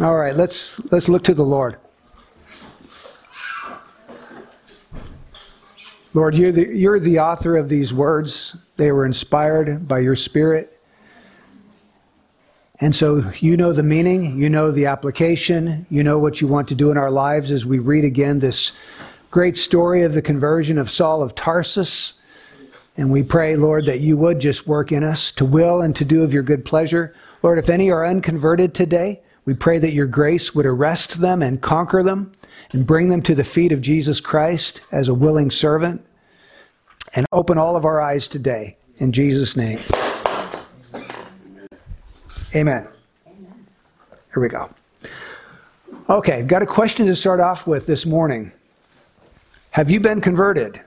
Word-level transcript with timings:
All 0.00 0.16
right, 0.16 0.34
let's 0.34 0.80
let's 0.90 1.10
look 1.10 1.24
to 1.24 1.34
the 1.34 1.44
Lord. 1.44 1.76
Lord, 6.14 6.34
you're 6.34 6.52
the, 6.52 6.66
you're 6.68 6.98
the 6.98 7.18
author 7.18 7.54
of 7.58 7.68
these 7.68 7.92
words. 7.92 8.56
They 8.76 8.92
were 8.92 9.04
inspired 9.04 9.86
by 9.86 9.98
your 9.98 10.16
Spirit. 10.16 10.68
And 12.80 12.96
so 12.96 13.30
you 13.40 13.58
know 13.58 13.74
the 13.74 13.82
meaning, 13.82 14.40
you 14.40 14.48
know 14.48 14.70
the 14.70 14.86
application, 14.86 15.84
you 15.90 16.02
know 16.02 16.18
what 16.18 16.40
you 16.40 16.48
want 16.48 16.68
to 16.68 16.74
do 16.74 16.90
in 16.90 16.96
our 16.96 17.10
lives 17.10 17.52
as 17.52 17.66
we 17.66 17.78
read 17.78 18.06
again 18.06 18.38
this 18.38 18.72
great 19.30 19.58
story 19.58 20.02
of 20.02 20.14
the 20.14 20.22
conversion 20.22 20.78
of 20.78 20.88
Saul 20.88 21.22
of 21.22 21.34
Tarsus. 21.34 22.22
And 22.96 23.12
we 23.12 23.22
pray, 23.22 23.54
Lord, 23.54 23.84
that 23.84 24.00
you 24.00 24.16
would 24.16 24.40
just 24.40 24.66
work 24.66 24.92
in 24.92 25.04
us 25.04 25.30
to 25.32 25.44
will 25.44 25.82
and 25.82 25.94
to 25.96 26.06
do 26.06 26.22
of 26.22 26.32
your 26.32 26.42
good 26.42 26.64
pleasure. 26.64 27.14
Lord, 27.42 27.58
if 27.58 27.68
any 27.68 27.90
are 27.90 28.06
unconverted 28.06 28.74
today, 28.74 29.20
we 29.44 29.54
pray 29.54 29.78
that 29.78 29.92
your 29.92 30.06
grace 30.06 30.54
would 30.54 30.66
arrest 30.66 31.20
them 31.20 31.42
and 31.42 31.60
conquer 31.60 32.02
them 32.02 32.32
and 32.72 32.86
bring 32.86 33.08
them 33.08 33.22
to 33.22 33.34
the 33.34 33.44
feet 33.44 33.72
of 33.72 33.80
Jesus 33.80 34.20
Christ 34.20 34.82
as 34.92 35.08
a 35.08 35.14
willing 35.14 35.50
servant. 35.50 36.04
And 37.16 37.26
open 37.32 37.58
all 37.58 37.74
of 37.74 37.84
our 37.84 38.00
eyes 38.00 38.28
today. 38.28 38.76
In 38.98 39.10
Jesus' 39.10 39.56
name. 39.56 39.80
Amen. 42.54 42.86
Here 44.32 44.40
we 44.40 44.48
go. 44.48 44.70
Okay, 46.08 46.42
got 46.42 46.62
a 46.62 46.66
question 46.66 47.06
to 47.06 47.16
start 47.16 47.40
off 47.40 47.66
with 47.66 47.86
this 47.86 48.06
morning. 48.06 48.52
Have 49.72 49.90
you 49.90 49.98
been 50.00 50.20
converted? 50.20 50.80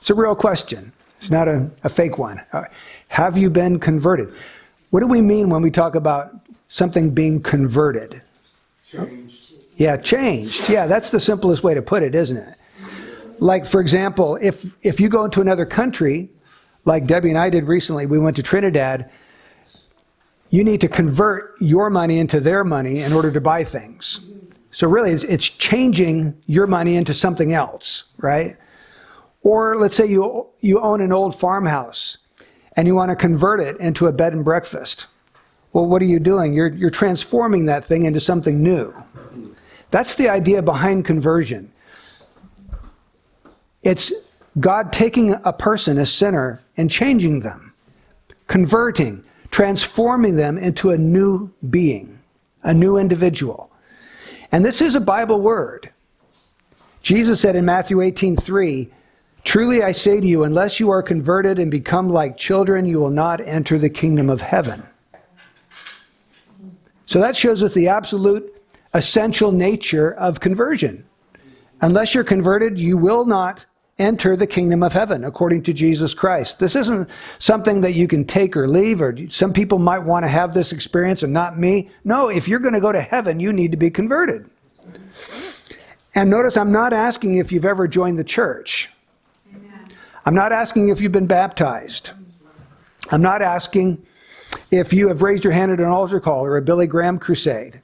It's 0.00 0.10
a 0.10 0.14
real 0.14 0.34
question. 0.34 0.92
It's 1.18 1.30
not 1.30 1.48
a, 1.48 1.70
a 1.82 1.88
fake 1.88 2.18
one. 2.18 2.40
Have 3.08 3.36
you 3.36 3.50
been 3.50 3.78
converted? 3.78 4.32
What 4.90 5.00
do 5.00 5.06
we 5.06 5.20
mean 5.20 5.48
when 5.48 5.62
we 5.62 5.70
talk 5.70 5.94
about 5.94 6.34
something 6.68 7.10
being 7.10 7.42
converted? 7.42 8.22
Changed. 8.86 9.52
Yeah, 9.76 9.96
changed. 9.96 10.70
Yeah, 10.70 10.86
that's 10.86 11.10
the 11.10 11.20
simplest 11.20 11.62
way 11.62 11.74
to 11.74 11.82
put 11.82 12.02
it, 12.02 12.14
isn't 12.14 12.36
it? 12.36 12.54
Like, 13.38 13.66
for 13.66 13.80
example, 13.80 14.38
if, 14.40 14.74
if 14.84 15.00
you 15.00 15.08
go 15.08 15.24
into 15.24 15.40
another 15.40 15.66
country, 15.66 16.30
like 16.84 17.06
Debbie 17.06 17.28
and 17.28 17.38
I 17.38 17.50
did 17.50 17.64
recently, 17.64 18.06
we 18.06 18.18
went 18.18 18.36
to 18.36 18.42
Trinidad, 18.42 19.10
you 20.50 20.64
need 20.64 20.80
to 20.80 20.88
convert 20.88 21.60
your 21.60 21.90
money 21.90 22.18
into 22.18 22.40
their 22.40 22.64
money 22.64 23.02
in 23.02 23.12
order 23.12 23.30
to 23.32 23.40
buy 23.40 23.64
things. 23.64 24.30
So, 24.70 24.86
really, 24.88 25.10
it's, 25.10 25.24
it's 25.24 25.44
changing 25.44 26.40
your 26.46 26.66
money 26.66 26.96
into 26.96 27.12
something 27.12 27.52
else, 27.52 28.12
right? 28.18 28.56
Or 29.42 29.76
let's 29.76 29.96
say 29.96 30.06
you, 30.06 30.46
you 30.60 30.80
own 30.80 31.00
an 31.00 31.12
old 31.12 31.38
farmhouse 31.38 32.18
and 32.76 32.86
you 32.86 32.94
want 32.94 33.10
to 33.10 33.16
convert 33.16 33.60
it 33.60 33.78
into 33.78 34.06
a 34.06 34.12
bed 34.12 34.32
and 34.32 34.44
breakfast. 34.44 35.06
Well, 35.72 35.86
what 35.86 36.00
are 36.02 36.06
you 36.06 36.20
doing? 36.20 36.52
You're, 36.54 36.68
you're 36.68 36.90
transforming 36.90 37.66
that 37.66 37.84
thing 37.84 38.04
into 38.04 38.20
something 38.20 38.62
new. 38.62 38.94
That's 39.90 40.14
the 40.14 40.28
idea 40.28 40.62
behind 40.62 41.04
conversion. 41.04 41.72
It's 43.82 44.12
God 44.58 44.92
taking 44.92 45.34
a 45.44 45.52
person, 45.52 45.98
a 45.98 46.06
sinner, 46.06 46.62
and 46.76 46.90
changing 46.90 47.40
them, 47.40 47.72
converting, 48.46 49.24
transforming 49.50 50.36
them 50.36 50.58
into 50.58 50.90
a 50.90 50.98
new 50.98 51.52
being, 51.70 52.18
a 52.62 52.74
new 52.74 52.96
individual. 52.96 53.70
And 54.52 54.64
this 54.64 54.80
is 54.80 54.96
a 54.96 55.00
Bible 55.00 55.40
word. 55.40 55.90
Jesus 57.02 57.40
said 57.40 57.54
in 57.54 57.64
Matthew 57.64 58.00
18 58.00 58.36
3, 58.36 58.90
Truly 59.46 59.80
I 59.80 59.92
say 59.92 60.20
to 60.20 60.26
you, 60.26 60.42
unless 60.42 60.80
you 60.80 60.90
are 60.90 61.04
converted 61.04 61.60
and 61.60 61.70
become 61.70 62.08
like 62.08 62.36
children, 62.36 62.84
you 62.84 63.00
will 63.00 63.10
not 63.10 63.40
enter 63.40 63.78
the 63.78 63.88
kingdom 63.88 64.28
of 64.28 64.40
heaven. 64.40 64.82
So 67.04 67.20
that 67.20 67.36
shows 67.36 67.62
us 67.62 67.72
the 67.72 67.86
absolute 67.86 68.60
essential 68.92 69.52
nature 69.52 70.12
of 70.14 70.40
conversion. 70.40 71.06
Unless 71.80 72.12
you're 72.12 72.24
converted, 72.24 72.80
you 72.80 72.98
will 72.98 73.24
not 73.24 73.64
enter 74.00 74.34
the 74.34 74.48
kingdom 74.48 74.82
of 74.82 74.92
heaven 74.92 75.22
according 75.22 75.62
to 75.62 75.72
Jesus 75.72 76.12
Christ. 76.12 76.58
This 76.58 76.74
isn't 76.74 77.08
something 77.38 77.82
that 77.82 77.94
you 77.94 78.08
can 78.08 78.24
take 78.24 78.56
or 78.56 78.66
leave, 78.66 79.00
or 79.00 79.16
some 79.28 79.52
people 79.52 79.78
might 79.78 80.00
want 80.00 80.24
to 80.24 80.28
have 80.28 80.54
this 80.54 80.72
experience 80.72 81.22
and 81.22 81.32
not 81.32 81.56
me. 81.56 81.88
No, 82.02 82.28
if 82.28 82.48
you're 82.48 82.58
going 82.58 82.74
to 82.74 82.80
go 82.80 82.90
to 82.90 83.00
heaven, 83.00 83.38
you 83.38 83.52
need 83.52 83.70
to 83.70 83.78
be 83.78 83.90
converted. 83.90 84.50
And 86.16 86.30
notice 86.30 86.56
I'm 86.56 86.72
not 86.72 86.92
asking 86.92 87.36
if 87.36 87.52
you've 87.52 87.64
ever 87.64 87.86
joined 87.86 88.18
the 88.18 88.24
church. 88.24 88.90
I'm 90.26 90.34
not 90.34 90.50
asking 90.50 90.88
if 90.88 91.00
you've 91.00 91.12
been 91.12 91.28
baptized. 91.28 92.10
I'm 93.12 93.22
not 93.22 93.42
asking 93.42 94.04
if 94.72 94.92
you 94.92 95.06
have 95.06 95.22
raised 95.22 95.44
your 95.44 95.52
hand 95.52 95.70
at 95.70 95.78
an 95.78 95.86
altar 95.86 96.18
call 96.18 96.44
or 96.44 96.56
a 96.56 96.62
Billy 96.62 96.88
Graham 96.88 97.20
crusade. 97.20 97.80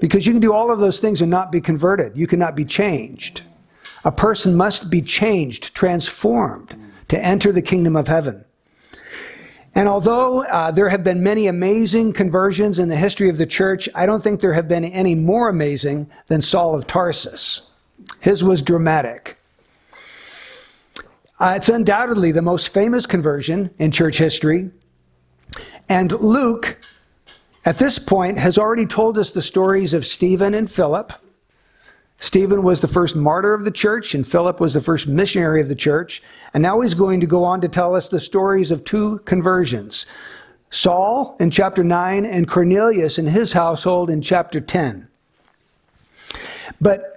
Because 0.00 0.26
you 0.26 0.32
can 0.32 0.40
do 0.40 0.54
all 0.54 0.72
of 0.72 0.78
those 0.78 0.98
things 0.98 1.20
and 1.20 1.30
not 1.30 1.52
be 1.52 1.60
converted. 1.60 2.16
You 2.16 2.26
cannot 2.26 2.56
be 2.56 2.64
changed. 2.64 3.42
A 4.06 4.10
person 4.10 4.56
must 4.56 4.90
be 4.90 5.02
changed, 5.02 5.74
transformed 5.74 6.74
to 7.08 7.22
enter 7.22 7.52
the 7.52 7.60
kingdom 7.60 7.96
of 7.96 8.08
heaven. 8.08 8.46
And 9.74 9.90
although 9.90 10.42
uh, 10.44 10.70
there 10.70 10.88
have 10.88 11.04
been 11.04 11.22
many 11.22 11.48
amazing 11.48 12.14
conversions 12.14 12.78
in 12.78 12.88
the 12.88 12.96
history 12.96 13.28
of 13.28 13.36
the 13.36 13.44
church, 13.44 13.90
I 13.94 14.06
don't 14.06 14.22
think 14.22 14.40
there 14.40 14.54
have 14.54 14.68
been 14.68 14.86
any 14.86 15.14
more 15.14 15.50
amazing 15.50 16.10
than 16.28 16.40
Saul 16.40 16.74
of 16.74 16.86
Tarsus. 16.86 17.70
His 18.20 18.42
was 18.42 18.62
dramatic. 18.62 19.35
Uh, 21.38 21.52
it's 21.56 21.68
undoubtedly 21.68 22.32
the 22.32 22.42
most 22.42 22.70
famous 22.70 23.04
conversion 23.04 23.70
in 23.78 23.90
church 23.90 24.16
history. 24.16 24.70
And 25.88 26.12
Luke, 26.12 26.78
at 27.64 27.78
this 27.78 27.98
point, 27.98 28.38
has 28.38 28.56
already 28.56 28.86
told 28.86 29.18
us 29.18 29.32
the 29.32 29.42
stories 29.42 29.92
of 29.92 30.06
Stephen 30.06 30.54
and 30.54 30.70
Philip. 30.70 31.12
Stephen 32.18 32.62
was 32.62 32.80
the 32.80 32.88
first 32.88 33.14
martyr 33.14 33.52
of 33.52 33.64
the 33.64 33.70
church, 33.70 34.14
and 34.14 34.26
Philip 34.26 34.60
was 34.60 34.72
the 34.72 34.80
first 34.80 35.06
missionary 35.06 35.60
of 35.60 35.68
the 35.68 35.74
church. 35.74 36.22
And 36.54 36.62
now 36.62 36.80
he's 36.80 36.94
going 36.94 37.20
to 37.20 37.26
go 37.26 37.44
on 37.44 37.60
to 37.60 37.68
tell 37.68 37.94
us 37.94 38.08
the 38.08 38.20
stories 38.20 38.70
of 38.70 38.84
two 38.84 39.18
conversions 39.20 40.06
Saul 40.68 41.36
in 41.38 41.50
chapter 41.50 41.84
9, 41.84 42.26
and 42.26 42.48
Cornelius 42.48 43.18
and 43.18 43.28
his 43.28 43.52
household 43.52 44.10
in 44.10 44.20
chapter 44.20 44.60
10. 44.60 45.06
But 46.80 47.15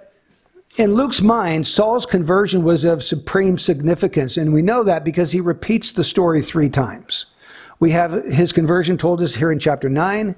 in 0.80 0.94
Luke's 0.94 1.20
mind, 1.20 1.66
Saul's 1.66 2.06
conversion 2.06 2.62
was 2.64 2.86
of 2.86 3.04
supreme 3.04 3.58
significance, 3.58 4.38
and 4.38 4.50
we 4.50 4.62
know 4.62 4.82
that 4.82 5.04
because 5.04 5.30
he 5.30 5.42
repeats 5.42 5.92
the 5.92 6.02
story 6.02 6.40
three 6.40 6.70
times. 6.70 7.26
We 7.80 7.90
have 7.90 8.12
his 8.12 8.50
conversion 8.50 8.96
told 8.96 9.20
us 9.20 9.34
here 9.34 9.52
in 9.52 9.58
chapter 9.58 9.90
9. 9.90 10.34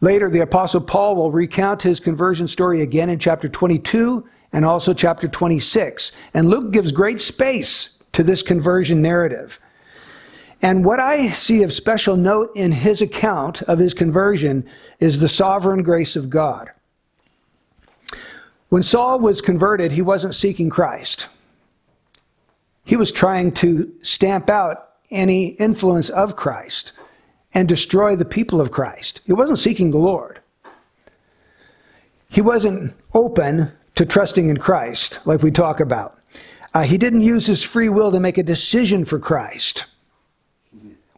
Later, 0.00 0.30
the 0.30 0.42
Apostle 0.42 0.82
Paul 0.82 1.16
will 1.16 1.32
recount 1.32 1.82
his 1.82 1.98
conversion 1.98 2.46
story 2.46 2.80
again 2.80 3.10
in 3.10 3.18
chapter 3.18 3.48
22 3.48 4.24
and 4.52 4.64
also 4.64 4.94
chapter 4.94 5.26
26. 5.26 6.12
And 6.32 6.48
Luke 6.48 6.72
gives 6.72 6.92
great 6.92 7.20
space 7.20 8.00
to 8.12 8.22
this 8.22 8.40
conversion 8.40 9.02
narrative. 9.02 9.58
And 10.60 10.84
what 10.84 11.00
I 11.00 11.26
see 11.30 11.64
of 11.64 11.72
special 11.72 12.14
note 12.14 12.52
in 12.54 12.70
his 12.70 13.02
account 13.02 13.62
of 13.62 13.80
his 13.80 13.94
conversion 13.94 14.64
is 15.00 15.18
the 15.18 15.26
sovereign 15.26 15.82
grace 15.82 16.14
of 16.14 16.30
God. 16.30 16.70
When 18.72 18.82
Saul 18.82 19.20
was 19.20 19.42
converted, 19.42 19.92
he 19.92 20.00
wasn't 20.00 20.34
seeking 20.34 20.70
Christ. 20.70 21.26
He 22.86 22.96
was 22.96 23.12
trying 23.12 23.52
to 23.56 23.92
stamp 24.00 24.48
out 24.48 24.92
any 25.10 25.48
influence 25.48 26.08
of 26.08 26.36
Christ 26.36 26.92
and 27.52 27.68
destroy 27.68 28.16
the 28.16 28.24
people 28.24 28.62
of 28.62 28.70
Christ. 28.70 29.20
He 29.26 29.34
wasn't 29.34 29.58
seeking 29.58 29.90
the 29.90 29.98
Lord. 29.98 30.40
He 32.30 32.40
wasn't 32.40 32.94
open 33.12 33.72
to 33.94 34.06
trusting 34.06 34.48
in 34.48 34.56
Christ, 34.56 35.18
like 35.26 35.42
we 35.42 35.50
talk 35.50 35.78
about. 35.78 36.18
Uh, 36.72 36.84
he 36.84 36.96
didn't 36.96 37.20
use 37.20 37.44
his 37.44 37.62
free 37.62 37.90
will 37.90 38.10
to 38.10 38.20
make 38.20 38.38
a 38.38 38.42
decision 38.42 39.04
for 39.04 39.18
Christ. 39.18 39.84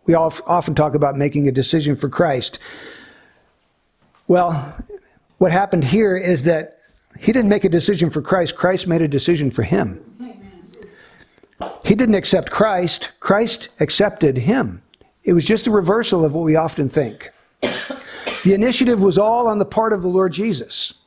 We 0.07 0.15
all 0.15 0.35
often 0.49 0.75
talk 0.75 0.97
about 0.97 1.17
making 1.17 1.47
a 1.47 1.53
decision 1.53 1.95
for 1.95 2.09
Christ. 2.09 2.59
Well, 4.27 4.77
what 5.39 5.53
happened 5.53 5.85
here 5.85 6.17
is 6.17 6.43
that 6.43 6.79
he 7.19 7.33
didn't 7.33 7.49
make 7.49 7.65
a 7.65 7.69
decision 7.69 8.11
for 8.11 8.23
Christ, 8.23 8.57
Christ 8.57 8.87
made 8.87 9.03
a 9.03 9.09
decision 9.09 9.51
for 9.51 9.63
him. 9.63 10.01
He 11.85 11.95
didn't 11.95 12.15
accept 12.15 12.51
Christ, 12.51 13.13
Christ 13.21 13.69
accepted 13.81 14.39
him. 14.39 14.83
It 15.23 15.33
was 15.33 15.45
just 15.45 15.67
a 15.67 15.71
reversal 15.71 16.25
of 16.25 16.35
what 16.35 16.45
we 16.45 16.57
often 16.57 16.89
think. 16.89 17.31
The 18.45 18.53
initiative 18.53 19.03
was 19.03 19.17
all 19.17 19.47
on 19.47 19.59
the 19.59 19.65
part 19.65 19.95
of 19.95 20.03
the 20.03 20.09
Lord 20.09 20.33
Jesus. 20.33 21.01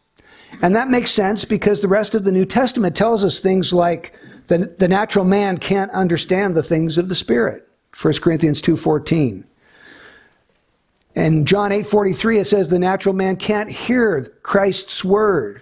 And 0.61 0.75
that 0.75 0.89
makes 0.89 1.11
sense 1.11 1.45
because 1.45 1.81
the 1.81 1.87
rest 1.87 2.15
of 2.15 2.23
the 2.23 2.31
New 2.31 2.45
Testament 2.45 2.95
tells 2.95 3.23
us 3.23 3.39
things 3.39 3.71
like 3.71 4.13
the, 4.47 4.73
the 4.77 4.87
natural 4.87 5.25
man 5.25 5.57
can't 5.57 5.91
understand 5.91 6.55
the 6.55 6.63
things 6.63 6.97
of 6.97 7.09
the 7.09 7.15
Spirit. 7.15 7.67
1 7.99 8.13
Corinthians 8.15 8.61
2.14. 8.61 9.43
And 11.15 11.47
John 11.47 11.71
8.43, 11.71 12.41
it 12.41 12.45
says 12.45 12.69
the 12.69 12.79
natural 12.79 13.13
man 13.13 13.35
can't 13.35 13.69
hear 13.69 14.23
Christ's 14.41 15.03
word. 15.03 15.61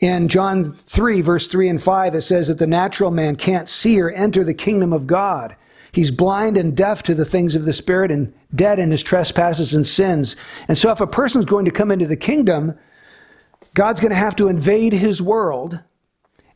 In 0.00 0.28
John 0.28 0.74
3, 0.86 1.20
verse 1.20 1.48
3 1.48 1.68
and 1.68 1.82
5, 1.82 2.14
it 2.14 2.22
says 2.22 2.46
that 2.48 2.58
the 2.58 2.66
natural 2.66 3.10
man 3.10 3.34
can't 3.34 3.68
see 3.68 4.00
or 4.00 4.10
enter 4.10 4.44
the 4.44 4.54
kingdom 4.54 4.92
of 4.92 5.06
God. 5.06 5.56
He's 5.90 6.10
blind 6.10 6.56
and 6.56 6.76
deaf 6.76 7.02
to 7.04 7.14
the 7.14 7.24
things 7.24 7.54
of 7.54 7.64
the 7.64 7.72
Spirit 7.72 8.10
and 8.10 8.32
dead 8.54 8.78
in 8.78 8.90
his 8.90 9.02
trespasses 9.02 9.74
and 9.74 9.86
sins. 9.86 10.36
And 10.68 10.78
so, 10.78 10.92
if 10.92 11.00
a 11.00 11.06
person's 11.06 11.46
going 11.46 11.64
to 11.64 11.70
come 11.70 11.90
into 11.90 12.06
the 12.06 12.16
kingdom, 12.16 12.78
God's 13.74 14.00
going 14.00 14.10
to 14.10 14.16
have 14.16 14.36
to 14.36 14.48
invade 14.48 14.92
his 14.92 15.20
world 15.20 15.80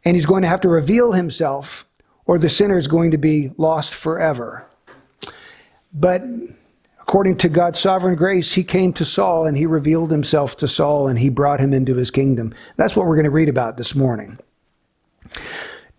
and 0.05 0.17
he's 0.17 0.27
going 0.27 0.43
to 0.43 0.49
have 0.49 0.61
to 0.63 0.69
reveal 0.69 1.13
himself, 1.13 1.89
or 2.27 2.39
the 2.39 2.49
sinner 2.49 2.77
is 2.77 2.89
going 2.89 3.13
to 3.13 3.19
be 3.19 3.53
lost 3.57 3.95
forever. 3.95 4.69
But 5.93 6.23
according 7.03 7.37
to 7.39 7.49
God's 7.49 7.79
sovereign 7.79 8.15
grace, 8.15 8.55
he 8.55 8.65
came 8.65 8.93
to 8.95 9.05
Saul 9.05 9.47
and 9.47 9.57
he 9.57 9.67
revealed 9.67 10.11
himself 10.11 10.57
to 10.59 10.69
Saul 10.69 11.09
and 11.09 11.19
he 11.19 11.29
brought 11.29 11.61
him 11.61 11.75
into 11.75 11.95
his 11.95 12.11
kingdom. 12.11 12.55
That's 12.77 12.97
what 12.97 13.07
we're 13.07 13.17
going 13.17 13.25
to 13.25 13.31
read 13.31 13.49
about 13.49 13.77
this 13.77 13.95
morning. 13.95 14.39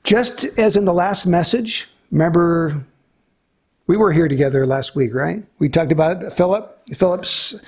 Just 0.03 0.45
as 0.57 0.75
in 0.75 0.85
the 0.85 0.93
last 0.93 1.25
message, 1.25 1.89
remember 2.11 2.83
we 3.87 3.97
were 3.97 4.13
here 4.13 4.27
together 4.27 4.65
last 4.65 4.95
week, 4.95 5.13
right? 5.13 5.43
We 5.59 5.69
talked 5.69 5.91
about 5.91 6.31
Philip, 6.33 6.79
Philip's 6.93 7.61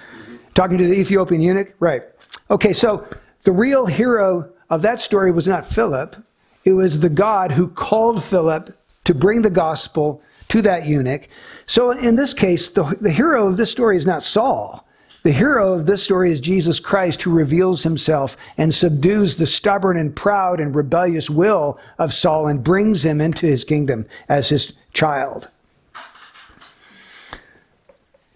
talking 0.54 0.78
to 0.78 0.88
the 0.88 0.98
Ethiopian 0.98 1.42
eunuch, 1.42 1.76
right? 1.80 2.04
Okay, 2.50 2.74
so 2.74 3.08
the 3.44 3.52
real 3.52 3.86
hero 3.86 4.50
of 4.70 4.82
that 4.82 5.00
story 5.00 5.32
was 5.32 5.48
not 5.48 5.66
Philip, 5.66 6.16
it 6.64 6.72
was 6.72 7.02
the 7.02 7.10
God 7.10 7.52
who 7.52 7.68
called 7.68 8.24
Philip 8.24 8.76
to 9.04 9.14
bring 9.14 9.42
the 9.42 9.50
gospel 9.50 10.22
to 10.50 10.62
that 10.64 10.88
eunuch. 10.88 11.28
So 11.68 11.92
in 11.92 12.16
this 12.16 12.34
case, 12.34 12.70
the, 12.70 12.84
the 13.02 13.12
hero 13.12 13.48
of 13.48 13.58
this 13.58 13.72
story 13.72 13.98
is 13.98 14.06
not 14.06 14.24
Saul. 14.24 14.86
The 15.24 15.32
hero 15.32 15.74
of 15.74 15.88
this 15.88 16.04
story 16.04 16.32
is 16.32 16.40
Jesus 16.40 16.80
Christ 16.80 17.24
who 17.24 17.32
reveals 17.32 17.82
himself 17.82 18.38
and 18.60 18.74
subdues 18.74 19.38
the 19.38 19.48
stubborn 19.48 19.98
and 19.98 20.16
proud 20.16 20.60
and 20.60 20.76
rebellious 20.76 21.32
will 21.32 21.80
of 21.98 22.14
Saul 22.14 22.48
and 22.48 22.64
brings 22.64 23.04
him 23.04 23.20
into 23.20 23.48
his 23.48 23.64
kingdom 23.64 24.06
as 24.30 24.50
his 24.50 24.78
child. 24.94 25.48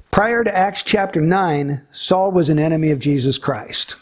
Prior 0.10 0.44
to 0.44 0.58
Acts 0.58 0.82
chapter 0.82 1.22
9, 1.22 1.82
Saul 1.92 2.32
was 2.32 2.50
an 2.50 2.58
enemy 2.58 2.90
of 2.90 2.98
Jesus 2.98 3.38
Christ. 3.38 3.96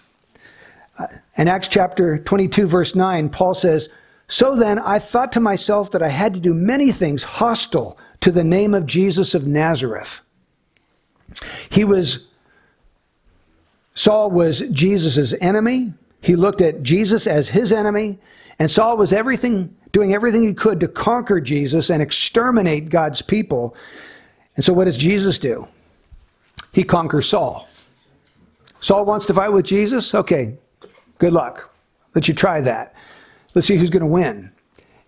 Uh, 0.97 1.07
in 1.35 1.49
Acts 1.49 1.67
chapter 1.67 2.17
22, 2.17 2.67
verse 2.67 2.95
9, 2.95 3.27
Paul 3.29 3.53
says, 3.53 3.89
So 4.29 4.55
then 4.55 4.79
I 4.79 4.99
thought 4.99 5.33
to 5.33 5.41
myself 5.41 5.91
that 5.91 6.01
I 6.01 6.07
had 6.07 6.33
to 6.35 6.39
do 6.39 6.53
many 6.53 6.93
things 6.93 7.23
hostile 7.23 7.99
to 8.27 8.31
the 8.33 8.43
name 8.43 8.73
of 8.73 8.85
Jesus 8.85 9.33
of 9.33 9.47
Nazareth. 9.47 10.19
He 11.69 11.85
was 11.85 12.27
Saul 13.93 14.31
was 14.31 14.67
Jesus' 14.69 15.33
enemy. 15.39 15.93
He 16.19 16.35
looked 16.35 16.59
at 16.59 16.83
Jesus 16.83 17.25
as 17.25 17.47
his 17.47 17.71
enemy. 17.71 18.19
And 18.59 18.69
Saul 18.69 18.97
was 18.97 19.13
everything, 19.13 19.73
doing 19.93 20.13
everything 20.13 20.43
he 20.43 20.53
could 20.53 20.81
to 20.81 20.89
conquer 20.89 21.39
Jesus 21.39 21.89
and 21.89 22.01
exterminate 22.01 22.89
God's 22.89 23.21
people. 23.21 23.77
And 24.57 24.65
so 24.65 24.73
what 24.73 24.85
does 24.85 24.97
Jesus 24.97 25.39
do? 25.39 25.65
He 26.73 26.83
conquers 26.83 27.29
Saul. 27.29 27.69
Saul 28.81 29.05
wants 29.05 29.25
to 29.27 29.33
fight 29.33 29.53
with 29.53 29.65
Jesus? 29.65 30.13
Okay, 30.13 30.57
good 31.17 31.31
luck. 31.31 31.73
Let 32.13 32.27
you 32.27 32.33
try 32.33 32.59
that. 32.59 32.93
Let's 33.53 33.67
see 33.67 33.77
who's 33.77 33.89
going 33.89 34.01
to 34.01 34.05
win. 34.05 34.51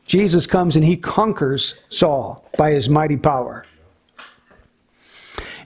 Jesus 0.09 0.47
comes 0.47 0.75
and 0.75 0.83
he 0.83 0.97
conquers 0.97 1.75
Saul 1.89 2.43
by 2.57 2.71
his 2.71 2.89
mighty 2.89 3.15
power. 3.15 3.63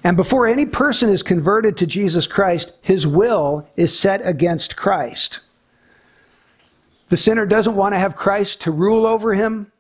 And 0.04 0.18
before 0.18 0.48
any 0.48 0.66
person 0.66 1.10
is 1.10 1.24
converted 1.24 1.78
to 1.78 1.88
Jesus 1.88 2.28
Christ, 2.28 2.74
his 2.81 3.07
will 3.07 3.66
is 3.78 3.98
set 3.98 4.19
against 4.25 4.75
Christ. 4.75 5.40
The 7.07 7.16
sinner 7.16 7.45
doesn't 7.45 7.78
want 7.78 7.95
to 7.95 8.00
have 8.00 8.18
Christ 8.18 8.62
to 8.63 8.72
rule 8.72 9.07
over 9.07 9.34
him. 9.34 9.72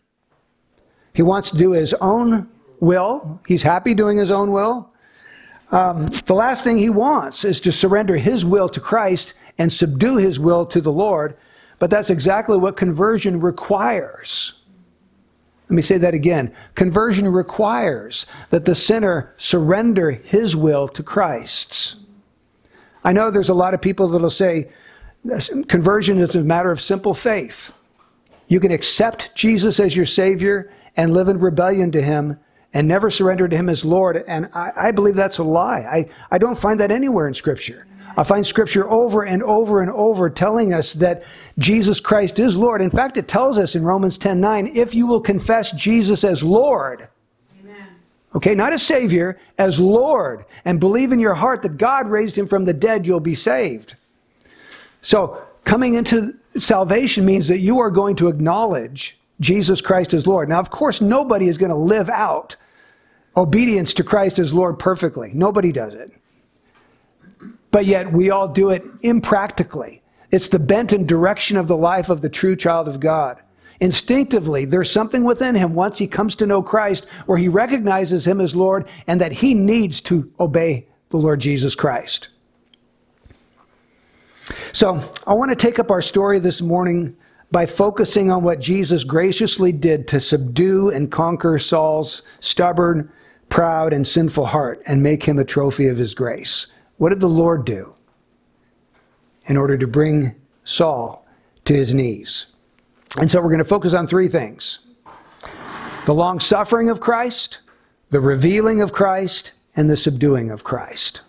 He 1.13 1.23
wants 1.23 1.51
to 1.51 1.57
do 1.57 1.73
his 1.73 1.93
own 1.95 2.49
will. 2.79 3.41
He's 3.45 3.63
happy 3.63 3.93
doing 3.93 4.17
his 4.17 4.31
own 4.31 4.53
will. 4.53 4.89
Um, 5.73 6.05
the 6.25 6.35
last 6.35 6.63
thing 6.63 6.77
he 6.77 6.89
wants 6.89 7.43
is 7.43 7.59
to 7.61 7.71
surrender 7.73 8.15
his 8.15 8.45
will 8.45 8.69
to 8.69 8.79
Christ 8.79 9.33
and 9.57 9.73
subdue 9.73 10.15
his 10.15 10.39
will 10.39 10.65
to 10.67 10.79
the 10.79 10.91
Lord. 10.91 11.35
But 11.83 11.89
that's 11.89 12.09
exactly 12.09 12.55
what 12.55 12.77
conversion 12.77 13.41
requires. 13.41 14.53
Let 15.67 15.75
me 15.75 15.81
say 15.81 15.97
that 15.97 16.13
again. 16.13 16.53
Conversion 16.75 17.27
requires 17.27 18.25
that 18.51 18.63
the 18.63 18.73
sinner 18.73 19.33
surrender 19.35 20.11
his 20.11 20.55
will 20.55 20.87
to 20.87 21.03
Christ's. 21.03 22.05
I 23.03 23.11
know 23.11 23.29
there's 23.29 23.49
a 23.49 23.53
lot 23.53 23.73
of 23.73 23.81
people 23.81 24.07
that'll 24.07 24.29
say 24.29 24.69
conversion 25.67 26.19
is 26.19 26.35
a 26.35 26.41
matter 26.41 26.71
of 26.71 26.79
simple 26.79 27.13
faith. 27.13 27.73
You 28.47 28.61
can 28.61 28.71
accept 28.71 29.35
Jesus 29.35 29.77
as 29.77 29.93
your 29.93 30.05
Savior 30.05 30.71
and 30.95 31.13
live 31.13 31.27
in 31.27 31.37
rebellion 31.37 31.91
to 31.91 32.01
Him 32.01 32.39
and 32.73 32.87
never 32.87 33.09
surrender 33.09 33.49
to 33.49 33.57
Him 33.57 33.67
as 33.67 33.83
Lord. 33.83 34.23
And 34.25 34.49
I, 34.53 34.71
I 34.77 34.91
believe 34.91 35.15
that's 35.15 35.37
a 35.37 35.43
lie. 35.43 35.81
I, 35.81 36.09
I 36.31 36.37
don't 36.37 36.57
find 36.57 36.79
that 36.79 36.91
anywhere 36.91 37.27
in 37.27 37.33
Scripture. 37.33 37.85
I 38.15 38.23
find 38.23 38.45
scripture 38.45 38.89
over 38.89 39.23
and 39.23 39.41
over 39.43 39.81
and 39.81 39.89
over 39.91 40.29
telling 40.29 40.73
us 40.73 40.93
that 40.93 41.23
Jesus 41.57 41.99
Christ 41.99 42.39
is 42.39 42.55
Lord. 42.55 42.81
In 42.81 42.89
fact, 42.89 43.17
it 43.17 43.27
tells 43.27 43.57
us 43.57 43.75
in 43.75 43.83
Romans 43.83 44.17
10 44.17 44.39
9, 44.39 44.67
if 44.75 44.93
you 44.93 45.07
will 45.07 45.21
confess 45.21 45.71
Jesus 45.71 46.23
as 46.23 46.43
Lord, 46.43 47.07
Amen. 47.59 47.87
okay, 48.35 48.53
not 48.53 48.73
as 48.73 48.83
Savior, 48.83 49.39
as 49.57 49.79
Lord, 49.79 50.45
and 50.65 50.79
believe 50.79 51.11
in 51.11 51.19
your 51.19 51.33
heart 51.33 51.61
that 51.63 51.77
God 51.77 52.07
raised 52.07 52.37
him 52.37 52.47
from 52.47 52.65
the 52.65 52.73
dead, 52.73 53.05
you'll 53.05 53.19
be 53.19 53.35
saved. 53.35 53.95
So, 55.01 55.41
coming 55.63 55.95
into 55.95 56.33
salvation 56.59 57.25
means 57.25 57.47
that 57.47 57.59
you 57.59 57.79
are 57.79 57.91
going 57.91 58.15
to 58.17 58.27
acknowledge 58.27 59.19
Jesus 59.39 59.81
Christ 59.81 60.13
as 60.13 60.27
Lord. 60.27 60.49
Now, 60.49 60.59
of 60.59 60.69
course, 60.69 61.01
nobody 61.01 61.47
is 61.47 61.57
going 61.57 61.71
to 61.71 61.75
live 61.75 62.09
out 62.09 62.55
obedience 63.35 63.93
to 63.95 64.03
Christ 64.03 64.37
as 64.37 64.53
Lord 64.53 64.77
perfectly. 64.77 65.31
Nobody 65.33 65.71
does 65.71 65.95
it 65.95 66.11
but 67.73 67.87
yet 67.87 68.13
we 68.13 68.29
all 68.29 68.47
do 68.47 68.69
it 68.69 68.83
impractically. 69.01 70.03
It's 70.31 70.47
the 70.47 70.59
bent 70.59 70.93
and 70.93 71.07
direction 71.07 71.57
of 71.57 71.67
the 71.67 71.75
life 71.75 72.09
of 72.09 72.21
the 72.21 72.29
true 72.29 72.55
child 72.55 72.87
of 72.87 72.99
God. 72.99 73.41
Instinctively, 73.79 74.63
there's 74.65 74.91
something 74.91 75.23
within 75.23 75.55
him 75.55 75.73
once 75.73 75.97
he 75.97 76.05
comes 76.07 76.35
to 76.35 76.45
know 76.45 76.61
Christ 76.61 77.05
where 77.25 77.39
he 77.39 77.47
recognizes 77.49 78.27
him 78.27 78.39
as 78.39 78.55
Lord 78.55 78.87
and 79.07 79.19
that 79.19 79.31
he 79.31 79.55
needs 79.55 80.01
to 80.01 80.31
obey 80.39 80.87
the 81.09 81.17
Lord 81.17 81.41
Jesus 81.41 81.73
Christ. 81.73 82.27
So, 84.71 84.99
I 85.25 85.33
want 85.33 85.49
to 85.49 85.55
take 85.55 85.79
up 85.79 85.89
our 85.89 86.01
story 86.01 86.37
this 86.37 86.61
morning 86.61 87.15
by 87.51 87.65
focusing 87.65 88.29
on 88.29 88.43
what 88.43 88.59
Jesus 88.59 89.03
graciously 89.03 89.71
did 89.71 90.07
to 90.09 90.19
subdue 90.19 90.89
and 90.89 91.11
conquer 91.11 91.57
Saul's 91.57 92.21
stubborn, 92.39 93.11
proud, 93.49 93.93
and 93.93 94.07
sinful 94.07 94.45
heart 94.45 94.81
and 94.85 95.01
make 95.01 95.23
him 95.23 95.39
a 95.39 95.45
trophy 95.45 95.87
of 95.87 95.97
his 95.97 96.13
grace. 96.13 96.67
What 96.97 97.09
did 97.09 97.19
the 97.19 97.27
Lord 97.27 97.65
do 97.65 97.95
in 99.45 99.57
order 99.57 99.77
to 99.77 99.87
bring 99.87 100.35
Saul 100.63 101.25
to 101.65 101.73
his 101.73 101.93
knees? 101.93 102.47
And 103.19 103.29
so 103.29 103.41
we're 103.41 103.49
going 103.49 103.59
to 103.59 103.63
focus 103.63 103.93
on 103.93 104.07
three 104.07 104.27
things 104.27 104.87
the 106.05 106.13
long 106.13 106.39
suffering 106.39 106.89
of 106.89 106.99
Christ, 106.99 107.59
the 108.09 108.19
revealing 108.19 108.81
of 108.81 108.91
Christ, 108.91 109.53
and 109.75 109.89
the 109.89 109.97
subduing 109.97 110.51
of 110.51 110.63
Christ. 110.63 111.21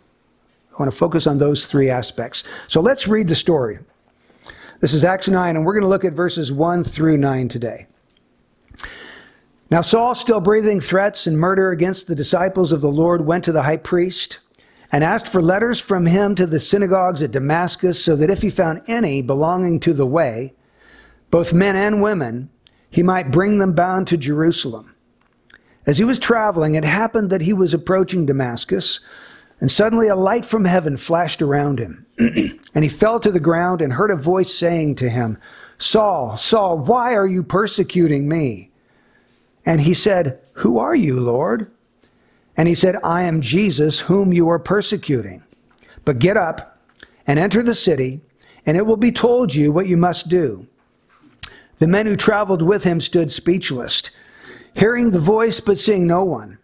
I 0.73 0.77
want 0.83 0.91
to 0.91 0.97
focus 0.97 1.27
on 1.27 1.39
those 1.39 1.67
three 1.67 1.89
aspects. 1.89 2.43
So 2.67 2.81
let's 2.81 3.07
read 3.07 3.29
the 3.29 3.37
story. 3.37 3.79
This 4.81 4.93
is 4.93 5.05
Acts 5.05 5.29
9, 5.29 5.57
and 5.57 5.65
we're 5.65 5.73
going 5.73 5.83
to 5.83 5.89
look 5.89 6.05
at 6.05 6.13
verses 6.13 6.53
1 6.53 6.83
through 6.85 7.17
9 7.17 7.49
today. 7.49 7.87
Now, 9.71 9.81
Saul, 9.81 10.15
still 10.15 10.41
breathing 10.41 10.81
threats 10.81 11.27
and 11.27 11.39
murder 11.39 11.71
against 11.71 12.07
the 12.07 12.15
disciples 12.15 12.73
of 12.73 12.81
the 12.81 12.91
Lord, 12.91 13.25
went 13.25 13.45
to 13.45 13.53
the 13.53 13.63
high 13.63 13.77
priest 13.77 14.41
and 14.95 15.03
asked 15.03 15.27
for 15.27 15.43
letters 15.43 15.81
from 15.81 16.07
him 16.07 16.37
to 16.37 16.47
the 16.47 16.61
synagogues 16.61 17.21
at 17.21 17.33
Damascus, 17.33 18.01
so 18.01 18.15
that 18.15 18.31
if 18.31 18.43
he 18.43 18.49
found 18.49 18.81
any 18.87 19.23
belonging 19.23 19.81
to 19.81 19.93
the 19.93 20.07
way, 20.07 20.55
both 21.33 21.53
men 21.53 21.75
and 21.75 22.01
women, 22.01 22.49
he 22.91 23.03
might 23.03 23.33
bring 23.33 23.59
them 23.59 23.73
bound 23.73 24.07
to 24.07 24.17
Jerusalem. 24.17 24.95
As 25.85 25.99
he 25.99 26.05
was 26.05 26.21
traveling, 26.21 26.77
it 26.77 26.85
happened 26.85 27.29
that 27.31 27.41
he 27.41 27.53
was 27.53 27.75
approaching 27.75 28.25
Damascus, 28.25 29.01
and 29.61 29.69
suddenly 29.69 30.07
a 30.07 30.15
light 30.15 30.45
from 30.45 30.65
heaven 30.65 30.97
flashed 30.97 31.43
around 31.43 31.81
him. 31.81 32.07
and 32.19 32.85
he 32.85 32.89
fell 32.89 33.19
to 33.19 33.33
the 33.33 33.41
ground 33.41 33.83
and 33.83 33.95
heard 33.95 34.13
a 34.13 34.17
voice 34.17 34.55
saying 34.55 34.95
to 34.95 35.09
him, 35.09 35.39
Saul, 35.77 36.37
Saul, 36.37 36.79
why 36.79 37.17
are 37.17 37.27
you 37.27 37.43
persecuting 37.43 38.29
me? 38.29 38.71
And 39.67 39.81
he 39.81 39.93
said, 39.93 40.39
Who 40.53 40.79
are 40.79 40.95
you, 40.95 41.19
Lord? 41.19 41.74
And 42.57 42.69
he 42.69 42.75
said, 42.75 42.97
I 43.03 43.25
am 43.25 43.41
Jesus 43.41 44.01
whom 44.01 44.33
you 44.33 44.49
are 44.49 44.59
persecuting. 44.59 45.43
But 46.05 46.19
get 46.19 46.37
up 46.37 46.79
and 47.27 47.39
enter 47.39 47.63
the 47.63 47.75
city, 47.75 48.21
and 48.67 48.77
it 48.77 48.87
will 48.87 48.97
be 48.97 49.13
told 49.13 49.55
you 49.55 49.73
what 49.73 49.89
you 49.89 49.97
must 49.97 50.29
do. 50.29 50.67
The 51.79 51.89
men 51.89 52.07
who 52.07 52.17
traveled 52.17 52.63
with 52.63 52.85
him 52.85 53.01
stood 53.01 53.33
speechless, 53.33 54.03
hearing 54.75 55.11
the 55.11 55.19
voice 55.19 55.61
but 55.61 55.79
seeing 55.79 56.07
no 56.07 56.25
one. 56.25 56.59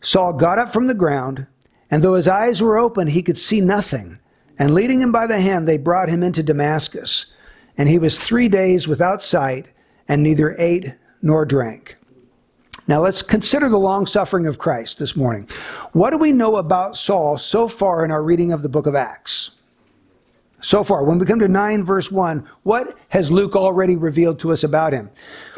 Saul 0.00 0.32
got 0.32 0.58
up 0.58 0.72
from 0.72 0.86
the 0.86 0.94
ground, 0.94 1.46
and 1.90 2.02
though 2.02 2.14
his 2.14 2.28
eyes 2.28 2.62
were 2.62 2.78
open, 2.78 3.08
he 3.08 3.22
could 3.22 3.38
see 3.38 3.60
nothing. 3.60 4.18
And 4.58 4.74
leading 4.74 5.00
him 5.00 5.12
by 5.12 5.26
the 5.26 5.40
hand, 5.40 5.66
they 5.66 5.78
brought 5.78 6.08
him 6.08 6.22
into 6.22 6.42
Damascus. 6.42 7.34
And 7.76 7.88
he 7.88 7.98
was 7.98 8.18
three 8.18 8.48
days 8.48 8.86
without 8.86 9.22
sight, 9.22 9.66
and 10.08 10.22
neither 10.22 10.54
ate 10.58 10.94
nor 11.22 11.44
drank. 11.44 11.96
Now 12.90 13.00
let's 13.02 13.22
consider 13.22 13.68
the 13.68 13.78
long 13.78 14.04
suffering 14.04 14.46
of 14.46 14.58
Christ 14.58 14.98
this 14.98 15.14
morning. 15.14 15.48
What 15.92 16.10
do 16.10 16.18
we 16.18 16.32
know 16.32 16.56
about 16.56 16.96
Saul 16.96 17.38
so 17.38 17.68
far 17.68 18.04
in 18.04 18.10
our 18.10 18.20
reading 18.20 18.50
of 18.50 18.62
the 18.62 18.68
book 18.68 18.88
of 18.88 18.96
Acts? 18.96 19.62
So 20.60 20.82
far, 20.82 21.04
when 21.04 21.16
we 21.16 21.24
come 21.24 21.38
to 21.38 21.46
9 21.46 21.84
verse 21.84 22.10
1, 22.10 22.48
what 22.64 22.98
has 23.10 23.30
Luke 23.30 23.54
already 23.54 23.94
revealed 23.94 24.40
to 24.40 24.50
us 24.50 24.64
about 24.64 24.92
him? 24.92 25.08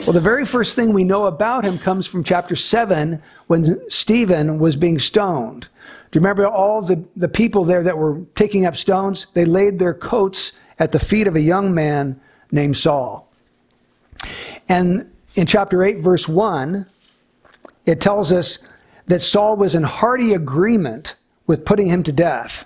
Well, 0.00 0.12
the 0.12 0.20
very 0.20 0.44
first 0.44 0.76
thing 0.76 0.92
we 0.92 1.04
know 1.04 1.24
about 1.24 1.64
him 1.64 1.78
comes 1.78 2.06
from 2.06 2.22
chapter 2.22 2.54
7 2.54 3.22
when 3.46 3.80
Stephen 3.88 4.58
was 4.58 4.76
being 4.76 4.98
stoned. 4.98 5.68
Do 6.10 6.18
you 6.18 6.20
remember 6.20 6.46
all 6.46 6.82
the, 6.82 7.02
the 7.16 7.28
people 7.28 7.64
there 7.64 7.82
that 7.82 7.96
were 7.96 8.16
picking 8.34 8.66
up 8.66 8.76
stones? 8.76 9.28
They 9.32 9.46
laid 9.46 9.78
their 9.78 9.94
coats 9.94 10.52
at 10.78 10.92
the 10.92 10.98
feet 10.98 11.26
of 11.26 11.34
a 11.34 11.40
young 11.40 11.72
man 11.72 12.20
named 12.50 12.76
Saul. 12.76 13.26
And 14.68 15.10
in 15.34 15.46
chapter 15.46 15.82
8, 15.82 15.96
verse 15.96 16.28
1, 16.28 16.84
it 17.86 18.00
tells 18.00 18.32
us 18.32 18.68
that 19.06 19.22
Saul 19.22 19.56
was 19.56 19.74
in 19.74 19.82
hearty 19.82 20.32
agreement 20.34 21.16
with 21.46 21.64
putting 21.64 21.88
him 21.88 22.02
to 22.04 22.12
death. 22.12 22.64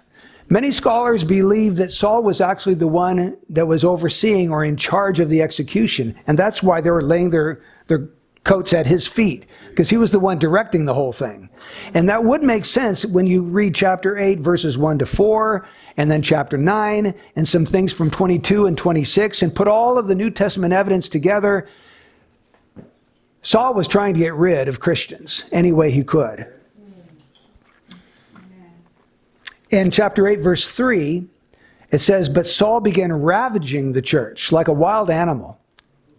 Many 0.49 0.71
scholars 0.71 1.25
believe 1.25 1.77
that 1.77 1.91
Saul 1.91 2.23
was 2.23 2.41
actually 2.41 2.75
the 2.75 2.87
one 2.87 3.37
that 3.49 3.67
was 3.67 3.85
overseeing 3.85 4.53
or 4.53 4.65
in 4.65 4.77
charge 4.77 5.19
of 5.19 5.29
the 5.29 5.43
execution, 5.43 6.15
and 6.27 6.39
that's 6.39 6.63
why 6.63 6.81
they 6.81 6.91
were 6.91 7.03
laying 7.03 7.31
their, 7.31 7.63
their 7.89 8.09
coats 8.45 8.73
at 8.73 8.87
his 8.87 9.09
feet, 9.09 9.47
because 9.71 9.91
he 9.91 9.97
was 9.97 10.13
the 10.13 10.21
one 10.21 10.39
directing 10.39 10.85
the 10.85 10.95
whole 10.95 11.13
thing. 11.13 11.51
And 11.95 12.09
that 12.09 12.23
would 12.23 12.45
make 12.45 12.65
sense 12.65 13.05
when 13.05 13.27
you 13.27 13.43
read 13.43 13.75
chapter 13.75 14.17
8, 14.17 14.39
verses 14.39 14.79
1 14.79 15.01
to 15.01 15.07
4, 15.07 15.67
and 15.97 16.09
then 16.09 16.23
chapter 16.23 16.57
9, 16.57 17.13
and 17.35 17.49
some 17.49 17.67
things 17.67 17.93
from 17.93 18.09
22 18.09 18.67
and 18.67 18.79
26, 18.79 19.43
and 19.43 19.53
put 19.53 19.67
all 19.67 19.99
of 19.99 20.07
the 20.07 20.15
New 20.15 20.31
Testament 20.31 20.73
evidence 20.73 21.09
together. 21.09 21.67
Saul 23.47 23.75
was 23.75 23.87
trying 23.87 24.13
to 24.15 24.19
get 24.19 24.35
rid 24.35 24.67
of 24.67 24.81
Christians 24.81 25.45
any 25.53 25.71
way 25.71 25.93
he 25.93 26.03
could. 26.03 26.53
In 29.71 29.93
chapter 29.93 30.27
8, 30.27 30.41
verse 30.41 30.69
3, 30.69 31.29
it 31.93 31.99
says, 31.99 32.29
But 32.29 32.49
Saul 32.49 32.81
began 32.81 33.13
ravaging 33.13 33.93
the 33.93 34.03
church 34.03 34.51
like 34.51 34.67
a 34.67 34.73
wild 34.73 35.11
animal, 35.11 35.61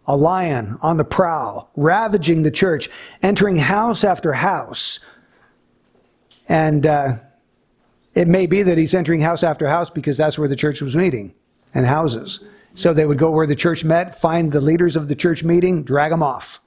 a 0.05 0.15
lion 0.15 0.77
on 0.81 0.95
the 0.95 1.03
prowl, 1.03 1.69
ravaging 1.75 2.43
the 2.43 2.51
church, 2.51 2.89
entering 3.21 3.57
house 3.57 4.05
after 4.05 4.31
house. 4.31 5.01
And 6.47 6.87
uh, 6.87 7.15
it 8.15 8.29
may 8.29 8.45
be 8.45 8.63
that 8.63 8.77
he's 8.77 8.93
entering 8.93 9.19
house 9.19 9.43
after 9.43 9.67
house 9.67 9.89
because 9.89 10.15
that's 10.15 10.39
where 10.39 10.47
the 10.47 10.55
church 10.55 10.79
was 10.79 10.95
meeting 10.95 11.33
and 11.73 11.87
houses. 11.87 12.39
So 12.73 12.93
they 12.93 13.05
would 13.05 13.17
go 13.17 13.31
where 13.31 13.47
the 13.47 13.53
church 13.53 13.83
met, 13.83 14.17
find 14.17 14.53
the 14.53 14.61
leaders 14.61 14.95
of 14.95 15.09
the 15.09 15.15
church 15.15 15.43
meeting, 15.43 15.83
drag 15.83 16.11
them 16.11 16.23
off. 16.23 16.61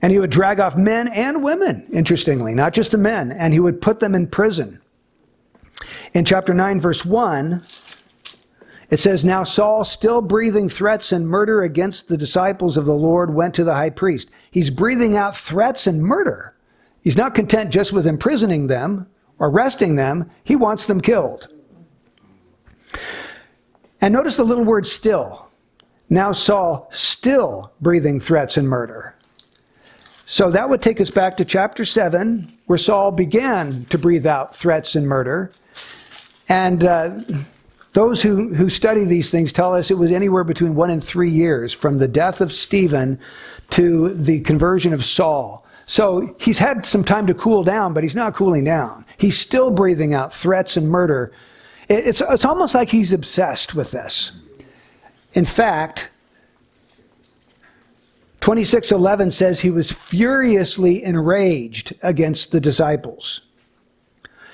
And 0.00 0.12
he 0.12 0.18
would 0.18 0.30
drag 0.30 0.60
off 0.60 0.76
men 0.76 1.08
and 1.08 1.42
women, 1.42 1.86
interestingly, 1.92 2.54
not 2.54 2.72
just 2.72 2.92
the 2.92 2.98
men, 2.98 3.32
and 3.32 3.52
he 3.52 3.60
would 3.60 3.80
put 3.80 4.00
them 4.00 4.14
in 4.14 4.28
prison. 4.28 4.80
In 6.14 6.24
chapter 6.24 6.54
9, 6.54 6.80
verse 6.80 7.04
1, 7.04 7.60
it 8.90 8.98
says, 8.98 9.24
Now 9.24 9.44
Saul, 9.44 9.84
still 9.84 10.22
breathing 10.22 10.68
threats 10.68 11.12
and 11.12 11.28
murder 11.28 11.62
against 11.62 12.08
the 12.08 12.16
disciples 12.16 12.76
of 12.76 12.86
the 12.86 12.94
Lord, 12.94 13.34
went 13.34 13.54
to 13.54 13.64
the 13.64 13.74
high 13.74 13.90
priest. 13.90 14.30
He's 14.50 14.70
breathing 14.70 15.16
out 15.16 15.36
threats 15.36 15.86
and 15.86 16.02
murder. 16.02 16.54
He's 17.02 17.16
not 17.16 17.34
content 17.34 17.70
just 17.70 17.92
with 17.92 18.06
imprisoning 18.06 18.66
them, 18.66 19.06
or 19.38 19.48
arresting 19.48 19.96
them, 19.96 20.30
he 20.42 20.56
wants 20.56 20.86
them 20.86 21.00
killed. 21.00 21.48
And 24.00 24.14
notice 24.14 24.36
the 24.36 24.44
little 24.44 24.64
word 24.64 24.86
still. 24.86 25.48
Now 26.08 26.32
Saul, 26.32 26.88
still 26.90 27.72
breathing 27.80 28.20
threats 28.20 28.56
and 28.56 28.68
murder. 28.68 29.14
So 30.30 30.50
that 30.50 30.68
would 30.68 30.82
take 30.82 31.00
us 31.00 31.08
back 31.08 31.38
to 31.38 31.44
chapter 31.46 31.86
7, 31.86 32.52
where 32.66 32.76
Saul 32.76 33.12
began 33.12 33.86
to 33.86 33.96
breathe 33.96 34.26
out 34.26 34.54
threats 34.54 34.94
and 34.94 35.08
murder. 35.08 35.50
And 36.50 36.84
uh, 36.84 37.16
those 37.94 38.20
who, 38.20 38.52
who 38.52 38.68
study 38.68 39.04
these 39.04 39.30
things 39.30 39.54
tell 39.54 39.74
us 39.74 39.90
it 39.90 39.96
was 39.96 40.12
anywhere 40.12 40.44
between 40.44 40.74
one 40.74 40.90
and 40.90 41.02
three 41.02 41.30
years 41.30 41.72
from 41.72 41.96
the 41.96 42.06
death 42.06 42.42
of 42.42 42.52
Stephen 42.52 43.18
to 43.70 44.10
the 44.10 44.40
conversion 44.40 44.92
of 44.92 45.02
Saul. 45.02 45.64
So 45.86 46.36
he's 46.38 46.58
had 46.58 46.84
some 46.84 47.04
time 47.04 47.26
to 47.28 47.32
cool 47.32 47.62
down, 47.62 47.94
but 47.94 48.02
he's 48.02 48.14
not 48.14 48.34
cooling 48.34 48.64
down. 48.64 49.06
He's 49.16 49.38
still 49.38 49.70
breathing 49.70 50.12
out 50.12 50.34
threats 50.34 50.76
and 50.76 50.90
murder. 50.90 51.32
It's, 51.88 52.20
it's 52.20 52.44
almost 52.44 52.74
like 52.74 52.90
he's 52.90 53.14
obsessed 53.14 53.74
with 53.74 53.92
this. 53.92 54.38
In 55.32 55.46
fact, 55.46 56.10
2611 58.40 59.30
says 59.30 59.60
he 59.60 59.70
was 59.70 59.90
furiously 59.90 61.02
enraged 61.02 61.94
against 62.02 62.52
the 62.52 62.60
disciples. 62.60 63.42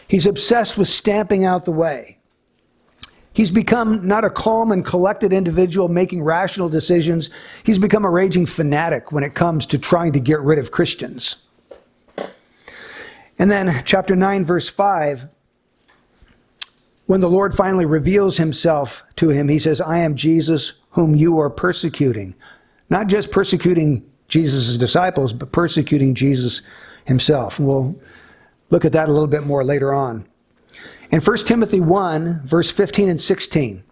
He's 0.09 0.27
obsessed 0.27 0.79
with 0.79 0.89
stamping 0.89 1.45
out 1.45 1.65
the 1.65 1.73
way. 1.73 2.19
He's 3.33 3.51
become 3.51 4.07
not 4.07 4.25
a 4.25 4.31
calm 4.31 4.71
and 4.71 4.85
collected 4.85 5.33
individual 5.33 5.89
making 5.89 6.23
rational 6.23 6.69
decisions. 6.69 7.31
He's 7.65 7.79
become 7.79 8.05
a 8.05 8.11
raging 8.11 8.47
fanatic 8.47 9.11
when 9.11 9.25
it 9.25 9.35
comes 9.35 9.67
to 9.67 9.79
trying 9.79 10.13
to 10.13 10.21
get 10.21 10.41
rid 10.41 10.59
of 10.59 10.71
Christians. 10.71 11.37
And 13.37 13.51
then, 13.51 13.83
chapter 13.85 14.15
9, 14.15 14.45
verse 14.45 14.69
5, 14.69 15.27
when 17.07 17.21
the 17.21 17.29
Lord 17.29 17.55
finally 17.55 17.85
reveals 17.85 18.37
himself 18.37 19.03
to 19.17 19.31
him, 19.31 19.49
he 19.49 19.59
says, 19.59 19.81
I 19.81 19.99
am 19.99 20.15
Jesus 20.15 20.75
whom 20.91 21.17
you 21.17 21.39
are 21.41 21.51
persecuting. 21.51 22.35
Not 22.91 23.07
just 23.07 23.31
persecuting 23.31 24.09
Jesus' 24.29 24.77
disciples, 24.77 25.33
but 25.33 25.53
persecuting 25.53 26.15
Jesus 26.15 26.63
himself. 27.07 27.61
We'll 27.61 27.95
look 28.71 28.85
at 28.85 28.93
that 28.93 29.09
a 29.09 29.13
little 29.13 29.29
bit 29.29 29.45
more 29.45 29.65
later 29.65 29.95
on. 29.95 30.27
In 31.11 31.21
1 31.21 31.37
Timothy 31.39 31.81
1, 31.81 32.43
verse 32.45 32.71
15 32.71 33.09
and 33.09 33.21
16, 33.21 33.85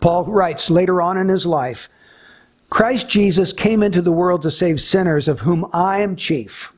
Paul 0.00 0.24
writes 0.24 0.68
later 0.68 1.00
on 1.00 1.16
in 1.16 1.28
his 1.28 1.46
life 1.46 1.88
Christ 2.68 3.08
Jesus 3.08 3.52
came 3.52 3.82
into 3.82 4.02
the 4.02 4.12
world 4.12 4.42
to 4.42 4.50
save 4.50 4.80
sinners, 4.80 5.28
of 5.28 5.40
whom 5.40 5.66
I 5.72 6.00
am 6.00 6.16
chief. 6.16 6.72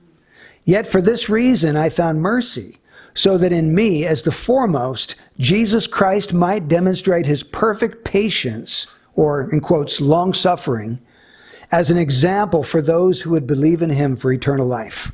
Yet 0.65 0.87
for 0.87 1.01
this 1.01 1.31
reason 1.31 1.77
I 1.77 1.89
found 1.89 2.21
mercy, 2.21 2.79
so 3.15 3.39
that 3.39 3.53
in 3.53 3.75
me, 3.75 4.05
as 4.05 4.23
the 4.23 4.31
foremost, 4.31 5.17
Jesus 5.39 5.87
Christ 5.87 6.35
might 6.35 6.69
demonstrate 6.69 7.27
his 7.27 7.43
perfect 7.43 8.05
patience, 8.05 8.87
or 9.15 9.51
in 9.51 9.61
quotes, 9.61 10.01
long 10.01 10.35
suffering, 10.35 11.01
as 11.71 11.91
an 11.91 11.99
example 11.99 12.63
for 12.63 12.81
those 12.81 13.21
who 13.21 13.31
would 13.31 13.47
believe 13.47 13.83
in 13.83 13.91
him 13.91 14.17
for 14.17 14.33
eternal 14.33 14.67
life. 14.67 15.13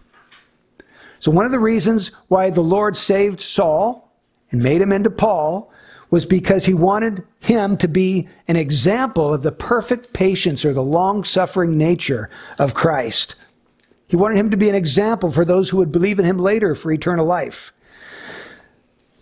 So, 1.19 1.31
one 1.31 1.47
of 1.47 1.53
the 1.53 1.59
reasons 1.59 2.09
why 2.29 2.51
the 2.51 2.61
Lord 2.61 2.97
saved 2.97 3.41
Saul 3.41 4.13
and 4.51 4.63
made 4.63 4.81
him 4.81 4.93
into 4.93 5.11
Paul 5.11 5.73
was 6.11 6.27
because 6.27 6.67
he 6.67 6.75
wanted 6.75 7.25
him 7.41 7.77
to 7.79 7.89
be 7.89 8.29
an 8.47 8.57
example 8.57 9.35
of 9.35 9.43
the 9.43 9.51
perfect 9.51 10.13
patience 10.13 10.65
or 10.65 10.73
the 10.73 10.83
long 10.83 11.25
suffering 11.25 11.77
nature 11.77 12.31
of 12.59 12.75
Christ. 12.75 13.47
He 14.07 14.17
wanted 14.17 14.39
him 14.39 14.51
to 14.51 14.57
be 14.57 14.69
an 14.69 14.75
example 14.75 15.31
for 15.31 15.45
those 15.45 15.71
who 15.71 15.79
would 15.79 15.91
believe 15.91 16.19
in 16.19 16.25
him 16.25 16.39
later 16.39 16.75
for 16.75 16.93
eternal 16.93 17.27
life. 17.27 17.73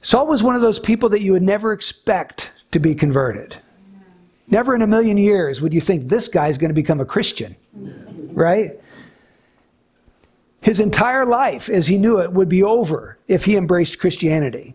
Saul 0.03 0.27
was 0.27 0.43
one 0.43 0.57
of 0.57 0.61
those 0.61 0.81
people 0.81 1.09
that 1.11 1.23
you 1.23 1.33
would 1.33 1.43
never 1.43 1.73
expect 1.73 2.51
to 2.73 2.81
be 2.81 2.95
converted. 2.95 3.57
Never 4.49 4.75
in 4.75 4.83
a 4.83 4.87
million 4.87 5.17
years 5.17 5.61
would 5.63 5.73
you 5.73 5.81
think 5.81 6.05
this 6.05 6.29
guy 6.29 6.49
is 6.49 6.59
going 6.59 6.71
to 6.71 6.75
become 6.75 7.01
a 7.01 7.05
Christian, 7.05 7.57
right? 8.33 8.73
His 10.61 10.79
entire 10.79 11.27
life, 11.27 11.69
as 11.69 11.87
he 11.87 11.99
knew 11.99 12.21
it, 12.21 12.33
would 12.33 12.49
be 12.49 12.63
over 12.63 13.19
if 13.29 13.45
he 13.45 13.57
embraced 13.57 13.99
Christianity. 13.99 14.75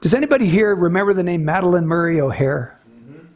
Does 0.00 0.14
anybody 0.14 0.46
here 0.46 0.74
remember 0.74 1.14
the 1.14 1.22
name 1.22 1.44
Madalyn 1.44 1.84
Murray 1.84 2.20
O'Hair? 2.20 2.78
Mm-hmm. 2.86 3.26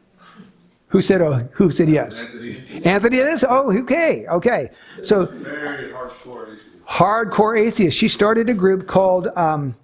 Who 0.88 1.00
said 1.00 1.23
oh, 1.23 1.49
who 1.52 1.71
said 1.71 1.88
yes? 1.88 2.21
Anthony. 2.21 2.85
Anthony 2.85 3.16
is? 3.18 3.45
Oh, 3.49 3.73
okay, 3.80 4.26
okay. 4.28 4.71
So 5.02 5.26
very 5.26 5.92
hardcore 5.92 6.47
atheist. 6.47 6.85
Hardcore 6.87 7.59
atheist. 7.59 7.97
She 7.97 8.09
started 8.09 8.49
a 8.50 8.54
group 8.54 8.87
called 8.87 9.28
um, 9.28 9.75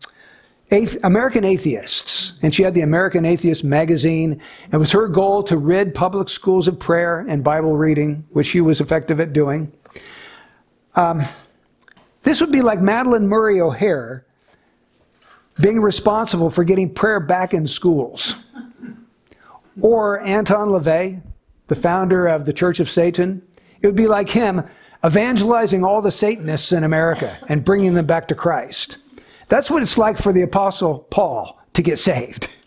American 1.03 1.45
Atheists, 1.45 2.39
and 2.43 2.55
she 2.55 2.63
had 2.63 2.75
the 2.75 2.81
American 2.83 3.25
Atheist 3.25 3.65
magazine. 3.65 4.41
It 4.73 4.77
was 4.77 4.93
her 4.93 5.09
goal 5.09 5.43
to 5.45 5.57
rid 5.57 5.95
public 5.95 6.29
schools 6.29 6.69
of 6.69 6.79
prayer 6.79 7.25
and 7.29 7.43
Bible 7.45 7.77
reading, 7.77 8.25
which 8.31 8.47
she 8.47 8.61
was 8.61 8.81
effective 8.81 9.21
at 9.21 9.33
doing. 9.33 9.73
Um, 10.95 11.23
this 12.23 12.41
would 12.41 12.53
be 12.53 12.63
like 12.63 12.79
Madalyn 12.79 13.25
Murray 13.25 13.61
O'Hair 13.61 14.25
being 15.61 15.81
responsible 15.81 16.51
for 16.51 16.65
getting 16.65 16.93
prayer 16.93 17.21
back 17.21 17.55
in 17.55 17.67
schools. 17.67 18.45
Or 19.81 20.21
Anton 20.21 20.69
LaVey, 20.69 21.21
the 21.67 21.75
founder 21.75 22.27
of 22.27 22.47
the 22.47 22.53
Church 22.53 22.81
of 22.81 22.89
Satan. 22.89 23.43
It 23.81 23.87
would 23.87 23.97
be 23.97 24.07
like 24.07 24.29
him 24.29 24.63
evangelizing 25.05 25.85
all 25.85 26.01
the 26.01 26.11
Satanists 26.11 26.73
in 26.73 26.85
America 26.85 27.37
and 27.49 27.65
bringing 27.65 27.95
them 27.95 28.07
back 28.07 28.29
to 28.29 28.35
Christ. 28.35 28.97
That's 29.55 29.71
what 29.71 29.83
it's 29.83 29.97
like 29.97 30.19
for 30.19 30.33
the 30.33 30.43
Apostle 30.43 30.99
Paul 31.11 31.61
to 31.75 31.83
get 31.83 31.99
saved. 31.99 32.49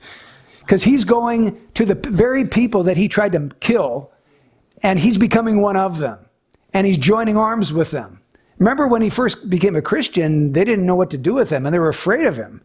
Because 0.59 0.83
he's 0.83 1.05
going 1.05 1.65
to 1.75 1.85
the 1.85 1.95
very 1.95 2.43
people 2.43 2.83
that 2.83 2.97
he 2.97 3.07
tried 3.07 3.31
to 3.31 3.49
kill, 3.61 4.11
and 4.83 4.99
he's 4.99 5.17
becoming 5.17 5.61
one 5.61 5.77
of 5.77 5.97
them. 5.97 6.19
and 6.73 6.85
he's 6.85 6.97
joining 6.97 7.37
arms 7.37 7.71
with 7.71 7.91
them. 7.91 8.19
Remember 8.57 8.85
when 8.85 9.01
he 9.01 9.09
first 9.09 9.49
became 9.49 9.77
a 9.77 9.81
Christian, 9.81 10.51
they 10.51 10.65
didn't 10.65 10.85
know 10.85 10.95
what 10.95 11.09
to 11.11 11.17
do 11.17 11.33
with 11.33 11.49
him 11.49 11.65
and 11.65 11.73
they 11.73 11.79
were 11.79 11.87
afraid 11.87 12.25
of 12.25 12.35
him 12.35 12.61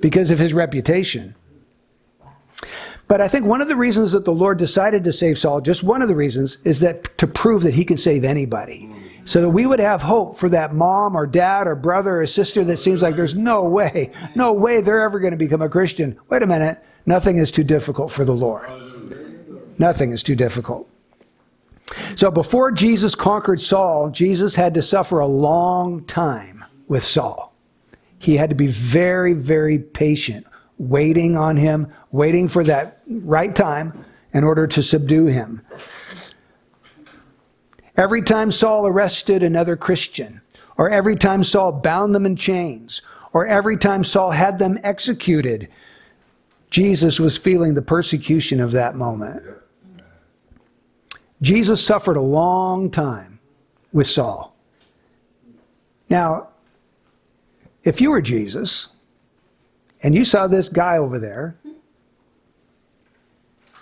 because 0.00 0.30
of 0.30 0.38
his 0.38 0.52
reputation. 0.52 1.34
But 3.06 3.22
I 3.22 3.28
think 3.28 3.46
one 3.46 3.62
of 3.62 3.68
the 3.68 3.76
reasons 3.76 4.12
that 4.12 4.26
the 4.26 4.32
Lord 4.44 4.58
decided 4.58 5.04
to 5.04 5.12
save 5.12 5.38
Saul, 5.38 5.62
just 5.62 5.82
one 5.82 6.02
of 6.02 6.08
the 6.08 6.14
reasons, 6.14 6.58
is 6.64 6.80
that 6.80 7.16
to 7.16 7.26
prove 7.26 7.62
that 7.62 7.74
he 7.74 7.84
can 7.86 7.96
save 7.96 8.24
anybody. 8.24 8.90
So 9.28 9.42
that 9.42 9.50
we 9.50 9.66
would 9.66 9.78
have 9.78 10.00
hope 10.00 10.38
for 10.38 10.48
that 10.48 10.72
mom 10.72 11.14
or 11.14 11.26
dad 11.26 11.66
or 11.66 11.74
brother 11.74 12.22
or 12.22 12.26
sister 12.26 12.64
that 12.64 12.78
seems 12.78 13.02
like 13.02 13.14
there's 13.14 13.34
no 13.34 13.62
way, 13.64 14.10
no 14.34 14.54
way 14.54 14.80
they're 14.80 15.02
ever 15.02 15.20
going 15.20 15.32
to 15.32 15.36
become 15.36 15.60
a 15.60 15.68
Christian. 15.68 16.18
Wait 16.30 16.42
a 16.42 16.46
minute. 16.46 16.82
Nothing 17.04 17.36
is 17.36 17.52
too 17.52 17.62
difficult 17.62 18.10
for 18.10 18.24
the 18.24 18.32
Lord. 18.32 18.70
Nothing 19.76 20.12
is 20.12 20.22
too 20.22 20.34
difficult. 20.34 20.88
So 22.16 22.30
before 22.30 22.72
Jesus 22.72 23.14
conquered 23.14 23.60
Saul, 23.60 24.08
Jesus 24.08 24.54
had 24.54 24.72
to 24.72 24.80
suffer 24.80 25.18
a 25.18 25.26
long 25.26 26.06
time 26.06 26.64
with 26.86 27.04
Saul. 27.04 27.54
He 28.18 28.38
had 28.38 28.48
to 28.48 28.56
be 28.56 28.66
very, 28.66 29.34
very 29.34 29.78
patient, 29.78 30.46
waiting 30.78 31.36
on 31.36 31.58
him, 31.58 31.92
waiting 32.12 32.48
for 32.48 32.64
that 32.64 33.02
right 33.06 33.54
time 33.54 34.06
in 34.32 34.42
order 34.42 34.66
to 34.68 34.82
subdue 34.82 35.26
him. 35.26 35.60
Every 37.98 38.22
time 38.22 38.52
Saul 38.52 38.86
arrested 38.86 39.42
another 39.42 39.76
Christian, 39.76 40.40
or 40.76 40.88
every 40.88 41.16
time 41.16 41.42
Saul 41.42 41.72
bound 41.72 42.14
them 42.14 42.24
in 42.24 42.36
chains, 42.36 43.02
or 43.32 43.44
every 43.44 43.76
time 43.76 44.04
Saul 44.04 44.30
had 44.30 44.60
them 44.60 44.78
executed, 44.84 45.68
Jesus 46.70 47.18
was 47.18 47.36
feeling 47.36 47.74
the 47.74 47.82
persecution 47.82 48.60
of 48.60 48.70
that 48.70 48.94
moment. 48.94 49.42
Jesus 51.42 51.84
suffered 51.84 52.16
a 52.16 52.22
long 52.22 52.88
time 52.88 53.40
with 53.92 54.06
Saul. 54.06 54.54
Now, 56.08 56.50
if 57.82 58.00
you 58.00 58.10
were 58.10 58.22
Jesus 58.22 58.90
and 60.04 60.14
you 60.14 60.24
saw 60.24 60.46
this 60.46 60.68
guy 60.68 60.98
over 60.98 61.18
there, 61.18 61.56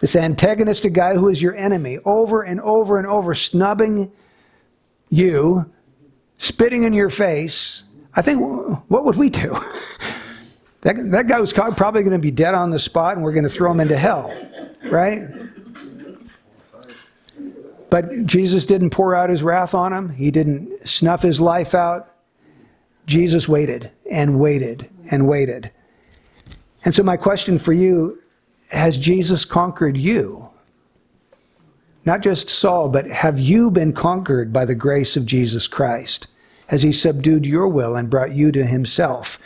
this 0.07 0.15
antagonistic 0.15 0.93
guy 0.93 1.15
who 1.15 1.29
is 1.29 1.43
your 1.43 1.57
enemy, 1.57 1.99
over 2.05 2.43
and 2.43 2.61
over 2.61 2.97
and 2.97 3.09
over, 3.09 3.35
snubbing 3.35 4.13
you, 5.09 5.69
spitting 6.39 6.85
in 6.85 6.93
your 6.93 7.11
face, 7.11 7.83
I 8.15 8.23
think, 8.23 8.39
what 8.87 9.05
would 9.05 9.17
we 9.17 9.31
do? 9.31 9.51
that, 10.83 10.95
that 11.11 11.27
guy 11.27 11.41
was 11.41 11.53
probably 11.53 12.05
going 12.05 12.13
to 12.13 12.21
be 12.21 12.31
dead 12.31 12.55
on 12.55 12.71
the 12.71 12.79
spot 12.79 13.17
and 13.17 13.25
we're 13.25 13.33
going 13.33 13.43
to 13.43 13.51
throw 13.51 13.69
him 13.69 13.81
into 13.81 13.99
hell, 13.99 14.33
right? 14.85 15.27
But 17.91 18.27
Jesus 18.27 18.65
didn't 18.65 18.91
pour 18.91 19.17
out 19.17 19.29
his 19.29 19.43
wrath 19.43 19.75
on 19.75 19.93
him, 19.93 20.11
he 20.11 20.31
didn't 20.31 20.87
snuff 20.87 21.23
his 21.23 21.41
life 21.41 21.75
out. 21.75 22.13
Jesus 23.07 23.49
waited 23.49 23.91
and 24.09 24.39
waited 24.39 24.89
and 25.11 25.27
waited. 25.27 25.73
And 26.85 26.95
so, 26.95 27.03
my 27.03 27.17
question 27.17 27.59
for 27.59 27.73
you 27.73 28.21
has 28.71 28.99
Jesus 28.99 29.45
conquered 29.45 29.97
you? 29.97 30.51
Not 32.05 32.23
just 32.23 32.49
Saul, 32.49 32.89
but 32.89 33.07
have 33.07 33.39
you 33.39 33.71
been 33.71 33.93
conquered 33.93 34.53
by 34.53 34.65
the 34.65 34.75
grace 34.75 35.17
of 35.17 35.27
Jesus 35.27 35.67
Christ? 35.67 36.29
Has 36.69 36.83
he 36.83 36.93
subdued 36.93 37.47
your 37.47 37.69
will 37.69 37.97
and 37.97 38.11
brought 38.11 38.35
you 38.35 38.53
to 38.53 38.65
himself? 38.65 39.39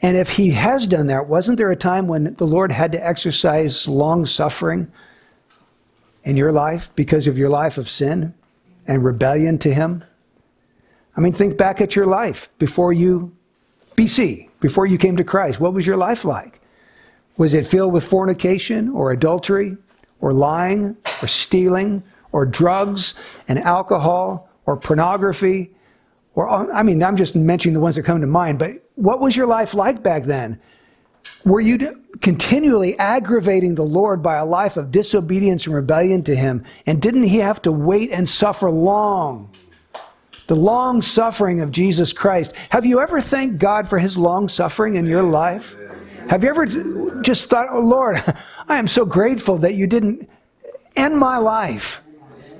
And 0.00 0.16
if 0.16 0.30
he 0.30 0.50
has 0.50 0.86
done 0.86 1.08
that, 1.08 1.26
wasn't 1.26 1.58
there 1.58 1.72
a 1.72 1.76
time 1.76 2.06
when 2.06 2.34
the 2.34 2.46
Lord 2.46 2.70
had 2.70 2.92
to 2.92 3.04
exercise 3.04 3.88
long 3.88 4.26
suffering 4.26 4.90
in 6.22 6.36
your 6.36 6.52
life 6.52 6.90
because 6.94 7.26
of 7.26 7.36
your 7.36 7.48
life 7.48 7.78
of 7.78 7.88
sin 7.88 8.34
and 8.86 9.04
rebellion 9.04 9.58
to 9.58 9.74
him? 9.74 10.04
I 11.16 11.20
mean, 11.20 11.32
think 11.32 11.56
back 11.56 11.80
at 11.80 11.96
your 11.96 12.06
life 12.06 12.48
before 12.58 12.92
you, 12.92 13.36
BC, 13.96 14.50
before 14.60 14.86
you 14.86 14.98
came 14.98 15.16
to 15.16 15.24
Christ. 15.24 15.58
What 15.58 15.74
was 15.74 15.84
your 15.84 15.96
life 15.96 16.24
like? 16.24 16.57
Was 17.38 17.54
it 17.54 17.66
filled 17.66 17.92
with 17.94 18.04
fornication 18.04 18.90
or 18.90 19.12
adultery 19.12 19.76
or 20.20 20.32
lying 20.34 20.96
or 21.22 21.28
stealing 21.28 22.02
or 22.32 22.44
drugs 22.44 23.14
and 23.46 23.58
alcohol 23.58 24.50
or 24.66 24.76
pornography? 24.76 25.72
Or, 26.34 26.48
I 26.48 26.82
mean, 26.82 27.02
I'm 27.02 27.16
just 27.16 27.34
mentioning 27.34 27.74
the 27.74 27.80
ones 27.80 27.96
that 27.96 28.02
come 28.02 28.20
to 28.20 28.26
mind, 28.26 28.58
but 28.58 28.72
what 28.96 29.20
was 29.20 29.34
your 29.36 29.46
life 29.46 29.72
like 29.72 30.02
back 30.02 30.24
then? 30.24 30.60
Were 31.44 31.60
you 31.60 32.04
continually 32.20 32.98
aggravating 32.98 33.76
the 33.76 33.84
Lord 33.84 34.22
by 34.22 34.36
a 34.36 34.44
life 34.44 34.76
of 34.76 34.90
disobedience 34.90 35.66
and 35.66 35.74
rebellion 35.74 36.22
to 36.24 36.34
Him? 36.34 36.64
And 36.86 37.00
didn't 37.00 37.24
He 37.24 37.38
have 37.38 37.62
to 37.62 37.72
wait 37.72 38.10
and 38.10 38.28
suffer 38.28 38.70
long? 38.70 39.50
the 40.48 40.56
long 40.56 41.02
suffering 41.02 41.60
of 41.60 41.70
Jesus 41.70 42.14
Christ. 42.14 42.56
Have 42.70 42.86
you 42.86 43.00
ever 43.00 43.20
thanked 43.20 43.58
God 43.58 43.86
for 43.86 43.98
his 43.98 44.16
long 44.16 44.48
suffering 44.48 44.94
in 44.94 45.04
your 45.04 45.22
life? 45.22 45.76
Have 46.28 46.44
you 46.44 46.50
ever 46.50 46.66
just 47.22 47.48
thought, 47.48 47.68
oh 47.70 47.80
Lord, 47.80 48.22
I 48.68 48.78
am 48.78 48.86
so 48.86 49.06
grateful 49.06 49.56
that 49.58 49.74
you 49.74 49.86
didn't 49.86 50.28
end 50.94 51.18
my 51.18 51.38
life? 51.38 52.02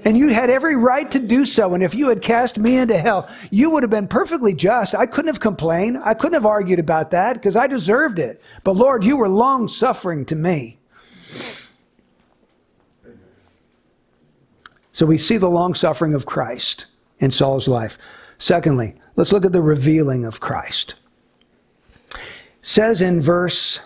And 0.04 0.16
you 0.16 0.28
had 0.28 0.48
every 0.48 0.76
right 0.76 1.11
to 1.11 1.18
do 1.18 1.44
so. 1.44 1.74
And 1.74 1.83
if 1.83 1.94
you 1.94 2.09
had 2.09 2.22
cast 2.22 2.57
me 2.57 2.78
into 2.78 2.96
hell, 2.96 3.28
you 3.50 3.68
would 3.70 3.83
have 3.83 3.90
been 3.90 4.09
perfectly 4.09 4.54
just. 4.54 4.94
I 4.94 5.07
couldn't 5.07 5.26
have 5.26 5.40
complained. 5.40 5.98
I 6.02 6.14
couldn't 6.14 6.35
have 6.35 6.46
argued 6.46 6.78
about 6.78 7.11
that 7.11 7.35
because 7.35 7.57
I 7.57 7.66
deserved 7.66 8.18
it. 8.18 8.40
But 8.64 8.76
Lord, 8.76 9.04
you 9.04 9.16
were 9.16 9.28
long 9.28 9.68
suffering 9.68 10.24
to 10.26 10.37
me. 10.37 10.78
So 14.92 15.04
we 15.04 15.18
see 15.18 15.37
the 15.37 15.50
long 15.50 15.74
suffering 15.74 16.14
of 16.14 16.26
Christ 16.26 16.87
in 17.18 17.31
Saul's 17.31 17.68
life. 17.68 17.98
Secondly, 18.38 18.94
let's 19.16 19.33
look 19.33 19.44
at 19.44 19.52
the 19.52 19.62
revealing 19.62 20.24
of 20.24 20.40
Christ. 20.40 20.94
Says 22.68 23.00
in 23.00 23.22
verse 23.22 23.81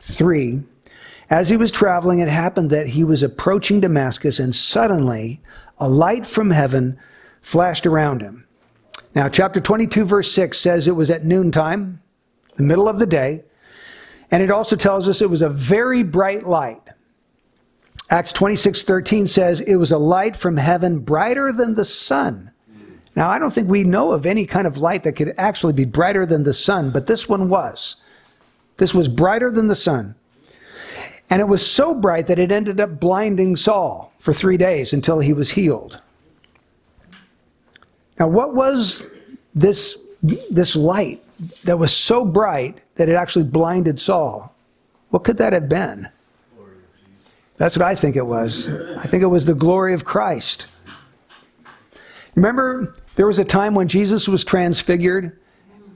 3 0.00 0.62
As 1.28 1.50
he 1.50 1.58
was 1.58 1.70
traveling, 1.70 2.20
it 2.20 2.30
happened 2.30 2.70
that 2.70 2.86
he 2.86 3.04
was 3.04 3.22
approaching 3.22 3.82
Damascus, 3.82 4.38
and 4.38 4.56
suddenly 4.56 5.42
a 5.76 5.86
light 5.86 6.24
from 6.24 6.48
heaven 6.48 6.98
flashed 7.42 7.84
around 7.84 8.22
him. 8.22 8.46
Now, 9.14 9.28
chapter 9.28 9.60
22, 9.60 10.06
verse 10.06 10.32
6 10.32 10.58
says 10.58 10.88
it 10.88 10.96
was 10.96 11.10
at 11.10 11.26
noontime, 11.26 12.00
the 12.56 12.64
middle 12.64 12.88
of 12.88 12.98
the 12.98 13.06
day, 13.06 13.44
and 14.30 14.42
it 14.42 14.50
also 14.50 14.76
tells 14.76 15.10
us 15.10 15.20
it 15.20 15.28
was 15.28 15.42
a 15.42 15.50
very 15.50 16.02
bright 16.02 16.46
light. 16.46 16.80
Acts 18.08 18.32
26:13 18.32 19.26
says 19.28 19.60
it 19.60 19.76
was 19.76 19.92
a 19.92 19.98
light 19.98 20.36
from 20.36 20.56
heaven 20.56 21.00
brighter 21.00 21.52
than 21.52 21.74
the 21.74 21.84
sun. 21.84 22.50
Now, 23.16 23.30
I 23.30 23.38
don't 23.38 23.52
think 23.52 23.68
we 23.68 23.84
know 23.84 24.12
of 24.12 24.26
any 24.26 24.44
kind 24.44 24.66
of 24.66 24.78
light 24.78 25.04
that 25.04 25.12
could 25.12 25.34
actually 25.38 25.72
be 25.72 25.84
brighter 25.84 26.26
than 26.26 26.42
the 26.42 26.54
sun, 26.54 26.90
but 26.90 27.06
this 27.06 27.28
one 27.28 27.48
was. 27.48 27.96
This 28.76 28.92
was 28.92 29.08
brighter 29.08 29.52
than 29.52 29.68
the 29.68 29.76
sun. 29.76 30.16
And 31.30 31.40
it 31.40 31.46
was 31.46 31.64
so 31.66 31.94
bright 31.94 32.26
that 32.26 32.38
it 32.38 32.50
ended 32.50 32.80
up 32.80 32.98
blinding 33.00 33.56
Saul 33.56 34.12
for 34.18 34.34
3 34.34 34.56
days 34.56 34.92
until 34.92 35.20
he 35.20 35.32
was 35.32 35.52
healed. 35.52 36.00
Now, 38.18 38.28
what 38.28 38.54
was 38.54 39.06
this 39.54 39.98
this 40.50 40.74
light 40.74 41.22
that 41.64 41.78
was 41.78 41.94
so 41.94 42.24
bright 42.24 42.78
that 42.96 43.08
it 43.08 43.14
actually 43.14 43.44
blinded 43.44 44.00
Saul? 44.00 44.54
What 45.10 45.24
could 45.24 45.36
that 45.36 45.52
have 45.52 45.68
been? 45.68 46.08
That's 47.56 47.76
what 47.76 47.86
I 47.86 47.94
think 47.94 48.16
it 48.16 48.26
was. 48.26 48.68
I 48.68 49.04
think 49.04 49.22
it 49.22 49.28
was 49.28 49.46
the 49.46 49.54
glory 49.54 49.94
of 49.94 50.04
Christ. 50.04 50.66
Remember, 52.34 52.92
there 53.16 53.26
was 53.26 53.38
a 53.38 53.44
time 53.44 53.74
when 53.74 53.88
Jesus 53.88 54.28
was 54.28 54.44
transfigured, 54.44 55.38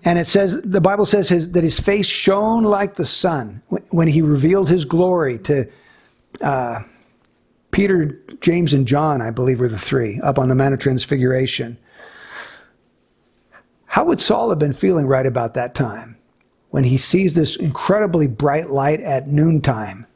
and 0.04 0.18
it 0.18 0.26
says 0.26 0.62
the 0.62 0.80
Bible 0.80 1.06
says 1.06 1.28
his, 1.28 1.50
that 1.52 1.64
his 1.64 1.80
face 1.80 2.06
shone 2.06 2.62
like 2.64 2.94
the 2.94 3.04
sun 3.04 3.62
when 3.90 4.08
he 4.08 4.22
revealed 4.22 4.68
his 4.68 4.84
glory 4.84 5.38
to 5.40 5.68
uh, 6.40 6.80
Peter, 7.70 8.20
James, 8.40 8.72
and 8.72 8.86
John. 8.86 9.20
I 9.20 9.30
believe 9.30 9.60
were 9.60 9.68
the 9.68 9.78
three 9.78 10.20
up 10.20 10.38
on 10.38 10.48
the 10.48 10.54
Mount 10.54 10.74
of 10.74 10.80
Transfiguration. 10.80 11.76
How 13.86 14.04
would 14.04 14.20
Saul 14.20 14.50
have 14.50 14.58
been 14.58 14.72
feeling 14.72 15.06
right 15.06 15.26
about 15.26 15.54
that 15.54 15.74
time 15.74 16.16
when 16.70 16.84
he 16.84 16.96
sees 16.96 17.34
this 17.34 17.56
incredibly 17.56 18.28
bright 18.28 18.70
light 18.70 19.00
at 19.00 19.26
noontime? 19.26 20.06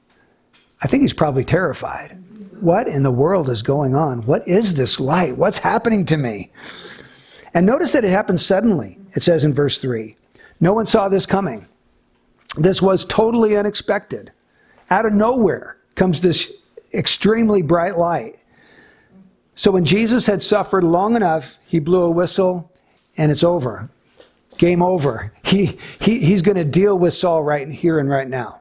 I 0.83 0.87
think 0.87 1.03
he's 1.03 1.13
probably 1.13 1.45
terrified. 1.45 2.23
What 2.61 2.87
in 2.87 3.03
the 3.03 3.11
world 3.11 3.49
is 3.49 3.63
going 3.63 3.97
on? 3.97 4.23
What 4.23 4.47
is 4.47 4.75
this 4.75 5.01
light? 5.01 5.37
What's 5.37 5.59
happening 5.59 6.05
to 6.07 6.17
me? 6.17 6.53
And 7.55 7.67
notice 7.67 7.93
that 7.93 8.05
it 8.05 8.11
happened 8.11 8.41
suddenly. 8.41 8.99
It 9.15 9.23
says 9.23 9.45
in 9.45 9.53
verse 9.53 9.79
3 9.79 10.17
No 10.61 10.73
one 10.73 10.87
saw 10.87 11.09
this 11.09 11.27
coming. 11.27 11.67
This 12.57 12.83
was 12.83 13.05
totally 13.05 13.57
unexpected. 13.57 14.33
Out 14.91 15.07
of 15.07 15.13
nowhere 15.13 15.79
comes 15.95 16.21
this 16.21 16.63
extremely 16.93 17.63
bright 17.63 17.97
light. 17.97 18.35
So 19.55 19.71
when 19.71 19.85
Jesus 19.85 20.27
had 20.27 20.43
suffered 20.43 20.85
long 20.85 21.17
enough, 21.17 21.59
he 21.67 21.79
blew 21.79 22.03
a 22.03 22.11
whistle 22.11 22.71
and 23.17 23.31
it's 23.31 23.45
over. 23.45 23.91
Game 24.59 24.83
over. 24.83 25.33
He, 25.45 25.79
he, 26.01 26.21
he's 26.21 26.43
going 26.43 26.57
to 26.57 26.65
deal 26.65 26.99
with 26.99 27.15
Saul 27.15 27.43
right 27.43 27.69
here 27.69 27.99
and 27.99 28.09
right 28.09 28.29
now. 28.29 28.61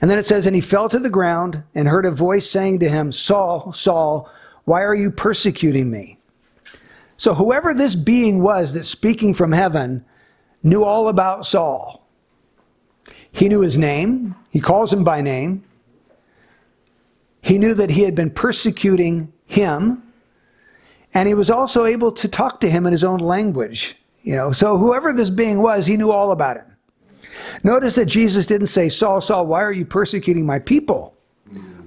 And 0.00 0.10
then 0.10 0.18
it 0.18 0.26
says, 0.26 0.46
And 0.46 0.54
he 0.54 0.62
fell 0.62 0.88
to 0.88 0.98
the 0.98 1.10
ground 1.10 1.62
and 1.74 1.88
heard 1.88 2.06
a 2.06 2.10
voice 2.10 2.50
saying 2.50 2.78
to 2.80 2.88
him, 2.88 3.12
Saul, 3.12 3.72
Saul, 3.72 4.30
why 4.64 4.82
are 4.82 4.94
you 4.94 5.10
persecuting 5.10 5.90
me? 5.90 6.17
So 7.18 7.34
whoever 7.34 7.74
this 7.74 7.94
being 7.94 8.42
was 8.42 8.72
that's 8.72 8.88
speaking 8.88 9.34
from 9.34 9.52
heaven 9.52 10.04
knew 10.62 10.84
all 10.84 11.08
about 11.08 11.44
Saul. 11.44 12.08
He 13.30 13.48
knew 13.48 13.60
his 13.60 13.76
name, 13.76 14.34
he 14.50 14.60
calls 14.60 14.92
him 14.92 15.04
by 15.04 15.20
name. 15.20 15.64
He 17.42 17.58
knew 17.58 17.74
that 17.74 17.90
he 17.90 18.02
had 18.02 18.14
been 18.14 18.30
persecuting 18.30 19.32
him, 19.46 20.02
and 21.14 21.28
he 21.28 21.34
was 21.34 21.50
also 21.50 21.84
able 21.84 22.12
to 22.12 22.28
talk 22.28 22.60
to 22.60 22.70
him 22.70 22.86
in 22.86 22.92
his 22.92 23.04
own 23.04 23.18
language. 23.18 23.96
You 24.22 24.34
know, 24.34 24.52
so 24.52 24.76
whoever 24.76 25.12
this 25.12 25.30
being 25.30 25.62
was, 25.62 25.86
he 25.86 25.96
knew 25.96 26.10
all 26.10 26.32
about 26.32 26.56
him. 26.56 26.76
Notice 27.62 27.94
that 27.96 28.06
Jesus 28.06 28.46
didn't 28.46 28.66
say, 28.68 28.88
Saul, 28.88 29.20
Saul, 29.20 29.46
why 29.46 29.62
are 29.62 29.72
you 29.72 29.84
persecuting 29.84 30.46
my 30.46 30.58
people? 30.58 31.16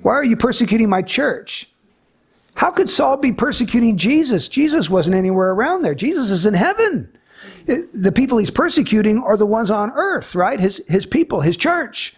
Why 0.01 0.13
are 0.13 0.23
you 0.23 0.35
persecuting 0.35 0.89
my 0.89 1.01
church? 1.01 1.70
How 2.61 2.69
could 2.69 2.91
Saul 2.91 3.17
be 3.17 3.31
persecuting 3.31 3.97
Jesus? 3.97 4.47
Jesus 4.47 4.87
wasn't 4.87 5.15
anywhere 5.15 5.49
around 5.49 5.81
there. 5.81 5.95
Jesus 5.95 6.29
is 6.29 6.45
in 6.45 6.53
heaven. 6.53 7.11
The 7.65 8.11
people 8.11 8.37
he's 8.37 8.51
persecuting 8.51 9.17
are 9.23 9.35
the 9.35 9.47
ones 9.47 9.71
on 9.71 9.91
earth, 9.95 10.35
right? 10.35 10.59
His, 10.59 10.79
his 10.87 11.07
people, 11.07 11.41
his 11.41 11.57
church. 11.57 12.15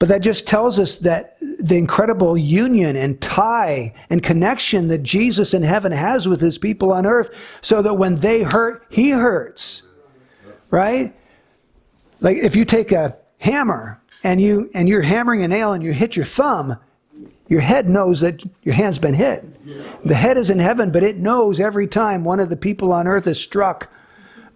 But 0.00 0.08
that 0.08 0.20
just 0.20 0.48
tells 0.48 0.80
us 0.80 0.96
that 0.96 1.36
the 1.38 1.76
incredible 1.76 2.36
union 2.36 2.96
and 2.96 3.20
tie 3.20 3.94
and 4.10 4.20
connection 4.20 4.88
that 4.88 5.04
Jesus 5.04 5.54
in 5.54 5.62
heaven 5.62 5.92
has 5.92 6.26
with 6.26 6.40
his 6.40 6.58
people 6.58 6.92
on 6.92 7.06
earth, 7.06 7.30
so 7.60 7.80
that 7.80 7.94
when 7.94 8.16
they 8.16 8.42
hurt, 8.42 8.84
he 8.88 9.10
hurts. 9.10 9.84
Right? 10.72 11.14
Like 12.18 12.38
if 12.38 12.56
you 12.56 12.64
take 12.64 12.90
a 12.90 13.16
hammer 13.38 14.02
and 14.24 14.40
you 14.40 14.70
and 14.74 14.88
you're 14.88 15.02
hammering 15.02 15.44
a 15.44 15.46
nail 15.46 15.72
and 15.72 15.84
you 15.84 15.92
hit 15.92 16.16
your 16.16 16.24
thumb, 16.24 16.78
your 17.48 17.62
head 17.62 17.88
knows 17.88 18.20
that 18.20 18.44
your 18.62 18.74
hand's 18.74 18.98
been 18.98 19.14
hit. 19.14 19.44
The 20.04 20.14
head 20.14 20.36
is 20.36 20.50
in 20.50 20.58
heaven, 20.58 20.92
but 20.92 21.02
it 21.02 21.16
knows 21.16 21.58
every 21.58 21.86
time 21.86 22.22
one 22.22 22.40
of 22.40 22.50
the 22.50 22.56
people 22.56 22.92
on 22.92 23.06
earth 23.06 23.26
is 23.26 23.40
struck 23.40 23.90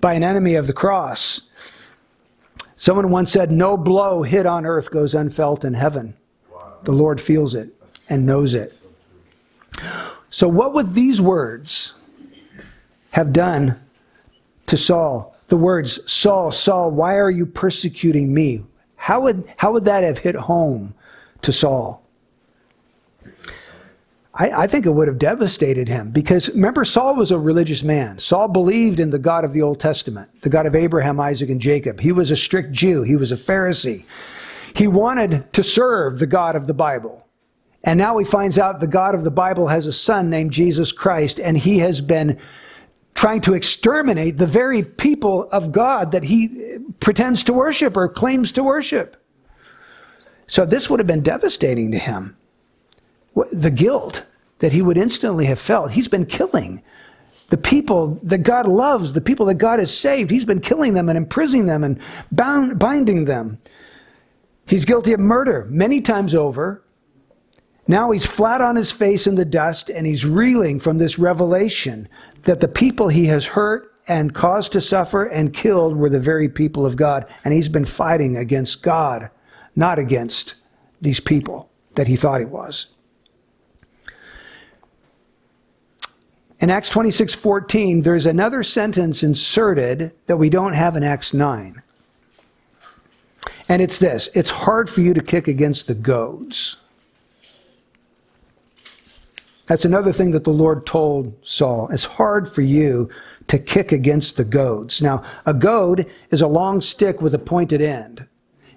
by 0.01 0.15
an 0.15 0.23
enemy 0.23 0.55
of 0.55 0.67
the 0.67 0.73
cross. 0.73 1.49
Someone 2.77 3.11
once 3.11 3.33
said, 3.33 3.51
No 3.51 3.77
blow 3.77 4.23
hit 4.23 4.45
on 4.45 4.67
earth 4.67 4.91
goes 4.91 5.15
unfelt 5.15 5.65
in 5.65 5.75
heaven. 5.75 6.15
The 6.85 6.93
Lord 6.93 7.21
feels 7.21 7.55
it 7.55 7.71
and 8.09 8.27
knows 8.27 8.55
it. 8.55 8.75
So, 10.31 10.49
what 10.49 10.75
would 10.75 10.95
these 10.95 11.21
words 11.21 11.99
have 13.13 13.33
done 13.33 13.77
to 14.67 14.77
Saul? 14.77 15.37
The 15.49 15.57
words, 15.57 16.11
Saul, 16.11 16.51
Saul, 16.51 16.91
why 16.91 17.19
are 17.19 17.31
you 17.31 17.47
persecuting 17.47 18.35
me? 18.35 18.65
How 18.97 19.21
would, 19.23 19.45
how 19.57 19.73
would 19.73 19.85
that 19.85 20.05
have 20.05 20.19
hit 20.19 20.35
home 20.35 20.95
to 21.43 21.53
Saul? 21.53 22.02
I, 24.35 24.63
I, 24.63 24.67
think 24.67 24.87
it 24.87 24.91
would 24.91 25.09
have 25.09 25.19
devastated 25.19 25.89
him 25.89 26.11
because 26.11 26.49
remember, 26.49 26.85
Saul 26.85 27.17
was 27.17 27.31
a 27.31 27.39
religious 27.39 27.83
man. 27.83 28.19
Saul 28.19 28.49
believed 28.49 28.99
in 28.99 29.11
the 29.11 29.19
God 29.19 29.45
of 29.45 29.53
the 29.53 29.61
Old 29.61 29.79
Testament, 29.79 30.41
the 30.41 30.49
God 30.49 30.65
of 30.65 30.75
Abraham, 30.75 31.21
Isaac, 31.21 31.51
and 31.51 31.61
Jacob. 31.61 32.01
He 32.01 32.13
was 32.13 32.31
a 32.31 32.37
strict 32.37 32.73
Jew, 32.73 33.03
he 33.03 33.17
was 33.17 33.31
a 33.31 33.37
Pharisee. 33.37 34.05
He 34.75 34.87
wanted 34.87 35.53
to 35.53 35.63
serve 35.63 36.19
the 36.19 36.27
God 36.27 36.57
of 36.57 36.67
the 36.67 36.75
Bible. 36.75 37.27
And 37.85 37.99
now 37.99 38.17
he 38.17 38.25
finds 38.25 38.59
out 38.59 38.81
the 38.81 38.87
God 38.87 39.15
of 39.15 39.25
the 39.25 39.31
Bible 39.31 39.69
has 39.69 39.87
a 39.87 39.93
son 39.93 40.31
named 40.31 40.53
Jesus 40.53 40.93
Christ, 40.93 41.39
and 41.39 41.59
he 41.59 41.81
has 41.81 42.01
been 42.01 42.39
trying 43.15 43.43
to 43.43 43.53
exterminate 43.53 44.39
the 44.39 44.47
very 44.47 44.83
people 44.83 45.49
of 45.51 45.73
God 45.73 46.13
that 46.13 46.25
he 46.25 46.79
pretends 47.01 47.45
to 47.45 47.53
worship 47.53 47.97
or 47.97 48.09
claims 48.09 48.53
to 48.53 48.63
worship. 48.63 49.17
So 50.47 50.65
this 50.65 50.89
would 50.89 51.01
have 51.01 51.07
been 51.07 51.23
devastating 51.23 51.93
to 51.93 51.99
him 51.99 52.37
the 53.53 53.71
guilt 53.71 54.25
that 54.59 54.73
he 54.73 54.83
would 54.83 54.97
instantly 54.97 55.47
have 55.47 55.59
felt. 55.59 55.93
He's 55.93 56.09
been 56.09 56.27
killing 56.27 56.83
the 57.49 57.57
people 57.59 58.19
that 58.23 58.39
God 58.39 58.67
loves, 58.67 59.13
the 59.13 59.21
people 59.21 59.45
that 59.47 59.57
God 59.57 59.79
has 59.79 59.95
saved. 59.95 60.31
He's 60.31 60.47
been 60.47 60.61
killing 60.61 60.95
them 60.95 61.11
and 61.11 61.19
imprisoning 61.19 61.67
them 61.67 61.85
and 61.85 62.01
bound, 62.31 62.79
binding 62.79 63.27
them. 63.27 63.59
He's 64.67 64.87
guilty 64.87 65.13
of 65.13 65.21
murder 65.21 65.67
many 65.69 66.01
times 66.01 66.35
over. 66.35 66.83
Now 67.87 68.11
he's 68.11 68.25
flat 68.25 68.63
on 68.63 68.77
his 68.77 68.91
face 68.91 69.27
in 69.27 69.35
the 69.35 69.45
dust 69.45 69.91
and 69.91 70.07
he's 70.07 70.25
reeling 70.25 70.81
from 70.81 70.97
this 70.97 71.19
revelation 71.19 72.09
that 72.45 72.61
the 72.61 72.69
people 72.69 73.09
he 73.09 73.27
has 73.27 73.45
hurt 73.45 73.93
and 74.09 74.35
caused 74.35 74.73
to 74.73 74.81
suffer 74.81 75.25
and 75.25 75.53
killed 75.53 75.97
were 75.97 76.09
the 76.09 76.19
very 76.19 76.49
people 76.49 76.87
of 76.87 76.97
God. 76.97 77.27
And 77.45 77.53
he's 77.53 77.69
been 77.69 77.85
fighting 77.85 78.37
against 78.37 78.83
God, 78.83 79.31
not 79.77 79.99
against 79.99 80.55
these 81.03 81.21
people 81.21 81.71
that 81.97 82.07
he 82.07 82.17
thought 82.17 82.41
he 82.41 82.47
was. 82.47 82.92
In 86.63 86.71
Acts 86.71 86.91
26 86.91 87.35
14, 87.35 88.03
there's 88.03 88.25
another 88.25 88.63
sentence 88.63 89.25
inserted 89.25 90.13
that 90.27 90.37
we 90.37 90.49
don't 90.49 90.75
have 90.75 90.95
in 90.95 91.03
Acts 91.03 91.35
9. 91.35 91.83
And 93.69 93.83
it's 93.83 93.99
this 93.99 94.29
it's 94.29 94.51
hard 94.51 94.89
for 94.89 95.01
you 95.01 95.13
to 95.13 95.21
kick 95.21 95.49
against 95.49 95.89
the 95.89 95.95
goads. 95.95 96.77
That's 99.67 99.85
another 99.85 100.13
thing 100.13 100.31
that 100.33 100.45
the 100.45 100.51
Lord 100.51 100.87
told 100.87 101.35
Saul. 101.43 101.89
It's 101.91 102.05
hard 102.05 102.49
for 102.49 102.63
you 102.63 103.11
to 103.49 103.59
kick 103.59 103.91
against 103.91 104.37
the 104.37 104.45
goads. 104.45 105.03
Now, 105.03 105.25
a 105.47 105.55
goad 105.55 106.09
is 106.31 106.43
a 106.43 106.47
long 106.47 106.81
stick 106.81 107.21
with 107.21 107.35
a 107.35 107.39
pointed 107.39 107.83
end. 107.83 108.27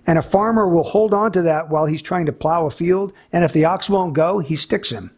And 0.08 0.17
a 0.17 0.24
farmer 0.24 0.67
will 0.67 0.84
hold 0.84 1.13
on 1.13 1.32
to 1.34 1.41
that 1.43 1.69
while 1.69 1.86
he's 1.86 2.02
trying 2.02 2.28
to 2.28 2.32
plow 2.32 2.65
a 2.65 2.71
field. 2.71 3.13
And 3.32 3.43
if 3.43 3.52
the 3.52 3.65
ox 3.65 3.89
won't 3.89 4.13
go, 4.13 4.39
he 4.39 4.56
sticks 4.56 4.91
him 4.91 5.12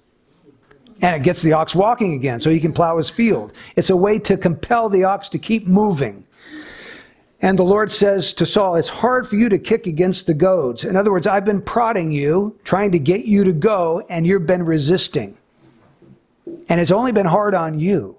and 1.01 1.15
it 1.15 1.23
gets 1.23 1.41
the 1.41 1.53
ox 1.53 1.75
walking 1.75 2.13
again 2.13 2.39
so 2.39 2.49
he 2.49 2.59
can 2.59 2.73
plow 2.73 2.97
his 2.97 3.09
field. 3.09 3.53
It's 3.75 3.89
a 3.89 3.97
way 3.97 4.19
to 4.19 4.37
compel 4.37 4.89
the 4.89 5.03
ox 5.03 5.29
to 5.29 5.39
keep 5.39 5.67
moving. 5.67 6.23
And 7.39 7.59
the 7.59 7.63
Lord 7.63 7.91
says 7.91 8.33
to 8.35 8.45
Saul, 8.45 8.75
It's 8.75 8.89
hard 8.89 9.27
for 9.27 9.35
you 9.35 9.47
to 9.49 9.59
kick 9.59 9.85
against 9.85 10.25
the 10.25 10.33
goads. 10.33 10.83
In 10.83 10.95
other 10.95 11.11
words, 11.11 11.27
I've 11.27 11.45
been 11.45 11.61
prodding 11.61 12.11
you, 12.11 12.59
trying 12.63 12.91
to 12.93 12.99
get 12.99 13.25
you 13.25 13.43
to 13.43 13.53
go, 13.53 14.03
and 14.09 14.25
you've 14.25 14.47
been 14.47 14.65
resisting. 14.65 15.37
And 16.67 16.81
it's 16.81 16.91
only 16.91 17.11
been 17.11 17.27
hard 17.27 17.53
on 17.53 17.79
you. 17.79 18.17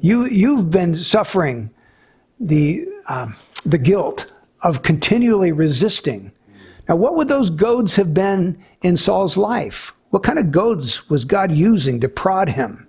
You, 0.00 0.26
you've 0.26 0.70
been 0.70 0.94
suffering 0.94 1.70
the, 2.40 2.84
um, 3.08 3.34
the 3.64 3.78
guilt 3.78 4.32
of 4.62 4.82
continually 4.82 5.52
resisting. 5.52 6.32
Now, 6.88 6.96
what 6.96 7.14
would 7.16 7.28
those 7.28 7.50
goads 7.50 7.96
have 7.96 8.14
been 8.14 8.58
in 8.82 8.96
Saul's 8.96 9.36
life? 9.36 9.94
What 10.14 10.22
kind 10.22 10.38
of 10.38 10.52
goads 10.52 11.10
was 11.10 11.24
God 11.24 11.50
using 11.50 11.98
to 11.98 12.08
prod 12.08 12.50
him? 12.50 12.86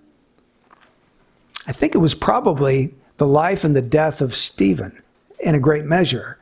I 1.65 1.71
think 1.71 1.95
it 1.95 1.97
was 1.97 2.13
probably 2.13 2.93
the 3.17 3.25
life 3.25 3.63
and 3.63 3.75
the 3.75 3.81
death 3.81 4.21
of 4.21 4.35
Stephen 4.35 5.01
in 5.39 5.55
a 5.55 5.59
great 5.59 5.85
measure. 5.85 6.37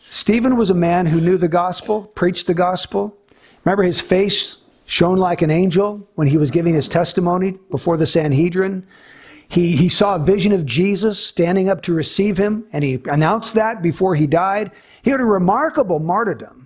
Stephen 0.00 0.56
was 0.56 0.70
a 0.70 0.74
man 0.74 1.06
who 1.06 1.20
knew 1.20 1.36
the 1.36 1.46
gospel, 1.46 2.06
preached 2.16 2.48
the 2.48 2.54
gospel. 2.54 3.16
Remember, 3.64 3.84
his 3.84 4.00
face 4.00 4.64
shone 4.88 5.18
like 5.18 5.42
an 5.42 5.50
angel 5.52 6.08
when 6.16 6.26
he 6.26 6.38
was 6.38 6.50
giving 6.50 6.74
his 6.74 6.88
testimony 6.88 7.52
before 7.70 7.96
the 7.96 8.04
Sanhedrin. 8.04 8.84
He, 9.46 9.76
he 9.76 9.88
saw 9.88 10.16
a 10.16 10.18
vision 10.18 10.50
of 10.50 10.66
Jesus 10.66 11.24
standing 11.24 11.68
up 11.68 11.82
to 11.82 11.94
receive 11.94 12.36
him, 12.36 12.66
and 12.72 12.82
he 12.82 13.00
announced 13.08 13.54
that 13.54 13.80
before 13.80 14.16
he 14.16 14.26
died. 14.26 14.72
He 15.02 15.10
had 15.12 15.20
a 15.20 15.24
remarkable 15.24 16.00
martyrdom. 16.00 16.57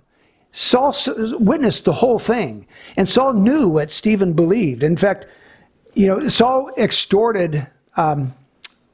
Saul 0.53 0.95
witnessed 1.39 1.83
the 1.83 1.93
whole 1.93 2.19
thing, 2.19 2.65
and 2.95 3.09
Saul 3.09 3.33
knew 3.33 3.67
what 3.67 3.91
Stephen 3.91 4.33
believed. 4.33 4.83
In 4.83 4.95
fact, 4.95 5.25
you 5.93 6.07
know, 6.07 6.27
Saul 6.29 6.69
extorted 6.77 7.67
um, 7.97 8.33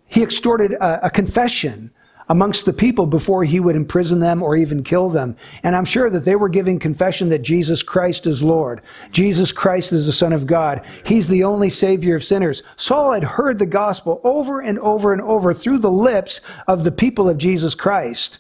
he 0.10 0.24
extorted 0.24 0.74
a, 0.74 1.06
a 1.06 1.10
confession 1.10 1.91
amongst 2.28 2.65
the 2.65 2.74
people 2.74 3.08
before 3.08 3.43
he 3.43 3.60
would 3.60 3.76
imprison 3.76 4.19
them 4.19 4.43
or 4.43 4.56
even 4.56 4.84
kill 4.84 5.10
them. 5.10 5.36
And 5.63 5.76
I'm 5.76 5.86
sure 5.86 6.10
that 6.12 6.26
they 6.26 6.36
were 6.36 6.50
giving 6.50 6.78
confession 6.78 7.30
that 7.30 7.41
Jesus 7.41 7.82
Christ 7.82 8.28
is 8.28 8.43
Lord. 8.43 8.82
Jesus 9.12 9.52
Christ 9.52 9.93
is 9.93 10.06
the 10.06 10.13
Son 10.13 10.32
of 10.32 10.45
God. 10.45 10.86
He's 11.06 11.28
the 11.28 11.43
only 11.43 11.72
Savior 11.72 12.15
of 12.15 12.24
sinners. 12.24 12.62
Saul 12.76 13.13
had 13.13 13.24
heard 13.24 13.58
the 13.58 13.65
gospel 13.65 14.22
over 14.24 14.62
and 14.62 14.78
over 14.80 15.12
and 15.12 15.22
over 15.22 15.54
through 15.54 15.80
the 15.80 15.91
lips 15.91 16.41
of 16.67 16.84
the 16.84 16.91
people 16.91 17.30
of 17.30 17.39
Jesus 17.39 17.74
Christ. 17.74 18.38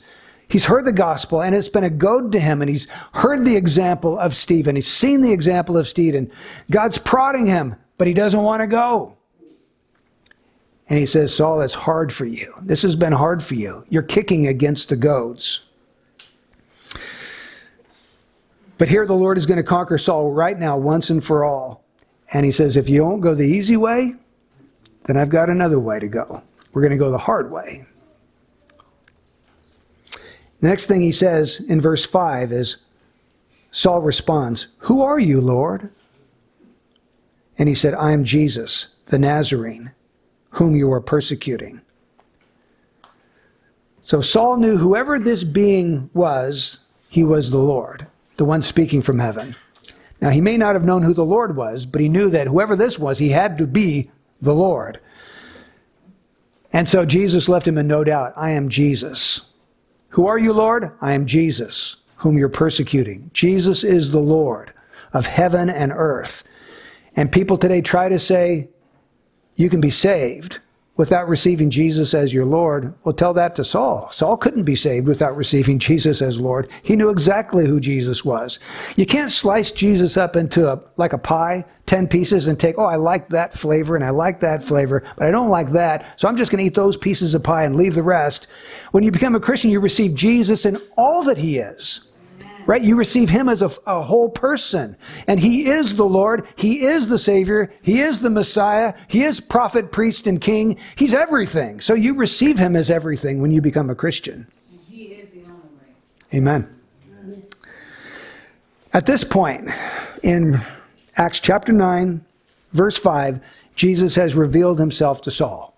He's 0.49 0.65
heard 0.65 0.85
the 0.85 0.91
gospel 0.91 1.41
and 1.41 1.55
it's 1.55 1.69
been 1.69 1.83
a 1.83 1.89
goad 1.89 2.31
to 2.33 2.39
him, 2.39 2.61
and 2.61 2.69
he's 2.69 2.89
heard 3.13 3.45
the 3.45 3.55
example 3.55 4.17
of 4.17 4.33
Stephen. 4.33 4.75
He's 4.75 4.91
seen 4.91 5.21
the 5.21 5.31
example 5.31 5.77
of 5.77 5.87
Stephen. 5.87 6.31
God's 6.71 6.97
prodding 6.97 7.45
him, 7.45 7.75
but 7.97 8.07
he 8.07 8.13
doesn't 8.13 8.41
want 8.41 8.61
to 8.61 8.67
go. 8.67 9.15
And 10.89 10.97
he 10.97 11.05
says, 11.05 11.35
Saul, 11.35 11.61
it's 11.61 11.75
hard 11.75 12.11
for 12.11 12.25
you. 12.25 12.51
This 12.63 12.81
has 12.81 12.95
been 12.95 13.13
hard 13.13 13.43
for 13.43 13.53
you. 13.53 13.85
You're 13.89 14.01
kicking 14.01 14.47
against 14.47 14.89
the 14.89 14.95
goads. 14.95 15.65
But 18.79 18.89
here 18.89 19.05
the 19.05 19.13
Lord 19.13 19.37
is 19.37 19.45
going 19.45 19.57
to 19.57 19.63
conquer 19.63 19.99
Saul 19.99 20.31
right 20.31 20.57
now, 20.57 20.77
once 20.77 21.11
and 21.11 21.23
for 21.23 21.45
all. 21.45 21.83
And 22.33 22.43
he 22.43 22.51
says, 22.51 22.75
if 22.75 22.89
you 22.89 23.01
don't 23.01 23.19
go 23.19 23.35
the 23.35 23.45
easy 23.45 23.77
way, 23.77 24.15
then 25.03 25.15
I've 25.15 25.29
got 25.29 25.49
another 25.49 25.79
way 25.79 25.99
to 25.99 26.07
go. 26.07 26.41
We're 26.73 26.81
going 26.81 26.91
to 26.91 26.97
go 26.97 27.11
the 27.11 27.17
hard 27.19 27.51
way. 27.51 27.85
The 30.61 30.67
next 30.67 30.87
thing 30.87 31.01
he 31.01 31.11
says 31.11 31.59
in 31.59 31.79
verse 31.79 32.05
5 32.05 32.51
is, 32.51 32.77
Saul 33.71 34.01
responds, 34.01 34.67
Who 34.79 35.01
are 35.01 35.19
you, 35.19 35.39
Lord? 35.41 35.89
And 37.57 37.69
he 37.69 37.75
said, 37.75 37.93
I 37.93 38.11
am 38.11 38.23
Jesus, 38.23 38.95
the 39.05 39.19
Nazarene, 39.19 39.91
whom 40.51 40.75
you 40.75 40.91
are 40.91 41.01
persecuting. 41.01 41.81
So 44.01 44.21
Saul 44.21 44.57
knew 44.57 44.77
whoever 44.77 45.19
this 45.19 45.43
being 45.43 46.09
was, 46.13 46.79
he 47.09 47.23
was 47.23 47.51
the 47.51 47.59
Lord, 47.59 48.07
the 48.37 48.45
one 48.45 48.61
speaking 48.61 49.01
from 49.01 49.19
heaven. 49.19 49.55
Now, 50.21 50.31
he 50.31 50.41
may 50.41 50.57
not 50.57 50.75
have 50.75 50.83
known 50.83 51.03
who 51.03 51.13
the 51.13 51.23
Lord 51.23 51.55
was, 51.55 51.85
but 51.85 52.01
he 52.01 52.09
knew 52.09 52.29
that 52.31 52.47
whoever 52.47 52.75
this 52.75 52.99
was, 52.99 53.19
he 53.19 53.29
had 53.29 53.57
to 53.57 53.67
be 53.67 54.11
the 54.41 54.53
Lord. 54.53 54.99
And 56.73 56.89
so 56.89 57.05
Jesus 57.05 57.47
left 57.47 57.67
him 57.67 57.77
in 57.77 57.87
no 57.87 58.03
doubt 58.03 58.33
I 58.35 58.51
am 58.51 58.69
Jesus. 58.69 59.48
Who 60.09 60.27
are 60.27 60.37
you, 60.37 60.53
Lord? 60.53 60.91
I 61.01 61.13
am 61.13 61.25
Jesus, 61.25 61.97
whom 62.17 62.37
you're 62.37 62.49
persecuting. 62.49 63.29
Jesus 63.33 63.83
is 63.83 64.11
the 64.11 64.19
Lord 64.19 64.73
of 65.13 65.27
heaven 65.27 65.69
and 65.69 65.91
earth. 65.93 66.43
And 67.15 67.31
people 67.31 67.57
today 67.57 67.81
try 67.81 68.09
to 68.09 68.19
say, 68.19 68.69
you 69.55 69.69
can 69.69 69.81
be 69.81 69.89
saved 69.89 70.59
without 70.99 71.29
receiving 71.29 71.69
Jesus 71.69 72.13
as 72.13 72.33
your 72.33 72.43
Lord. 72.43 72.93
Well, 73.05 73.15
tell 73.15 73.33
that 73.35 73.55
to 73.55 73.63
Saul. 73.63 74.09
Saul 74.11 74.35
couldn't 74.35 74.63
be 74.63 74.75
saved 74.75 75.07
without 75.07 75.37
receiving 75.37 75.79
Jesus 75.89 76.21
as 76.21 76.41
Lord. 76.41 76.67
He 76.83 76.97
knew 76.97 77.09
exactly 77.09 77.65
who 77.65 77.79
Jesus 77.79 78.25
was. 78.25 78.59
You 78.97 79.05
can't 79.05 79.31
slice 79.31 79.71
Jesus 79.71 80.17
up 80.17 80.35
into 80.35 80.69
a, 80.69 80.81
like 80.97 81.13
a 81.13 81.17
pie, 81.17 81.63
10 81.85 82.09
pieces, 82.09 82.47
and 82.47 82.59
take, 82.59 82.77
oh, 82.77 82.83
I 82.83 82.97
like 82.97 83.29
that 83.29 83.53
flavor 83.53 83.95
and 83.95 84.03
I 84.03 84.09
like 84.09 84.41
that 84.41 84.61
flavor, 84.61 85.01
but 85.15 85.25
I 85.25 85.31
don't 85.31 85.47
like 85.47 85.69
that, 85.69 86.19
so 86.19 86.27
I'm 86.27 86.35
just 86.35 86.51
going 86.51 86.59
to 86.59 86.67
eat 86.67 86.75
those 86.75 86.97
pieces 86.97 87.33
of 87.33 87.43
pie 87.45 87.63
and 87.63 87.77
leave 87.77 87.95
the 87.95 88.03
rest. 88.03 88.47
When 88.91 89.01
you 89.01 89.11
become 89.11 89.35
a 89.35 89.39
Christian, 89.39 89.71
you 89.71 89.79
receive 89.79 90.15
Jesus 90.15 90.65
and 90.65 90.81
all 90.97 91.23
that 91.23 91.37
he 91.37 91.59
is 91.59 92.08
right? 92.69 92.83
You 92.83 92.95
receive 92.95 93.31
him 93.31 93.49
as 93.49 93.63
a, 93.63 93.71
a, 93.87 94.03
whole 94.03 94.29
person. 94.29 94.95
And 95.25 95.39
he 95.39 95.67
is 95.69 95.95
the 95.95 96.05
Lord. 96.05 96.47
He 96.55 96.81
is 96.81 97.07
the 97.07 97.17
Savior. 97.17 97.73
He 97.81 97.99
is 97.99 98.19
the 98.19 98.29
Messiah. 98.29 98.93
He 99.07 99.23
is 99.23 99.39
prophet, 99.39 99.91
priest, 99.91 100.27
and 100.27 100.39
king. 100.39 100.77
He's 100.95 101.15
everything. 101.15 101.81
So 101.81 101.95
you 101.95 102.13
receive 102.13 102.59
him 102.59 102.75
as 102.75 102.91
everything 102.91 103.41
when 103.41 103.49
you 103.49 103.59
become 103.59 103.89
a 103.89 103.95
Christian. 103.95 104.45
He 104.87 105.05
is 105.05 105.31
the 105.31 105.45
only 105.45 105.63
way. 105.79 106.37
Amen. 106.37 106.69
At 108.93 109.07
this 109.07 109.23
point, 109.23 109.71
in 110.21 110.59
Acts 111.17 111.39
chapter 111.39 111.73
9, 111.73 112.23
verse 112.73 112.99
5, 112.99 113.39
Jesus 113.75 114.13
has 114.13 114.35
revealed 114.35 114.77
himself 114.77 115.23
to 115.23 115.31
Saul. 115.31 115.75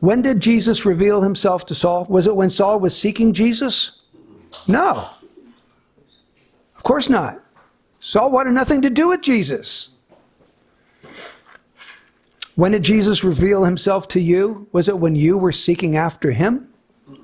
When 0.00 0.20
did 0.20 0.40
Jesus 0.40 0.84
reveal 0.84 1.22
himself 1.22 1.64
to 1.66 1.76
Saul? 1.76 2.06
Was 2.08 2.26
it 2.26 2.34
when 2.34 2.50
Saul 2.50 2.80
was 2.80 2.96
seeking 2.96 3.32
Jesus? 3.32 4.01
No. 4.68 5.08
Of 6.76 6.82
course 6.82 7.08
not. 7.08 7.40
Saul 8.00 8.30
wanted 8.30 8.52
nothing 8.52 8.82
to 8.82 8.90
do 8.90 9.08
with 9.08 9.22
Jesus. 9.22 9.94
When 12.56 12.72
did 12.72 12.82
Jesus 12.82 13.24
reveal 13.24 13.64
himself 13.64 14.08
to 14.08 14.20
you? 14.20 14.68
Was 14.72 14.88
it 14.88 14.98
when 14.98 15.14
you 15.14 15.38
were 15.38 15.52
seeking 15.52 15.96
after 15.96 16.32
him? 16.32 16.68
No. 17.08 17.16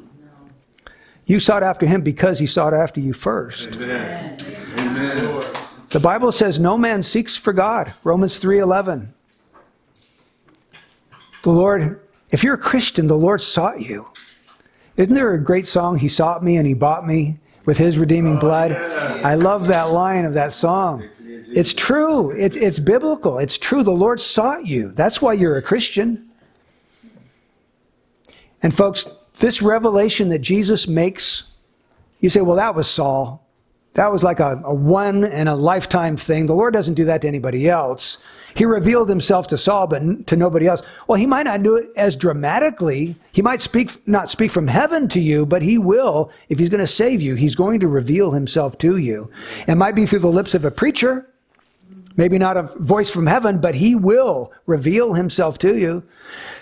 You 1.27 1.41
sought 1.41 1.63
after 1.63 1.87
him 1.87 2.03
because 2.03 2.39
he 2.39 2.47
sought 2.47 2.73
after 2.73 3.01
you 3.01 3.13
first. 3.13 3.75
Amen. 3.75 4.41
Amen. 4.79 5.45
The 5.91 6.01
Bible 6.01 6.33
says 6.33 6.61
no 6.61 6.77
man 6.77 7.03
seeks 7.03 7.37
for 7.37 7.53
God. 7.53 7.93
Romans 8.05 8.39
3:11. 8.39 9.09
The 11.43 11.51
Lord, 11.51 12.01
if 12.31 12.45
you're 12.45 12.55
a 12.55 12.59
Christian, 12.59 13.07
the 13.07 13.17
Lord 13.17 13.41
sought 13.41 13.81
you. 13.81 14.09
Isn't 14.99 15.15
there 15.15 15.33
a 15.33 15.41
great 15.41 15.69
song? 15.69 15.97
He 15.99 16.09
sought 16.09 16.43
me 16.45 16.57
and 16.57 16.67
he 16.67 16.75
bought 16.75 17.07
me 17.07 17.39
with 17.65 17.79
his 17.79 17.97
redeeming 17.99 18.39
oh, 18.39 18.41
blood. 18.41 18.73
Yeah. 18.73 19.21
I 19.25 19.37
love 19.37 19.69
that 19.69 19.91
line 19.91 20.25
of 20.25 20.35
that 20.35 20.53
song. 20.53 21.09
It's 21.21 21.73
true. 21.73 22.33
It's, 22.33 22.57
it's 22.57 22.81
biblical. 22.81 23.39
It's 23.39 23.57
true. 23.57 23.85
The 23.85 23.93
Lord 23.93 24.21
sought 24.21 24.67
you. 24.67 24.91
That's 24.91 25.23
why 25.23 25.35
you're 25.35 25.57
a 25.57 25.63
Christian. 25.63 26.29
And 28.61 28.75
folks, 28.75 29.05
this 29.39 29.63
revelation 29.63 30.31
that 30.31 30.41
Jesus 30.41 30.89
makes, 30.89 31.57
you 32.19 32.29
say, 32.29 32.41
well, 32.41 32.57
that 32.57 32.75
was 32.75 32.91
Saul. 32.91 33.48
That 33.99 34.13
was 34.13 34.23
like 34.23 34.39
a, 34.39 34.63
a 34.65 34.73
one 34.73 35.25
in 35.25 35.49
a 35.49 35.57
lifetime 35.57 36.17
thing. 36.17 36.47
The 36.47 36.55
Lord 36.55 36.73
doesn't 36.73 36.95
do 36.95 37.05
that 37.07 37.23
to 37.23 37.27
anybody 37.27 37.69
else. 37.69 38.19
He 38.55 38.65
revealed 38.65 39.09
himself 39.09 39.49
to 39.49 39.59
Saul, 39.59 39.89
but 39.89 40.25
to 40.29 40.37
nobody 40.37 40.69
else. 40.69 40.83
Well, 41.09 41.19
he 41.19 41.27
might 41.27 41.47
not 41.47 41.65
do 41.65 41.75
it 41.75 41.89
as 41.97 42.15
dramatically. 42.15 43.17
He 43.33 43.43
might 43.43 43.61
speak, 43.61 44.07
not 44.07 44.31
speak 44.31 44.53
from 44.53 44.69
heaven 44.69 45.09
to 45.09 45.19
you, 45.19 45.45
but 45.45 45.63
he 45.63 45.79
will, 45.79 46.31
if 46.49 46.61
he's 46.61 46.69
going 46.69 46.79
to 46.79 46.87
save 46.87 47.21
you, 47.21 47.35
he's 47.35 47.57
going 47.57 47.81
to 47.81 47.89
reveal 47.89 48.31
himself 48.31 48.79
to 48.79 48.99
you. 48.99 49.33
It 49.67 49.75
might 49.75 49.97
be 49.97 50.07
through 50.07 50.21
the 50.21 50.29
lips 50.29 50.55
of 50.55 50.65
a 50.65 50.71
preacher, 50.71 51.29
maybe 52.17 52.39
not 52.39 52.57
a 52.57 52.63
voice 52.79 53.11
from 53.11 53.27
heaven, 53.27 53.61
but 53.61 53.75
he 53.75 53.97
will 53.97 54.53
reveal 54.67 55.15
himself 55.15 55.59
to 55.59 55.77
you. 55.77 56.05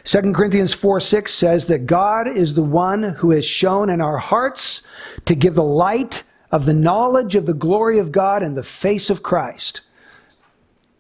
2 0.05 0.33
Corinthians 0.33 0.73
4 0.73 1.01
6 1.03 1.35
says 1.35 1.67
that 1.67 1.85
God 1.85 2.29
is 2.29 2.55
the 2.55 2.63
one 2.63 3.03
who 3.03 3.33
has 3.33 3.45
shone 3.45 3.91
in 3.91 4.01
our 4.01 4.17
hearts 4.17 4.87
to 5.27 5.35
give 5.35 5.55
the 5.55 5.63
light 5.63 6.23
of 6.51 6.67
the 6.67 6.75
knowledge 6.75 7.35
of 7.35 7.47
the 7.47 7.55
glory 7.55 7.99
of 7.99 8.13
God 8.13 8.43
in 8.43 8.55
the 8.55 8.63
face 8.63 9.11
of 9.11 9.23
Christ. 9.23 9.81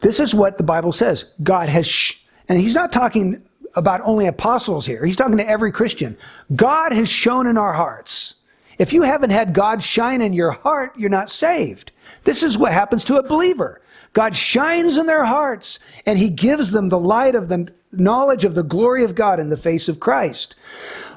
This 0.00 0.20
is 0.20 0.35
what 0.35 0.59
the 0.59 0.64
Bible 0.64 0.92
says. 0.92 1.32
God 1.42 1.68
has, 1.68 1.87
sh- 1.87 2.24
and 2.48 2.61
he's 2.61 2.74
not 2.74 2.92
talking 2.92 3.42
about 3.74 4.00
only 4.02 4.26
apostles 4.26 4.87
here. 4.87 5.04
He's 5.04 5.16
talking 5.16 5.37
to 5.37 5.48
every 5.48 5.72
Christian. 5.72 6.16
God 6.54 6.92
has 6.92 7.09
shone 7.09 7.46
in 7.46 7.59
our 7.59 7.72
hearts. 7.72 8.42
If 8.78 8.92
you 8.92 9.02
haven't 9.02 9.30
had 9.30 9.54
God 9.54 9.82
shine 9.82 10.20
in 10.20 10.32
your 10.32 10.50
heart, 10.50 10.98
you're 10.98 11.11
not 11.11 11.30
saved. 11.30 11.92
This 12.24 12.42
is 12.42 12.59
what 12.59 12.72
happens 12.72 13.04
to 13.04 13.16
a 13.16 13.22
believer. 13.22 13.80
God 14.12 14.37
shines 14.37 14.96
in 14.96 15.06
their 15.06 15.24
hearts 15.24 15.78
and 16.06 16.18
he 16.18 16.30
gives 16.30 16.70
them 16.70 16.88
the 16.88 16.98
light 16.98 17.35
of 17.35 17.48
the 17.48 17.72
knowledge 17.92 18.44
of 18.44 18.54
the 18.54 18.62
glory 18.62 19.04
of 19.04 19.14
God 19.14 19.40
in 19.40 19.48
the 19.48 19.56
face 19.56 19.88
of 19.88 20.00
Christ. 20.00 20.54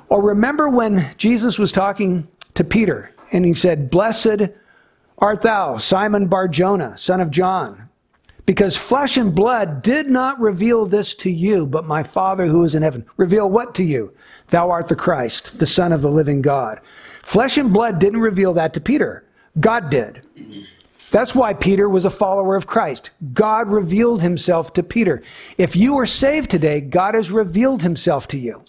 Or 0.10 0.22
remember 0.22 0.70
when 0.70 1.14
Jesus 1.18 1.58
was 1.58 1.72
talking 1.72 2.28
to 2.56 2.64
Peter 2.64 3.12
and 3.32 3.46
he 3.46 3.54
said, 3.54 3.90
Blessed 3.90 4.50
art 5.18 5.42
thou, 5.42 5.78
Simon 5.78 6.28
Barjona, 6.28 6.98
son 6.98 7.22
of 7.22 7.32
John. 7.32 7.90
Because 8.46 8.76
flesh 8.76 9.16
and 9.16 9.36
blood 9.36 9.84
did 9.84 10.08
not 10.08 10.40
reveal 10.40 10.86
this 10.88 11.14
to 11.16 11.30
you, 11.30 11.68
but 11.68 11.86
my 11.86 12.02
Father 12.02 12.48
who 12.48 12.64
is 12.64 12.74
in 12.74 12.82
heaven. 12.82 13.06
Reveal 13.16 13.48
what 13.48 13.76
to 13.76 13.84
you? 13.84 14.12
Thou 14.48 14.72
art 14.72 14.88
the 14.88 14.96
Christ, 14.96 15.60
the 15.60 15.68
Son 15.68 15.92
of 15.92 16.02
the 16.02 16.10
living 16.10 16.42
God. 16.42 16.82
Flesh 17.22 17.60
and 17.60 17.72
blood 17.72 18.00
didn't 18.00 18.22
reveal 18.22 18.54
that 18.54 18.74
to 18.74 18.82
Peter. 18.82 19.24
God 19.60 19.92
did. 19.92 20.26
That's 21.12 21.36
why 21.36 21.54
Peter 21.54 21.88
was 21.90 22.06
a 22.06 22.10
follower 22.10 22.56
of 22.56 22.66
Christ. 22.66 23.12
God 23.34 23.70
revealed 23.70 24.22
himself 24.22 24.74
to 24.74 24.84
Peter. 24.84 25.22
If 25.58 25.76
you 25.76 25.98
are 25.98 26.06
saved 26.06 26.50
today, 26.50 26.82
God 26.82 27.14
has 27.14 27.30
revealed 27.30 27.84
himself 27.84 28.28
to 28.30 28.38
you. 28.38 28.64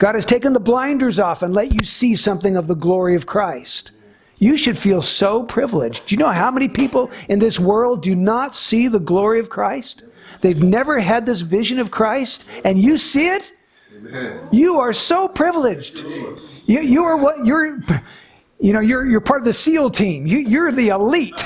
God 0.00 0.14
has 0.14 0.24
taken 0.24 0.54
the 0.54 0.60
blinders 0.60 1.18
off 1.18 1.42
and 1.42 1.52
let 1.52 1.74
you 1.74 1.84
see 1.84 2.16
something 2.16 2.56
of 2.56 2.66
the 2.66 2.74
glory 2.74 3.14
of 3.14 3.26
Christ. 3.26 3.90
You 4.38 4.56
should 4.56 4.78
feel 4.78 5.02
so 5.02 5.42
privileged. 5.42 6.06
Do 6.06 6.14
you 6.14 6.18
know 6.18 6.30
how 6.30 6.50
many 6.50 6.68
people 6.68 7.10
in 7.28 7.38
this 7.38 7.60
world 7.60 8.02
do 8.02 8.14
not 8.14 8.56
see 8.56 8.88
the 8.88 8.98
glory 8.98 9.40
of 9.40 9.50
Christ? 9.50 10.04
They've 10.40 10.62
never 10.62 11.00
had 11.00 11.26
this 11.26 11.42
vision 11.42 11.78
of 11.78 11.90
Christ, 11.90 12.46
and 12.64 12.78
you 12.78 12.96
see 12.96 13.28
it? 13.28 13.52
Amen. 13.94 14.48
You 14.50 14.80
are 14.80 14.94
so 14.94 15.28
privileged. 15.28 16.00
You, 16.66 16.80
you 16.80 17.04
are 17.04 17.18
what 17.18 17.44
you're. 17.44 17.80
You 18.60 18.74
know, 18.74 18.80
you're, 18.80 19.06
you're 19.06 19.22
part 19.22 19.40
of 19.40 19.46
the 19.46 19.54
SEAL 19.54 19.90
team. 19.90 20.26
You, 20.26 20.38
you're 20.38 20.70
the 20.70 20.88
elite. 20.88 21.42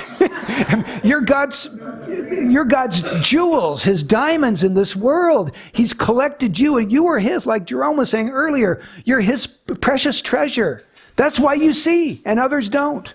you're 1.05 1.21
God's, 1.21 1.81
you're 2.09 2.65
God's 2.65 3.23
jewels, 3.23 3.85
His 3.85 4.03
diamonds 4.03 4.65
in 4.65 4.75
this 4.75 4.97
world. 4.97 5.55
He's 5.73 5.93
collected 5.93 6.59
you, 6.59 6.77
and 6.77 6.91
you 6.91 7.07
are 7.07 7.21
His. 7.21 7.47
Like 7.47 7.67
Jerome 7.67 7.97
was 7.97 8.11
saying 8.11 8.31
earlier, 8.31 8.83
you're 9.05 9.21
His 9.21 9.47
precious 9.47 10.21
treasure. 10.21 10.85
That's 11.15 11.39
why 11.39 11.55
you 11.55 11.73
see 11.73 12.21
and 12.25 12.41
others 12.41 12.69
don't. 12.69 13.15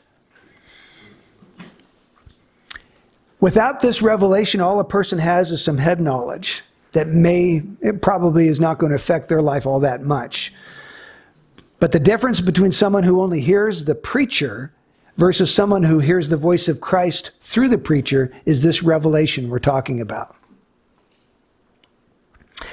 Without 3.41 3.81
this 3.81 4.01
revelation, 4.01 4.62
all 4.62 4.79
a 4.79 4.85
person 4.85 5.19
has 5.19 5.51
is 5.51 5.63
some 5.63 5.77
head 5.77 5.99
knowledge 5.99 6.63
that 6.93 7.07
may, 7.07 7.63
it 7.81 8.01
probably 8.01 8.47
is 8.47 8.59
not 8.59 8.77
going 8.77 8.89
to 8.89 8.95
affect 8.95 9.29
their 9.29 9.41
life 9.41 9.65
all 9.65 9.81
that 9.81 10.03
much. 10.03 10.53
But 11.80 11.92
the 11.92 12.00
difference 12.00 12.42
between 12.42 12.72
someone 12.72 13.04
who 13.04 13.22
only 13.22 13.39
hears 13.39 13.86
the 13.86 13.96
preacher 13.96 14.74
versus 15.18 15.54
someone 15.54 15.84
who 15.84 16.00
hears 16.00 16.30
the 16.30 16.38
voice 16.38 16.68
of 16.68 16.82
Christ 16.82 17.32
through 17.42 17.70
the 17.70 17.78
preacher 17.78 18.32
is 18.46 18.62
this 18.62 18.84
revelation 18.84 19.50
we're 19.50 19.60
talking 19.60 20.00
about. 20.02 20.36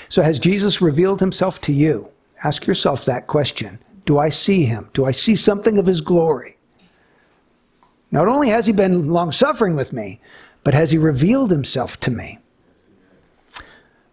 So, 0.08 0.22
has 0.22 0.38
Jesus 0.38 0.80
revealed 0.80 1.20
himself 1.20 1.60
to 1.62 1.72
you? 1.72 2.08
Ask 2.44 2.66
yourself 2.66 3.04
that 3.04 3.26
question. 3.26 3.78
Do 4.04 4.18
I 4.18 4.28
see 4.28 4.64
him? 4.64 4.88
Do 4.92 5.04
I 5.04 5.10
see 5.10 5.34
something 5.34 5.78
of 5.78 5.86
his 5.86 6.00
glory? 6.00 6.56
Not 8.12 8.28
only 8.28 8.48
has 8.48 8.66
he 8.66 8.72
been 8.72 9.08
long 9.08 9.32
suffering 9.32 9.74
with 9.74 9.92
me, 9.92 10.20
but 10.62 10.74
has 10.74 10.92
he 10.92 10.98
revealed 10.98 11.50
himself 11.50 11.98
to 12.00 12.10
me? 12.10 12.38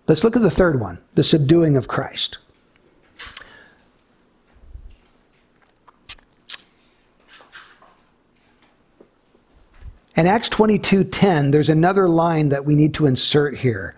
Let's 0.08 0.24
look 0.24 0.36
at 0.36 0.42
the 0.42 0.50
third 0.50 0.80
one 0.80 1.00
the 1.14 1.24
subduing 1.24 1.78
of 1.78 1.88
Christ. 1.88 2.40
In 10.16 10.28
Acts 10.28 10.50
22:10, 10.50 11.52
there's 11.52 11.70
another 11.70 12.08
line 12.08 12.50
that 12.50 12.66
we 12.66 12.76
need 12.76 12.94
to 12.96 13.08
insert 13.08 13.58
here. 13.58 13.96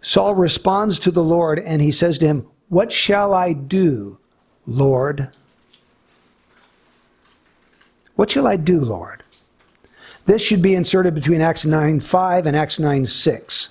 Saul 0.00 0.34
responds 0.34 0.98
to 1.00 1.10
the 1.10 1.24
Lord 1.24 1.58
and 1.58 1.82
he 1.82 1.92
says 1.92 2.18
to 2.18 2.26
him, 2.26 2.46
"What 2.68 2.92
shall 2.92 3.34
I 3.34 3.52
do, 3.52 4.18
Lord?" 4.66 5.28
What 8.16 8.30
shall 8.30 8.46
I 8.46 8.56
do, 8.56 8.80
Lord? 8.80 9.22
This 10.26 10.40
should 10.40 10.62
be 10.62 10.74
inserted 10.74 11.14
between 11.14 11.40
Acts 11.40 11.64
9:5 11.64 12.46
and 12.46 12.56
Acts 12.56 12.78
9:6. 12.78 13.68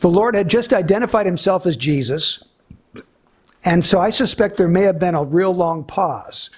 The 0.00 0.08
Lord 0.08 0.34
had 0.34 0.48
just 0.48 0.72
identified 0.72 1.26
himself 1.26 1.66
as 1.66 1.76
Jesus, 1.76 2.42
and 3.64 3.84
so 3.84 4.00
I 4.00 4.10
suspect 4.10 4.56
there 4.56 4.66
may 4.66 4.82
have 4.82 4.98
been 4.98 5.14
a 5.14 5.22
real 5.22 5.54
long 5.54 5.84
pause 5.84 6.50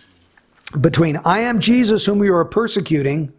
between 0.80 1.18
I 1.24 1.40
am 1.40 1.60
Jesus 1.60 2.06
whom 2.06 2.24
you 2.24 2.34
are 2.34 2.44
persecuting 2.44 3.32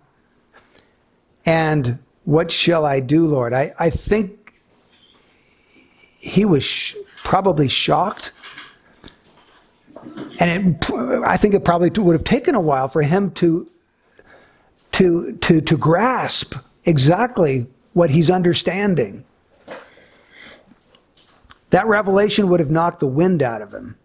and 1.46 2.00
what 2.26 2.52
shall 2.52 2.86
I 2.86 3.00
do, 3.00 3.26
Lord? 3.28 3.54
I, 3.54 3.74
I 3.80 3.90
think 3.90 4.54
he 6.20 6.46
was 6.46 6.64
sh- 6.64 6.96
probably 7.18 7.68
shocked. 7.68 8.32
And 10.40 10.76
it, 10.76 10.92
I 11.26 11.38
think 11.38 11.54
it 11.54 11.66
probably 11.66 11.90
would 11.90 12.14
have 12.14 12.24
taken 12.24 12.56
a 12.56 12.62
while 12.62 12.88
for 12.88 13.02
him 13.02 13.32
to, 13.32 13.68
to, 14.94 15.38
to, 15.38 15.62
to 15.62 15.78
grasp 15.78 16.56
exactly 16.86 17.68
what 17.94 18.10
he's 18.12 18.30
understanding. 18.30 19.26
That 21.72 21.88
revelation 21.88 22.50
would 22.50 22.60
have 22.60 22.72
knocked 22.72 23.00
the 23.00 23.08
wind 23.08 23.44
out 23.44 23.62
of 23.62 23.74
him. 23.74 23.98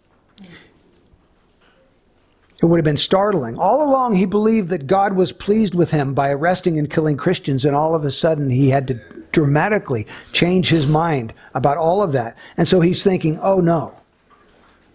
It 2.64 2.68
would 2.68 2.78
have 2.78 2.84
been 2.84 2.96
startling. 2.96 3.58
All 3.58 3.82
along, 3.82 4.14
he 4.14 4.24
believed 4.24 4.70
that 4.70 4.86
God 4.86 5.12
was 5.12 5.32
pleased 5.32 5.74
with 5.74 5.90
him 5.90 6.14
by 6.14 6.30
arresting 6.30 6.78
and 6.78 6.88
killing 6.88 7.18
Christians, 7.18 7.66
and 7.66 7.76
all 7.76 7.94
of 7.94 8.06
a 8.06 8.10
sudden, 8.10 8.48
he 8.48 8.70
had 8.70 8.88
to 8.88 8.94
dramatically 9.32 10.06
change 10.32 10.70
his 10.70 10.86
mind 10.86 11.34
about 11.52 11.76
all 11.76 12.02
of 12.02 12.12
that. 12.12 12.38
And 12.56 12.66
so 12.66 12.80
he's 12.80 13.04
thinking, 13.04 13.38
oh 13.42 13.60
no, 13.60 13.94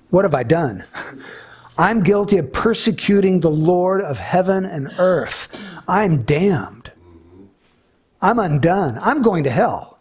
what 0.09 0.25
have 0.25 0.33
I 0.33 0.41
done? 0.41 0.83
I'm 1.77 2.01
guilty 2.01 2.37
of 2.37 2.51
persecuting 2.51 3.41
the 3.41 3.51
Lord 3.51 4.01
of 4.01 4.17
heaven 4.17 4.65
and 4.65 4.91
earth. 4.97 5.63
I'm 5.87 6.23
damned. 6.23 6.91
I'm 8.19 8.39
undone. 8.39 8.97
I'm 8.99 9.21
going 9.21 9.43
to 9.43 9.51
hell. 9.51 9.99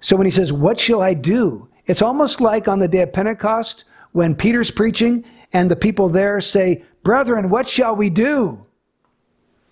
So 0.00 0.16
when 0.16 0.26
he 0.26 0.32
says, 0.32 0.52
What 0.52 0.80
shall 0.80 1.02
I 1.02 1.14
do? 1.14 1.68
It's 1.86 2.02
almost 2.02 2.40
like 2.40 2.66
on 2.66 2.80
the 2.80 2.88
day 2.88 3.02
of 3.02 3.12
Pentecost 3.12 3.84
when 4.10 4.34
Peter's 4.34 4.72
preaching 4.72 5.24
and 5.52 5.70
the 5.70 5.76
people 5.76 6.08
there 6.08 6.40
say, 6.40 6.84
Brethren, 7.02 7.50
what 7.50 7.68
shall 7.68 7.96
we 7.96 8.10
do? 8.10 8.66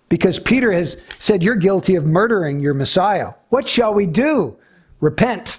Because 0.08 0.38
Peter 0.38 0.72
has 0.72 1.00
said, 1.18 1.42
You're 1.42 1.56
guilty 1.56 1.96
of 1.96 2.04
murdering 2.04 2.60
your 2.60 2.74
Messiah. 2.74 3.32
What 3.48 3.66
shall 3.66 3.92
we 3.92 4.06
do? 4.06 4.56
Repent 5.00 5.58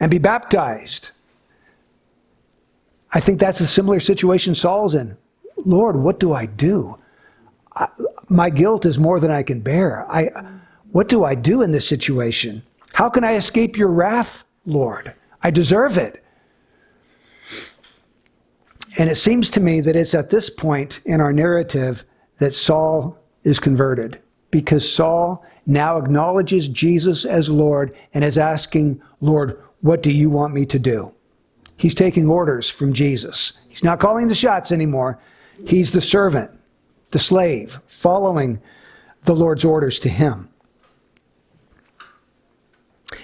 and 0.00 0.10
be 0.10 0.18
baptized. 0.18 1.12
I 3.12 3.20
think 3.20 3.38
that's 3.38 3.60
a 3.60 3.66
similar 3.66 4.00
situation 4.00 4.54
Saul's 4.54 4.94
in. 4.94 5.16
Lord, 5.64 5.96
what 5.96 6.18
do 6.18 6.32
I 6.32 6.46
do? 6.46 6.98
I, 7.76 7.88
my 8.28 8.50
guilt 8.50 8.84
is 8.84 8.98
more 8.98 9.20
than 9.20 9.30
I 9.30 9.44
can 9.44 9.60
bear. 9.60 10.04
I, 10.10 10.30
what 10.90 11.08
do 11.08 11.24
I 11.24 11.36
do 11.36 11.62
in 11.62 11.70
this 11.70 11.88
situation? 11.88 12.62
How 12.92 13.08
can 13.08 13.24
I 13.24 13.34
escape 13.34 13.76
your 13.76 13.88
wrath, 13.88 14.44
Lord? 14.66 15.14
I 15.42 15.50
deserve 15.50 15.96
it. 15.96 16.23
And 18.98 19.10
it 19.10 19.16
seems 19.16 19.50
to 19.50 19.60
me 19.60 19.80
that 19.80 19.96
it's 19.96 20.14
at 20.14 20.30
this 20.30 20.50
point 20.50 21.00
in 21.04 21.20
our 21.20 21.32
narrative 21.32 22.04
that 22.38 22.54
Saul 22.54 23.18
is 23.42 23.58
converted 23.58 24.20
because 24.50 24.90
Saul 24.90 25.44
now 25.66 25.98
acknowledges 25.98 26.68
Jesus 26.68 27.24
as 27.24 27.48
Lord 27.48 27.96
and 28.12 28.22
is 28.22 28.38
asking, 28.38 29.02
Lord, 29.20 29.60
what 29.80 30.02
do 30.02 30.12
you 30.12 30.30
want 30.30 30.54
me 30.54 30.64
to 30.66 30.78
do? 30.78 31.14
He's 31.76 31.94
taking 31.94 32.28
orders 32.28 32.70
from 32.70 32.92
Jesus. 32.92 33.58
He's 33.68 33.82
not 33.82 33.98
calling 33.98 34.28
the 34.28 34.34
shots 34.34 34.70
anymore. 34.70 35.18
He's 35.66 35.92
the 35.92 36.00
servant, 36.00 36.50
the 37.10 37.18
slave, 37.18 37.80
following 37.86 38.60
the 39.24 39.34
Lord's 39.34 39.64
orders 39.64 39.98
to 40.00 40.08
him. 40.08 40.48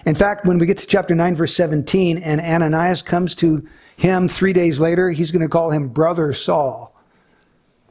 In 0.06 0.14
fact, 0.14 0.46
when 0.46 0.58
we 0.58 0.66
get 0.66 0.78
to 0.78 0.86
chapter 0.86 1.14
9, 1.14 1.34
verse 1.34 1.54
17, 1.54 2.18
and 2.18 2.40
Ananias 2.40 3.02
comes 3.02 3.34
to 3.36 3.66
him 4.00 4.28
three 4.28 4.54
days 4.54 4.80
later, 4.80 5.10
he's 5.10 5.30
going 5.30 5.42
to 5.42 5.48
call 5.48 5.70
him 5.70 5.88
Brother 5.88 6.32
Saul. 6.32 6.96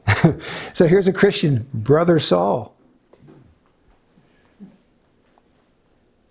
so 0.74 0.88
here's 0.88 1.06
a 1.06 1.12
Christian, 1.12 1.68
Brother 1.72 2.18
Saul. 2.18 2.74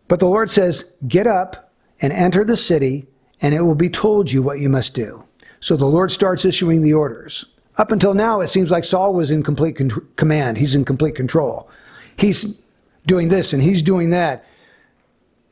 But 0.09 0.19
the 0.19 0.27
Lord 0.27 0.49
says, 0.49 0.95
Get 1.07 1.27
up 1.27 1.71
and 2.01 2.11
enter 2.11 2.43
the 2.43 2.57
city, 2.57 3.07
and 3.41 3.55
it 3.55 3.61
will 3.61 3.73
be 3.73 3.89
told 3.89 4.33
you 4.33 4.41
what 4.41 4.59
you 4.59 4.67
must 4.67 4.95
do. 4.95 5.23
So 5.61 5.77
the 5.77 5.85
Lord 5.85 6.11
starts 6.11 6.43
issuing 6.43 6.81
the 6.81 6.93
orders. 6.93 7.45
Up 7.77 7.93
until 7.93 8.13
now, 8.13 8.41
it 8.41 8.47
seems 8.47 8.71
like 8.71 8.83
Saul 8.83 9.13
was 9.13 9.31
in 9.31 9.43
complete 9.43 9.77
con- 9.77 10.07
command. 10.17 10.57
He's 10.57 10.75
in 10.75 10.83
complete 10.83 11.15
control. 11.15 11.69
He's 12.17 12.65
doing 13.05 13.29
this 13.29 13.53
and 13.53 13.63
he's 13.63 13.81
doing 13.81 14.09
that. 14.09 14.45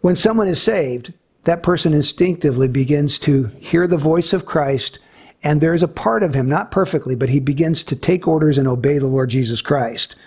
When 0.02 0.18
someone 0.18 0.50
is 0.50 0.62
saved, 0.62 1.14
that 1.48 1.64
person 1.64 1.94
instinctively 1.94 2.68
begins 2.68 3.18
to 3.18 3.46
hear 3.62 3.88
the 3.88 3.96
voice 3.96 4.34
of 4.34 4.46
Christ, 4.46 5.00
and 5.42 5.62
there's 5.62 5.82
a 5.82 5.88
part 5.88 6.22
of 6.22 6.34
him, 6.34 6.46
not 6.46 6.72
perfectly, 6.72 7.16
but 7.16 7.30
he 7.30 7.40
begins 7.40 7.84
to 7.84 7.96
take 7.96 8.28
orders 8.28 8.58
and 8.58 8.68
obey 8.68 8.98
the 8.98 9.08
Lord 9.08 9.30
Jesus 9.30 9.62
Christ. 9.62 10.18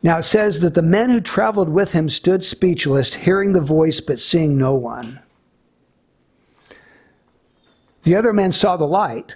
Now 0.00 0.18
it 0.18 0.22
says 0.22 0.60
that 0.60 0.74
the 0.74 0.82
men 0.82 1.10
who 1.10 1.20
traveled 1.20 1.68
with 1.68 1.90
him 1.90 2.08
stood 2.08 2.44
speechless, 2.44 3.12
hearing 3.12 3.50
the 3.50 3.60
voice 3.60 4.00
but 4.00 4.20
seeing 4.20 4.56
no 4.56 4.76
one. 4.76 5.18
The 8.04 8.14
other 8.14 8.32
men 8.32 8.52
saw 8.52 8.76
the 8.76 8.86
light. 8.86 9.34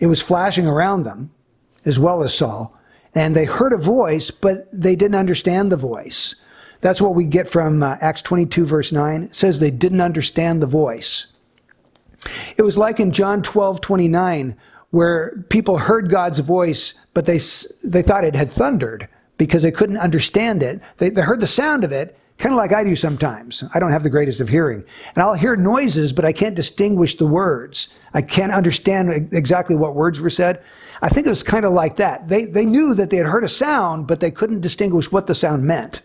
It 0.00 0.06
was 0.06 0.20
flashing 0.20 0.66
around 0.66 1.04
them, 1.04 1.30
as 1.84 2.00
well 2.00 2.24
as 2.24 2.34
Saul. 2.34 2.76
And 3.14 3.36
they 3.36 3.44
heard 3.44 3.72
a 3.72 3.78
voice, 3.78 4.32
but 4.32 4.66
they 4.72 4.96
didn't 4.96 5.14
understand 5.14 5.70
the 5.70 5.76
voice. 5.76 6.34
That's 6.80 7.00
what 7.00 7.14
we 7.14 7.24
get 7.24 7.48
from 7.48 7.82
uh, 7.82 7.96
Acts 8.00 8.22
22, 8.22 8.64
verse 8.64 8.92
9. 8.92 9.24
It 9.24 9.34
says 9.34 9.58
they 9.58 9.70
didn't 9.70 10.00
understand 10.00 10.62
the 10.62 10.66
voice. 10.66 11.32
It 12.56 12.62
was 12.62 12.78
like 12.78 13.00
in 13.00 13.12
John 13.12 13.42
12, 13.42 13.80
29, 13.80 14.56
where 14.90 15.44
people 15.48 15.78
heard 15.78 16.10
God's 16.10 16.38
voice, 16.38 16.94
but 17.14 17.26
they, 17.26 17.40
they 17.84 18.02
thought 18.02 18.24
it 18.24 18.34
had 18.34 18.50
thundered 18.50 19.08
because 19.38 19.62
they 19.62 19.70
couldn't 19.70 19.96
understand 19.96 20.62
it. 20.62 20.80
They, 20.98 21.10
they 21.10 21.22
heard 21.22 21.40
the 21.40 21.46
sound 21.46 21.84
of 21.84 21.92
it, 21.92 22.18
kind 22.38 22.52
of 22.52 22.58
like 22.58 22.72
I 22.72 22.84
do 22.84 22.96
sometimes. 22.96 23.64
I 23.72 23.78
don't 23.78 23.92
have 23.92 24.02
the 24.02 24.10
greatest 24.10 24.40
of 24.40 24.48
hearing. 24.48 24.84
And 25.14 25.22
I'll 25.22 25.34
hear 25.34 25.56
noises, 25.56 26.12
but 26.12 26.24
I 26.24 26.32
can't 26.32 26.54
distinguish 26.54 27.16
the 27.16 27.26
words. 27.26 27.94
I 28.12 28.22
can't 28.22 28.52
understand 28.52 29.32
exactly 29.32 29.76
what 29.76 29.94
words 29.94 30.20
were 30.20 30.30
said. 30.30 30.62
I 31.02 31.08
think 31.08 31.26
it 31.26 31.30
was 31.30 31.42
kind 31.42 31.64
of 31.64 31.72
like 31.72 31.96
that. 31.96 32.28
They, 32.28 32.44
they 32.44 32.66
knew 32.66 32.94
that 32.94 33.10
they 33.10 33.16
had 33.16 33.26
heard 33.26 33.44
a 33.44 33.48
sound, 33.48 34.06
but 34.06 34.20
they 34.20 34.30
couldn't 34.30 34.60
distinguish 34.60 35.10
what 35.10 35.26
the 35.26 35.34
sound 35.34 35.64
meant. 35.64 36.02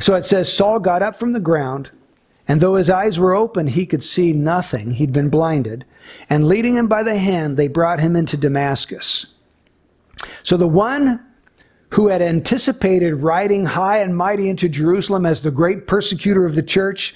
So 0.00 0.14
it 0.14 0.24
says 0.24 0.52
Saul 0.52 0.80
got 0.80 1.02
up 1.02 1.14
from 1.14 1.32
the 1.32 1.40
ground, 1.40 1.90
and 2.48 2.60
though 2.60 2.74
his 2.74 2.90
eyes 2.90 3.18
were 3.18 3.34
open, 3.34 3.68
he 3.68 3.86
could 3.86 4.02
see 4.02 4.32
nothing. 4.32 4.92
He'd 4.92 5.12
been 5.12 5.28
blinded. 5.28 5.84
And 6.28 6.48
leading 6.48 6.74
him 6.74 6.88
by 6.88 7.02
the 7.02 7.16
hand, 7.16 7.56
they 7.56 7.68
brought 7.68 8.00
him 8.00 8.16
into 8.16 8.36
Damascus. 8.36 9.34
So 10.42 10.56
the 10.56 10.66
one 10.66 11.24
who 11.90 12.08
had 12.08 12.22
anticipated 12.22 13.16
riding 13.16 13.66
high 13.66 13.98
and 13.98 14.16
mighty 14.16 14.48
into 14.48 14.68
Jerusalem 14.68 15.26
as 15.26 15.42
the 15.42 15.50
great 15.50 15.86
persecutor 15.86 16.44
of 16.44 16.54
the 16.54 16.62
church 16.62 17.14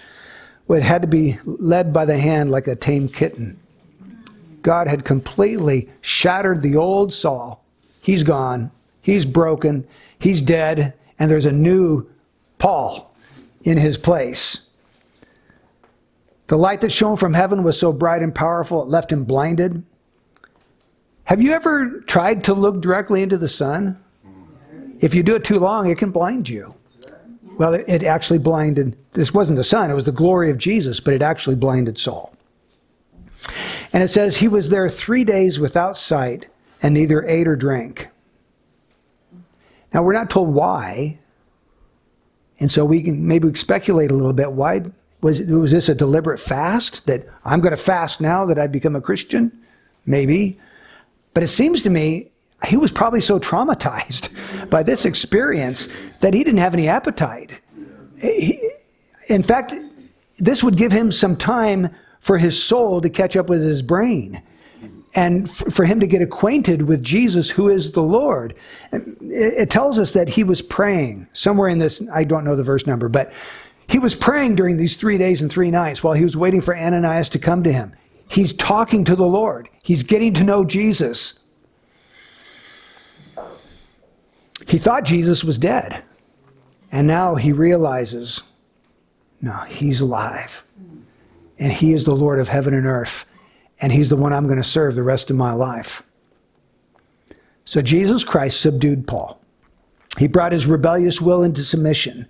would 0.66 0.82
had 0.82 1.02
to 1.02 1.08
be 1.08 1.38
led 1.44 1.92
by 1.92 2.04
the 2.04 2.18
hand 2.18 2.50
like 2.50 2.66
a 2.66 2.76
tame 2.76 3.08
kitten. 3.08 3.58
God 4.62 4.88
had 4.88 5.04
completely 5.04 5.90
shattered 6.00 6.62
the 6.62 6.76
old 6.76 7.12
Saul. 7.12 7.64
He's 8.00 8.22
gone. 8.22 8.70
He's 9.02 9.24
broken. 9.24 9.86
He's 10.18 10.42
dead. 10.42 10.94
And 11.18 11.30
there's 11.30 11.44
a 11.44 11.52
new 11.52 12.08
Paul 12.64 13.14
in 13.62 13.76
his 13.76 13.98
place. 13.98 14.70
The 16.46 16.56
light 16.56 16.80
that 16.80 16.88
shone 16.88 17.18
from 17.18 17.34
heaven 17.34 17.62
was 17.62 17.78
so 17.78 17.92
bright 17.92 18.22
and 18.22 18.34
powerful 18.34 18.82
it 18.82 18.88
left 18.88 19.12
him 19.12 19.24
blinded. 19.24 19.84
Have 21.24 21.42
you 21.42 21.52
ever 21.52 22.00
tried 22.06 22.42
to 22.44 22.54
look 22.54 22.80
directly 22.80 23.20
into 23.20 23.36
the 23.36 23.48
sun? 23.48 24.02
If 25.00 25.14
you 25.14 25.22
do 25.22 25.34
it 25.34 25.44
too 25.44 25.58
long, 25.58 25.90
it 25.90 25.98
can 25.98 26.10
blind 26.10 26.48
you. 26.48 26.74
Well, 27.58 27.74
it, 27.74 28.02
actually 28.02 28.38
blinded, 28.38 28.96
this 29.12 29.34
wasn't 29.34 29.58
the 29.58 29.64
sun, 29.64 29.90
it 29.90 29.94
was 29.94 30.06
the 30.06 30.10
glory 30.12 30.50
of 30.50 30.56
Jesus, 30.56 31.00
but 31.00 31.12
it 31.12 31.20
actually 31.20 31.56
blinded 31.56 31.98
Saul. 31.98 32.32
And 33.92 34.02
it 34.02 34.08
says, 34.08 34.38
He 34.38 34.48
was 34.48 34.70
there 34.70 34.88
three 34.88 35.24
days 35.24 35.60
without 35.60 35.98
sight 35.98 36.48
and 36.82 36.94
neither 36.94 37.26
ate 37.26 37.46
or 37.46 37.56
drank. 37.56 38.08
Now, 39.92 40.02
we're 40.02 40.14
not 40.14 40.30
told 40.30 40.48
why, 40.48 41.18
and 42.60 42.70
so 42.70 42.84
we 42.84 43.02
can 43.02 43.26
maybe 43.26 43.52
speculate 43.54 44.10
a 44.10 44.14
little 44.14 44.32
bit. 44.32 44.52
Why 44.52 44.82
was 45.20 45.40
it, 45.40 45.48
was 45.48 45.72
this 45.72 45.88
a 45.88 45.94
deliberate 45.94 46.38
fast 46.38 47.06
that 47.06 47.26
I'm 47.44 47.60
going 47.60 47.72
to 47.72 47.82
fast 47.82 48.20
now 48.20 48.44
that 48.46 48.58
I've 48.58 48.72
become 48.72 48.94
a 48.96 49.00
Christian? 49.00 49.52
Maybe, 50.06 50.58
but 51.32 51.42
it 51.42 51.48
seems 51.48 51.82
to 51.82 51.90
me 51.90 52.30
he 52.66 52.76
was 52.76 52.92
probably 52.92 53.20
so 53.20 53.38
traumatized 53.38 54.30
by 54.70 54.82
this 54.82 55.04
experience 55.04 55.88
that 56.20 56.34
he 56.34 56.44
didn't 56.44 56.60
have 56.60 56.74
any 56.74 56.88
appetite. 56.88 57.60
He, 58.20 58.60
in 59.28 59.42
fact, 59.42 59.74
this 60.38 60.62
would 60.62 60.76
give 60.76 60.92
him 60.92 61.10
some 61.10 61.36
time 61.36 61.90
for 62.20 62.38
his 62.38 62.62
soul 62.62 63.00
to 63.00 63.10
catch 63.10 63.36
up 63.36 63.48
with 63.48 63.62
his 63.62 63.82
brain 63.82 64.42
and 65.14 65.50
for 65.50 65.84
him 65.84 66.00
to 66.00 66.06
get 66.06 66.22
acquainted 66.22 66.82
with 66.82 67.02
Jesus, 67.02 67.50
who 67.50 67.68
is 67.68 67.92
the 67.92 68.02
Lord. 68.02 68.54
It 68.92 69.70
tells 69.70 69.98
us 69.98 70.12
that 70.12 70.28
he 70.28 70.42
was 70.42 70.60
praying 70.60 71.28
somewhere 71.32 71.68
in 71.68 71.78
this, 71.78 72.02
I 72.12 72.24
don't 72.24 72.44
know 72.44 72.56
the 72.56 72.64
verse 72.64 72.86
number, 72.86 73.08
but 73.08 73.32
he 73.88 73.98
was 73.98 74.14
praying 74.14 74.56
during 74.56 74.76
these 74.76 74.96
three 74.96 75.18
days 75.18 75.40
and 75.40 75.50
three 75.50 75.70
nights 75.70 76.02
while 76.02 76.14
he 76.14 76.24
was 76.24 76.36
waiting 76.36 76.60
for 76.60 76.76
Ananias 76.76 77.28
to 77.30 77.38
come 77.38 77.62
to 77.62 77.72
him. 77.72 77.94
He's 78.28 78.52
talking 78.52 79.04
to 79.04 79.14
the 79.14 79.26
Lord, 79.26 79.68
he's 79.82 80.02
getting 80.02 80.34
to 80.34 80.42
know 80.42 80.64
Jesus. 80.64 81.40
He 84.66 84.78
thought 84.78 85.04
Jesus 85.04 85.44
was 85.44 85.58
dead. 85.58 86.02
And 86.90 87.06
now 87.06 87.34
he 87.34 87.52
realizes 87.52 88.42
no, 89.42 89.52
he's 89.68 90.00
alive. 90.00 90.64
And 91.58 91.70
he 91.70 91.92
is 91.92 92.04
the 92.04 92.14
Lord 92.14 92.38
of 92.38 92.48
heaven 92.48 92.72
and 92.72 92.86
earth. 92.86 93.26
And 93.80 93.92
he's 93.92 94.08
the 94.08 94.16
one 94.16 94.32
I'm 94.32 94.46
going 94.46 94.62
to 94.62 94.64
serve 94.64 94.94
the 94.94 95.02
rest 95.02 95.30
of 95.30 95.36
my 95.36 95.52
life. 95.52 96.02
So 97.64 97.82
Jesus 97.82 98.24
Christ 98.24 98.60
subdued 98.60 99.06
Paul. 99.06 99.40
He 100.18 100.28
brought 100.28 100.52
his 100.52 100.66
rebellious 100.66 101.20
will 101.20 101.42
into 101.42 101.64
submission. 101.64 102.28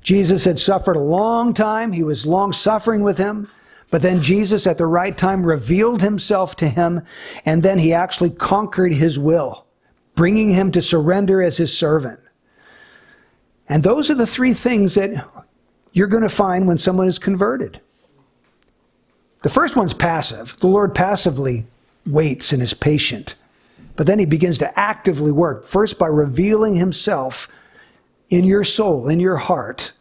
Jesus 0.00 0.44
had 0.44 0.58
suffered 0.58 0.96
a 0.96 1.00
long 1.00 1.54
time. 1.54 1.92
He 1.92 2.02
was 2.02 2.26
long 2.26 2.52
suffering 2.52 3.02
with 3.02 3.18
him. 3.18 3.48
But 3.90 4.02
then 4.02 4.22
Jesus, 4.22 4.66
at 4.66 4.78
the 4.78 4.86
right 4.86 5.16
time, 5.16 5.44
revealed 5.44 6.00
himself 6.00 6.56
to 6.56 6.68
him. 6.68 7.02
And 7.44 7.62
then 7.62 7.78
he 7.78 7.92
actually 7.92 8.30
conquered 8.30 8.94
his 8.94 9.18
will, 9.18 9.66
bringing 10.14 10.50
him 10.50 10.72
to 10.72 10.82
surrender 10.82 11.42
as 11.42 11.58
his 11.58 11.76
servant. 11.76 12.18
And 13.68 13.82
those 13.82 14.10
are 14.10 14.14
the 14.14 14.26
three 14.26 14.54
things 14.54 14.94
that 14.94 15.28
you're 15.92 16.08
going 16.08 16.22
to 16.22 16.28
find 16.28 16.66
when 16.66 16.78
someone 16.78 17.06
is 17.06 17.18
converted. 17.18 17.80
The 19.42 19.48
first 19.48 19.76
one's 19.76 19.94
passive. 19.94 20.56
The 20.60 20.68
Lord 20.68 20.94
passively 20.94 21.66
waits 22.06 22.52
and 22.52 22.62
is 22.62 22.74
patient. 22.74 23.34
But 23.96 24.06
then 24.06 24.18
he 24.18 24.24
begins 24.24 24.58
to 24.58 24.78
actively 24.78 25.32
work, 25.32 25.64
first 25.64 25.98
by 25.98 26.06
revealing 26.06 26.76
himself 26.76 27.48
in 28.30 28.44
your 28.44 28.64
soul, 28.64 29.08
in 29.08 29.20
your 29.20 29.36
heart. 29.36 29.92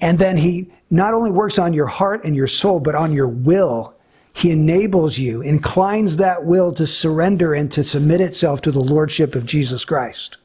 And 0.00 0.18
then 0.18 0.38
he 0.38 0.70
not 0.88 1.12
only 1.12 1.30
works 1.30 1.58
on 1.58 1.74
your 1.74 1.86
heart 1.86 2.24
and 2.24 2.34
your 2.34 2.46
soul, 2.46 2.80
but 2.80 2.94
on 2.94 3.12
your 3.12 3.28
will. 3.28 3.94
He 4.32 4.50
enables 4.50 5.18
you, 5.18 5.42
inclines 5.42 6.16
that 6.16 6.44
will 6.44 6.72
to 6.74 6.86
surrender 6.86 7.52
and 7.52 7.70
to 7.72 7.84
submit 7.84 8.20
itself 8.20 8.62
to 8.62 8.70
the 8.70 8.80
Lordship 8.80 9.34
of 9.34 9.44
Jesus 9.44 9.84
Christ. 9.84 10.38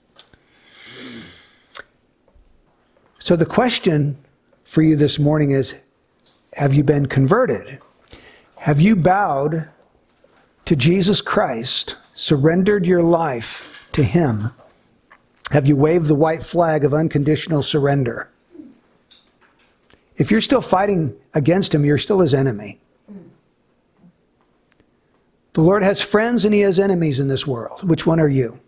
So 3.19 3.35
the 3.35 3.45
question 3.45 4.17
for 4.65 4.81
you 4.81 4.95
this 4.95 5.17
morning 5.17 5.51
is 5.51 5.75
Have 6.53 6.73
you 6.73 6.83
been 6.83 7.05
converted? 7.05 7.79
Have 8.65 8.81
you 8.81 8.95
bowed 8.95 9.69
to 10.65 10.75
Jesus 10.75 11.21
Christ, 11.21 11.97
surrendered 12.15 12.87
your 12.87 13.03
life 13.03 13.87
to 13.91 14.01
Him? 14.01 14.49
Have 15.51 15.67
you 15.67 15.75
waved 15.75 16.07
the 16.07 16.15
white 16.15 16.41
flag 16.41 16.83
of 16.83 16.91
unconditional 16.91 17.61
surrender? 17.61 18.27
If 20.17 20.31
you're 20.31 20.41
still 20.41 20.61
fighting 20.61 21.15
against 21.35 21.75
Him, 21.75 21.85
you're 21.85 21.99
still 21.99 22.21
His 22.21 22.33
enemy. 22.33 22.79
The 25.53 25.61
Lord 25.61 25.83
has 25.83 26.01
friends 26.01 26.43
and 26.43 26.51
He 26.51 26.61
has 26.61 26.79
enemies 26.79 27.19
in 27.19 27.27
this 27.27 27.45
world. 27.45 27.87
Which 27.87 28.07
one 28.07 28.19
are 28.19 28.27
you? 28.27 28.59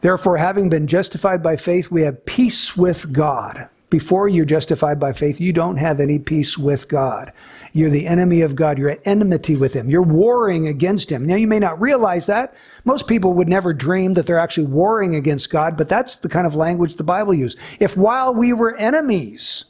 Therefore, 0.00 0.36
having 0.36 0.68
been 0.68 0.86
justified 0.86 1.42
by 1.42 1.56
faith, 1.56 1.90
we 1.90 2.02
have 2.02 2.24
peace 2.24 2.76
with 2.76 3.12
God. 3.12 3.68
Before 3.90 4.28
you're 4.28 4.44
justified 4.44 5.00
by 5.00 5.12
faith, 5.12 5.40
you 5.40 5.52
don't 5.52 5.78
have 5.78 5.98
any 5.98 6.20
peace 6.20 6.56
with 6.56 6.86
God. 6.86 7.32
You're 7.74 7.90
the 7.90 8.06
enemy 8.06 8.40
of 8.40 8.56
God. 8.56 8.78
You're 8.78 8.88
at 8.88 9.06
enmity 9.06 9.56
with 9.56 9.74
Him. 9.74 9.90
You're 9.90 10.02
warring 10.02 10.66
against 10.66 11.10
Him. 11.10 11.26
Now, 11.26 11.34
you 11.34 11.46
may 11.46 11.58
not 11.58 11.78
realize 11.78 12.24
that. 12.26 12.54
Most 12.84 13.06
people 13.06 13.34
would 13.34 13.48
never 13.48 13.74
dream 13.74 14.14
that 14.14 14.24
they're 14.24 14.38
actually 14.38 14.68
warring 14.68 15.14
against 15.14 15.50
God, 15.50 15.76
but 15.76 15.88
that's 15.88 16.16
the 16.16 16.28
kind 16.30 16.46
of 16.46 16.54
language 16.54 16.96
the 16.96 17.04
Bible 17.04 17.34
uses. 17.34 17.60
If 17.80 17.96
while 17.96 18.32
we 18.32 18.54
were 18.54 18.76
enemies, 18.76 19.64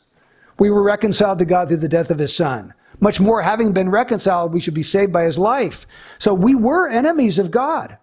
we 0.58 0.70
were 0.70 0.82
reconciled 0.82 1.40
to 1.40 1.44
God 1.44 1.66
through 1.66 1.78
the 1.78 1.88
death 1.88 2.10
of 2.10 2.18
His 2.18 2.36
Son, 2.36 2.74
much 3.00 3.18
more 3.18 3.42
having 3.42 3.72
been 3.72 3.90
reconciled, 3.90 4.52
we 4.52 4.60
should 4.60 4.74
be 4.74 4.84
saved 4.84 5.12
by 5.12 5.24
His 5.24 5.38
life. 5.38 5.86
So 6.18 6.32
we 6.32 6.54
were 6.54 6.88
enemies 6.88 7.40
of 7.40 7.50
God. 7.50 7.98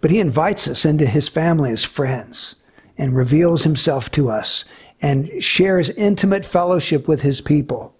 But 0.00 0.10
he 0.10 0.20
invites 0.20 0.68
us 0.68 0.84
into 0.84 1.06
his 1.06 1.28
family 1.28 1.72
as 1.72 1.84
friends 1.84 2.56
and 2.96 3.16
reveals 3.16 3.64
himself 3.64 4.10
to 4.12 4.30
us 4.30 4.64
and 5.00 5.42
shares 5.42 5.90
intimate 5.90 6.44
fellowship 6.44 7.08
with 7.08 7.22
his 7.22 7.40
people. 7.40 7.94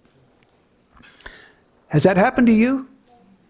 Has 1.89 2.03
that 2.03 2.17
happened 2.17 2.47
to 2.47 2.53
you? 2.53 2.87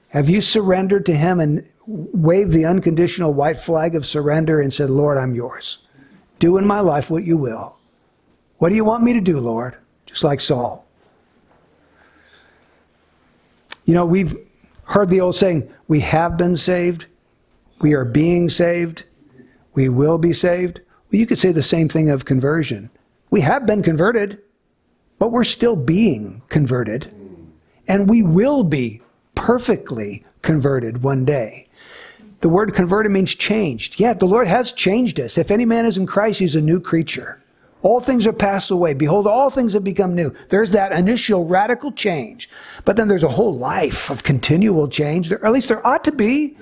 Have 0.10 0.28
you 0.28 0.42
surrendered 0.42 1.06
to 1.06 1.16
him 1.16 1.40
and 1.40 1.68
waved 1.86 2.52
the 2.52 2.66
unconditional 2.66 3.34
white 3.34 3.58
flag 3.58 3.96
of 3.96 4.06
surrender 4.06 4.60
and 4.60 4.74
said, 4.74 4.90
Lord, 4.90 5.18
I'm 5.18 5.36
yours? 5.36 5.80
Do 6.40 6.58
in 6.58 6.66
my 6.66 6.80
life 6.80 7.10
what 7.10 7.24
you 7.24 7.38
will. 7.38 7.78
What 8.58 8.70
do 8.70 8.76
you 8.76 8.86
want 8.86 9.04
me 9.04 9.14
to 9.14 9.22
do, 9.22 9.40
Lord? 9.40 9.78
Just 10.06 10.24
like 10.24 10.40
Saul. 10.40 10.86
You 13.86 13.94
know, 13.94 14.06
we've 14.06 14.36
heard 14.86 15.10
the 15.10 15.22
old 15.22 15.36
saying, 15.36 15.72
we 15.88 16.00
have 16.02 16.38
been 16.38 16.58
saved, 16.58 17.06
we 17.82 17.94
are 17.94 18.06
being 18.06 18.50
saved. 18.50 19.04
We 19.74 19.88
will 19.88 20.18
be 20.18 20.34
saved. 20.34 20.82
Well, 21.12 21.20
you 21.20 21.26
could 21.26 21.40
say 21.40 21.52
the 21.52 21.64
same 21.64 21.88
thing 21.88 22.10
of 22.10 22.26
conversion. 22.26 22.90
We 23.30 23.42
have 23.42 23.66
been 23.66 23.82
converted, 23.82 24.40
but 25.18 25.32
we're 25.32 25.44
still 25.44 25.76
being 25.76 26.42
converted. 26.50 27.14
And 27.90 28.08
we 28.08 28.24
will 28.24 28.64
be 28.64 29.02
perfectly 29.36 30.24
converted 30.42 31.04
one 31.04 31.26
day. 31.26 31.68
The 32.40 32.48
word 32.48 32.74
converted 32.74 33.12
means 33.12 33.36
changed. 33.36 34.00
Yeah, 34.00 34.14
the 34.14 34.26
Lord 34.26 34.48
has 34.48 34.72
changed 34.72 35.20
us. 35.20 35.38
If 35.38 35.52
any 35.52 35.66
man 35.66 35.86
is 35.86 35.98
in 35.98 36.06
Christ, 36.06 36.40
he's 36.40 36.56
a 36.56 36.62
new 36.62 36.80
creature. 36.80 37.44
All 37.82 38.00
things 38.00 38.26
are 38.26 38.34
passed 38.34 38.72
away. 38.72 38.94
Behold, 38.94 39.28
all 39.28 39.50
things 39.50 39.74
have 39.74 39.84
become 39.84 40.16
new. 40.16 40.34
There's 40.48 40.72
that 40.72 40.94
initial 40.94 41.46
radical 41.46 41.92
change. 41.92 42.50
But 42.86 42.96
then 42.96 43.10
there's 43.10 43.24
a 43.24 43.30
whole 43.30 43.58
life 43.58 44.10
of 44.10 44.24
continual 44.24 44.88
change, 44.88 45.30
or 45.32 45.46
at 45.46 45.52
least 45.52 45.68
there 45.68 45.86
ought 45.86 46.06
to 46.06 46.14
be 46.14 46.58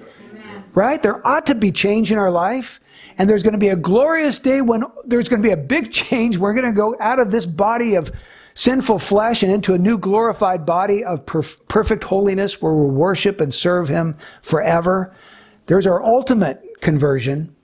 right? 0.78 1.02
There 1.02 1.26
ought 1.26 1.48
to 1.48 1.56
be 1.56 1.72
change 1.72 2.12
in 2.12 2.20
our 2.20 2.30
life. 2.30 2.80
And 3.18 3.28
there's 3.28 3.42
going 3.42 3.54
to 3.54 3.60
be 3.60 3.70
a 3.70 3.76
glorious 3.76 4.38
day 4.38 4.62
when 4.62 4.84
there's 5.06 5.28
going 5.28 5.42
to 5.42 5.48
be 5.48 5.52
a 5.52 5.58
big 5.58 5.92
change. 6.04 6.38
We're 6.38 6.54
going 6.54 6.66
to 6.66 6.72
go 6.72 6.96
out 7.00 7.20
of 7.20 7.32
this 7.32 7.48
body 7.48 7.96
of 7.96 8.12
sinful 8.58 8.98
flesh 8.98 9.44
and 9.44 9.52
into 9.52 9.76
a 9.76 9.78
new 9.78 10.00
glorified 10.00 10.66
body 10.66 11.04
of 11.04 11.24
perf- 11.28 11.60
perfect 11.68 12.04
holiness 12.04 12.60
where 12.60 12.74
we'll 12.74 12.88
worship 12.88 13.40
and 13.40 13.54
serve 13.54 13.88
Him 13.88 14.18
forever. 14.42 15.16
There's 15.68 15.86
our 15.86 16.04
ultimate 16.04 16.82
conversion. 16.82 17.56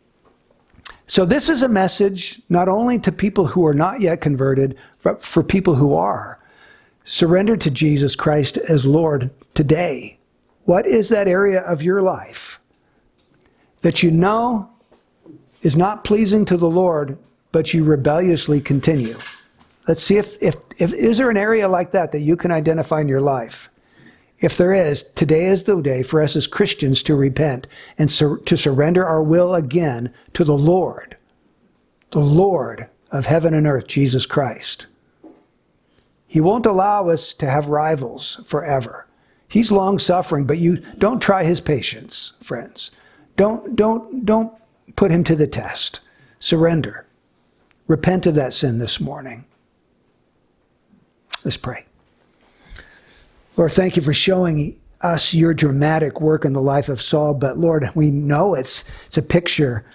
So, 1.08 1.26
this 1.26 1.50
is 1.50 1.64
a 1.64 1.68
message 1.68 2.39
not 2.48 2.70
only 2.70 3.00
to 3.00 3.12
people 3.12 3.48
who 3.48 3.66
are 3.66 3.74
not 3.74 4.02
yet 4.02 4.22
converted, 4.22 4.78
but 5.04 5.24
for 5.24 5.41
people 5.41 5.74
who 5.74 5.96
are. 5.96 6.39
Surrender 7.06 7.58
to 7.58 7.72
Jesus 7.72 8.16
Christ 8.16 8.58
as 8.58 8.86
Lord 8.86 9.32
today. 9.56 10.20
What 10.66 10.86
is 10.86 11.10
that 11.10 11.28
area 11.28 11.62
of 11.62 11.82
your 11.82 12.04
life 12.04 12.60
that 13.82 14.04
you 14.04 14.12
know 14.12 14.70
is 15.64 15.76
not 15.76 16.04
pleasing 16.04 16.46
to 16.46 16.56
the 16.56 16.70
Lord, 16.70 17.18
but 17.52 17.74
you 17.74 17.84
rebelliously 17.84 18.62
continue. 18.62 19.18
Let's 19.88 20.04
see 20.04 20.18
if, 20.18 20.42
if, 20.42 20.56
if 20.80 20.94
is 20.94 21.18
there 21.18 21.30
an 21.30 21.38
area 21.38 21.68
like 21.68 21.92
that 21.92 22.12
that 22.12 22.22
you 22.22 22.38
can 22.38 22.52
identify 22.52 23.02
in 23.02 23.08
your 23.08 23.22
life? 23.22 23.70
If 24.40 24.58
there 24.58 24.74
is, 24.74 25.04
today 25.04 25.46
is 25.46 25.64
the 25.64 25.80
day 25.82 26.04
for 26.04 26.22
us 26.22 26.36
as 26.36 26.48
Christians 26.48 27.02
to 27.04 27.16
repent 27.16 27.68
and 27.98 28.12
sur- 28.12 28.38
to 28.40 28.58
surrender 28.58 29.06
our 29.06 29.24
will 29.24 29.56
again 29.56 30.14
to 30.34 30.44
the 30.44 30.58
Lord, 30.58 31.18
the 32.12 32.20
Lord 32.20 32.90
of 33.12 33.26
heaven 33.26 33.54
and 33.54 33.68
earth, 33.68 33.88
Jesus 33.88 34.26
Christ. 34.26 34.88
He 36.28 36.42
won't 36.42 36.66
allow 36.66 37.10
us 37.10 37.34
to 37.36 37.50
have 37.50 37.70
rivals 37.70 38.42
forever. 38.46 39.08
He's 39.48 39.72
long 39.72 40.00
suffering, 40.00 40.46
but 40.46 40.58
you 40.58 40.78
don't 40.98 41.22
try 41.22 41.44
his 41.44 41.62
patience, 41.62 42.34
friends. 42.42 42.92
Don't, 43.38 43.76
don't, 43.76 44.26
don't 44.26 44.52
put 44.96 45.12
him 45.12 45.24
to 45.26 45.36
the 45.36 45.48
test. 45.48 46.00
Surrender. 46.40 47.06
Repent 47.88 48.26
of 48.26 48.36
that 48.36 48.54
sin 48.54 48.80
this 48.80 49.00
morning. 49.00 49.46
Let's 51.44 51.58
pray. 51.58 51.86
Lord, 53.58 53.72
thank 53.72 53.96
you 53.96 54.02
for 54.02 54.14
showing 54.14 54.78
us 55.02 55.34
your 55.34 55.54
dramatic 55.54 56.22
work 56.22 56.46
in 56.46 56.54
the 56.54 56.62
life 56.62 56.89
of 56.89 57.02
Saul, 57.02 57.34
but 57.34 57.60
Lord, 57.60 57.89
we 57.94 58.10
know 58.10 58.56
it's, 58.56 58.86
it's 59.06 59.18
a 59.18 59.22
picture 59.22 59.86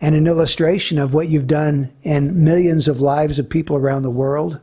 and 0.00 0.14
an 0.14 0.26
illustration 0.26 0.98
of 0.98 1.12
what 1.12 1.28
you've 1.28 1.46
done 1.46 1.92
in 2.02 2.44
millions 2.44 2.86
of 2.86 3.00
lives 3.00 3.38
of 3.38 3.48
people 3.48 3.76
around 3.76 4.02
the 4.02 4.10
world. 4.10 4.60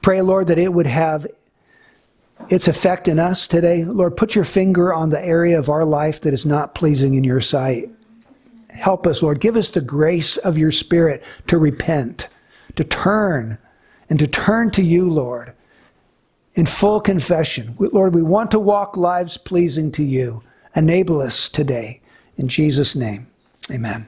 Pray, 0.00 0.20
Lord, 0.20 0.46
that 0.46 0.58
it 0.58 0.72
would 0.72 0.86
have 0.86 1.26
its 2.50 2.68
effect 2.68 3.08
in 3.08 3.18
us 3.18 3.46
today. 3.48 3.84
Lord, 3.84 4.16
put 4.16 4.34
your 4.34 4.44
finger 4.44 4.92
on 4.92 5.10
the 5.10 5.24
area 5.24 5.58
of 5.58 5.70
our 5.70 5.84
life 5.84 6.20
that 6.20 6.34
is 6.34 6.44
not 6.44 6.74
pleasing 6.74 7.14
in 7.14 7.24
your 7.24 7.40
sight. 7.40 7.88
Help 8.68 9.06
us, 9.06 9.22
Lord. 9.22 9.40
Give 9.40 9.56
us 9.56 9.70
the 9.70 9.80
grace 9.80 10.36
of 10.36 10.58
your 10.58 10.72
Spirit 10.72 11.22
to 11.46 11.58
repent, 11.58 12.28
to 12.76 12.84
turn, 12.84 13.56
and 14.14 14.18
to 14.20 14.28
turn 14.28 14.70
to 14.70 14.80
you, 14.80 15.10
Lord, 15.10 15.54
in 16.54 16.66
full 16.66 17.00
confession. 17.00 17.74
Lord, 17.80 18.14
we 18.14 18.22
want 18.22 18.52
to 18.52 18.60
walk 18.60 18.96
lives 18.96 19.36
pleasing 19.36 19.90
to 19.90 20.04
you. 20.04 20.40
Enable 20.76 21.20
us 21.20 21.48
today. 21.48 22.00
In 22.36 22.46
Jesus' 22.46 22.94
name, 22.94 23.26
amen. 23.72 24.06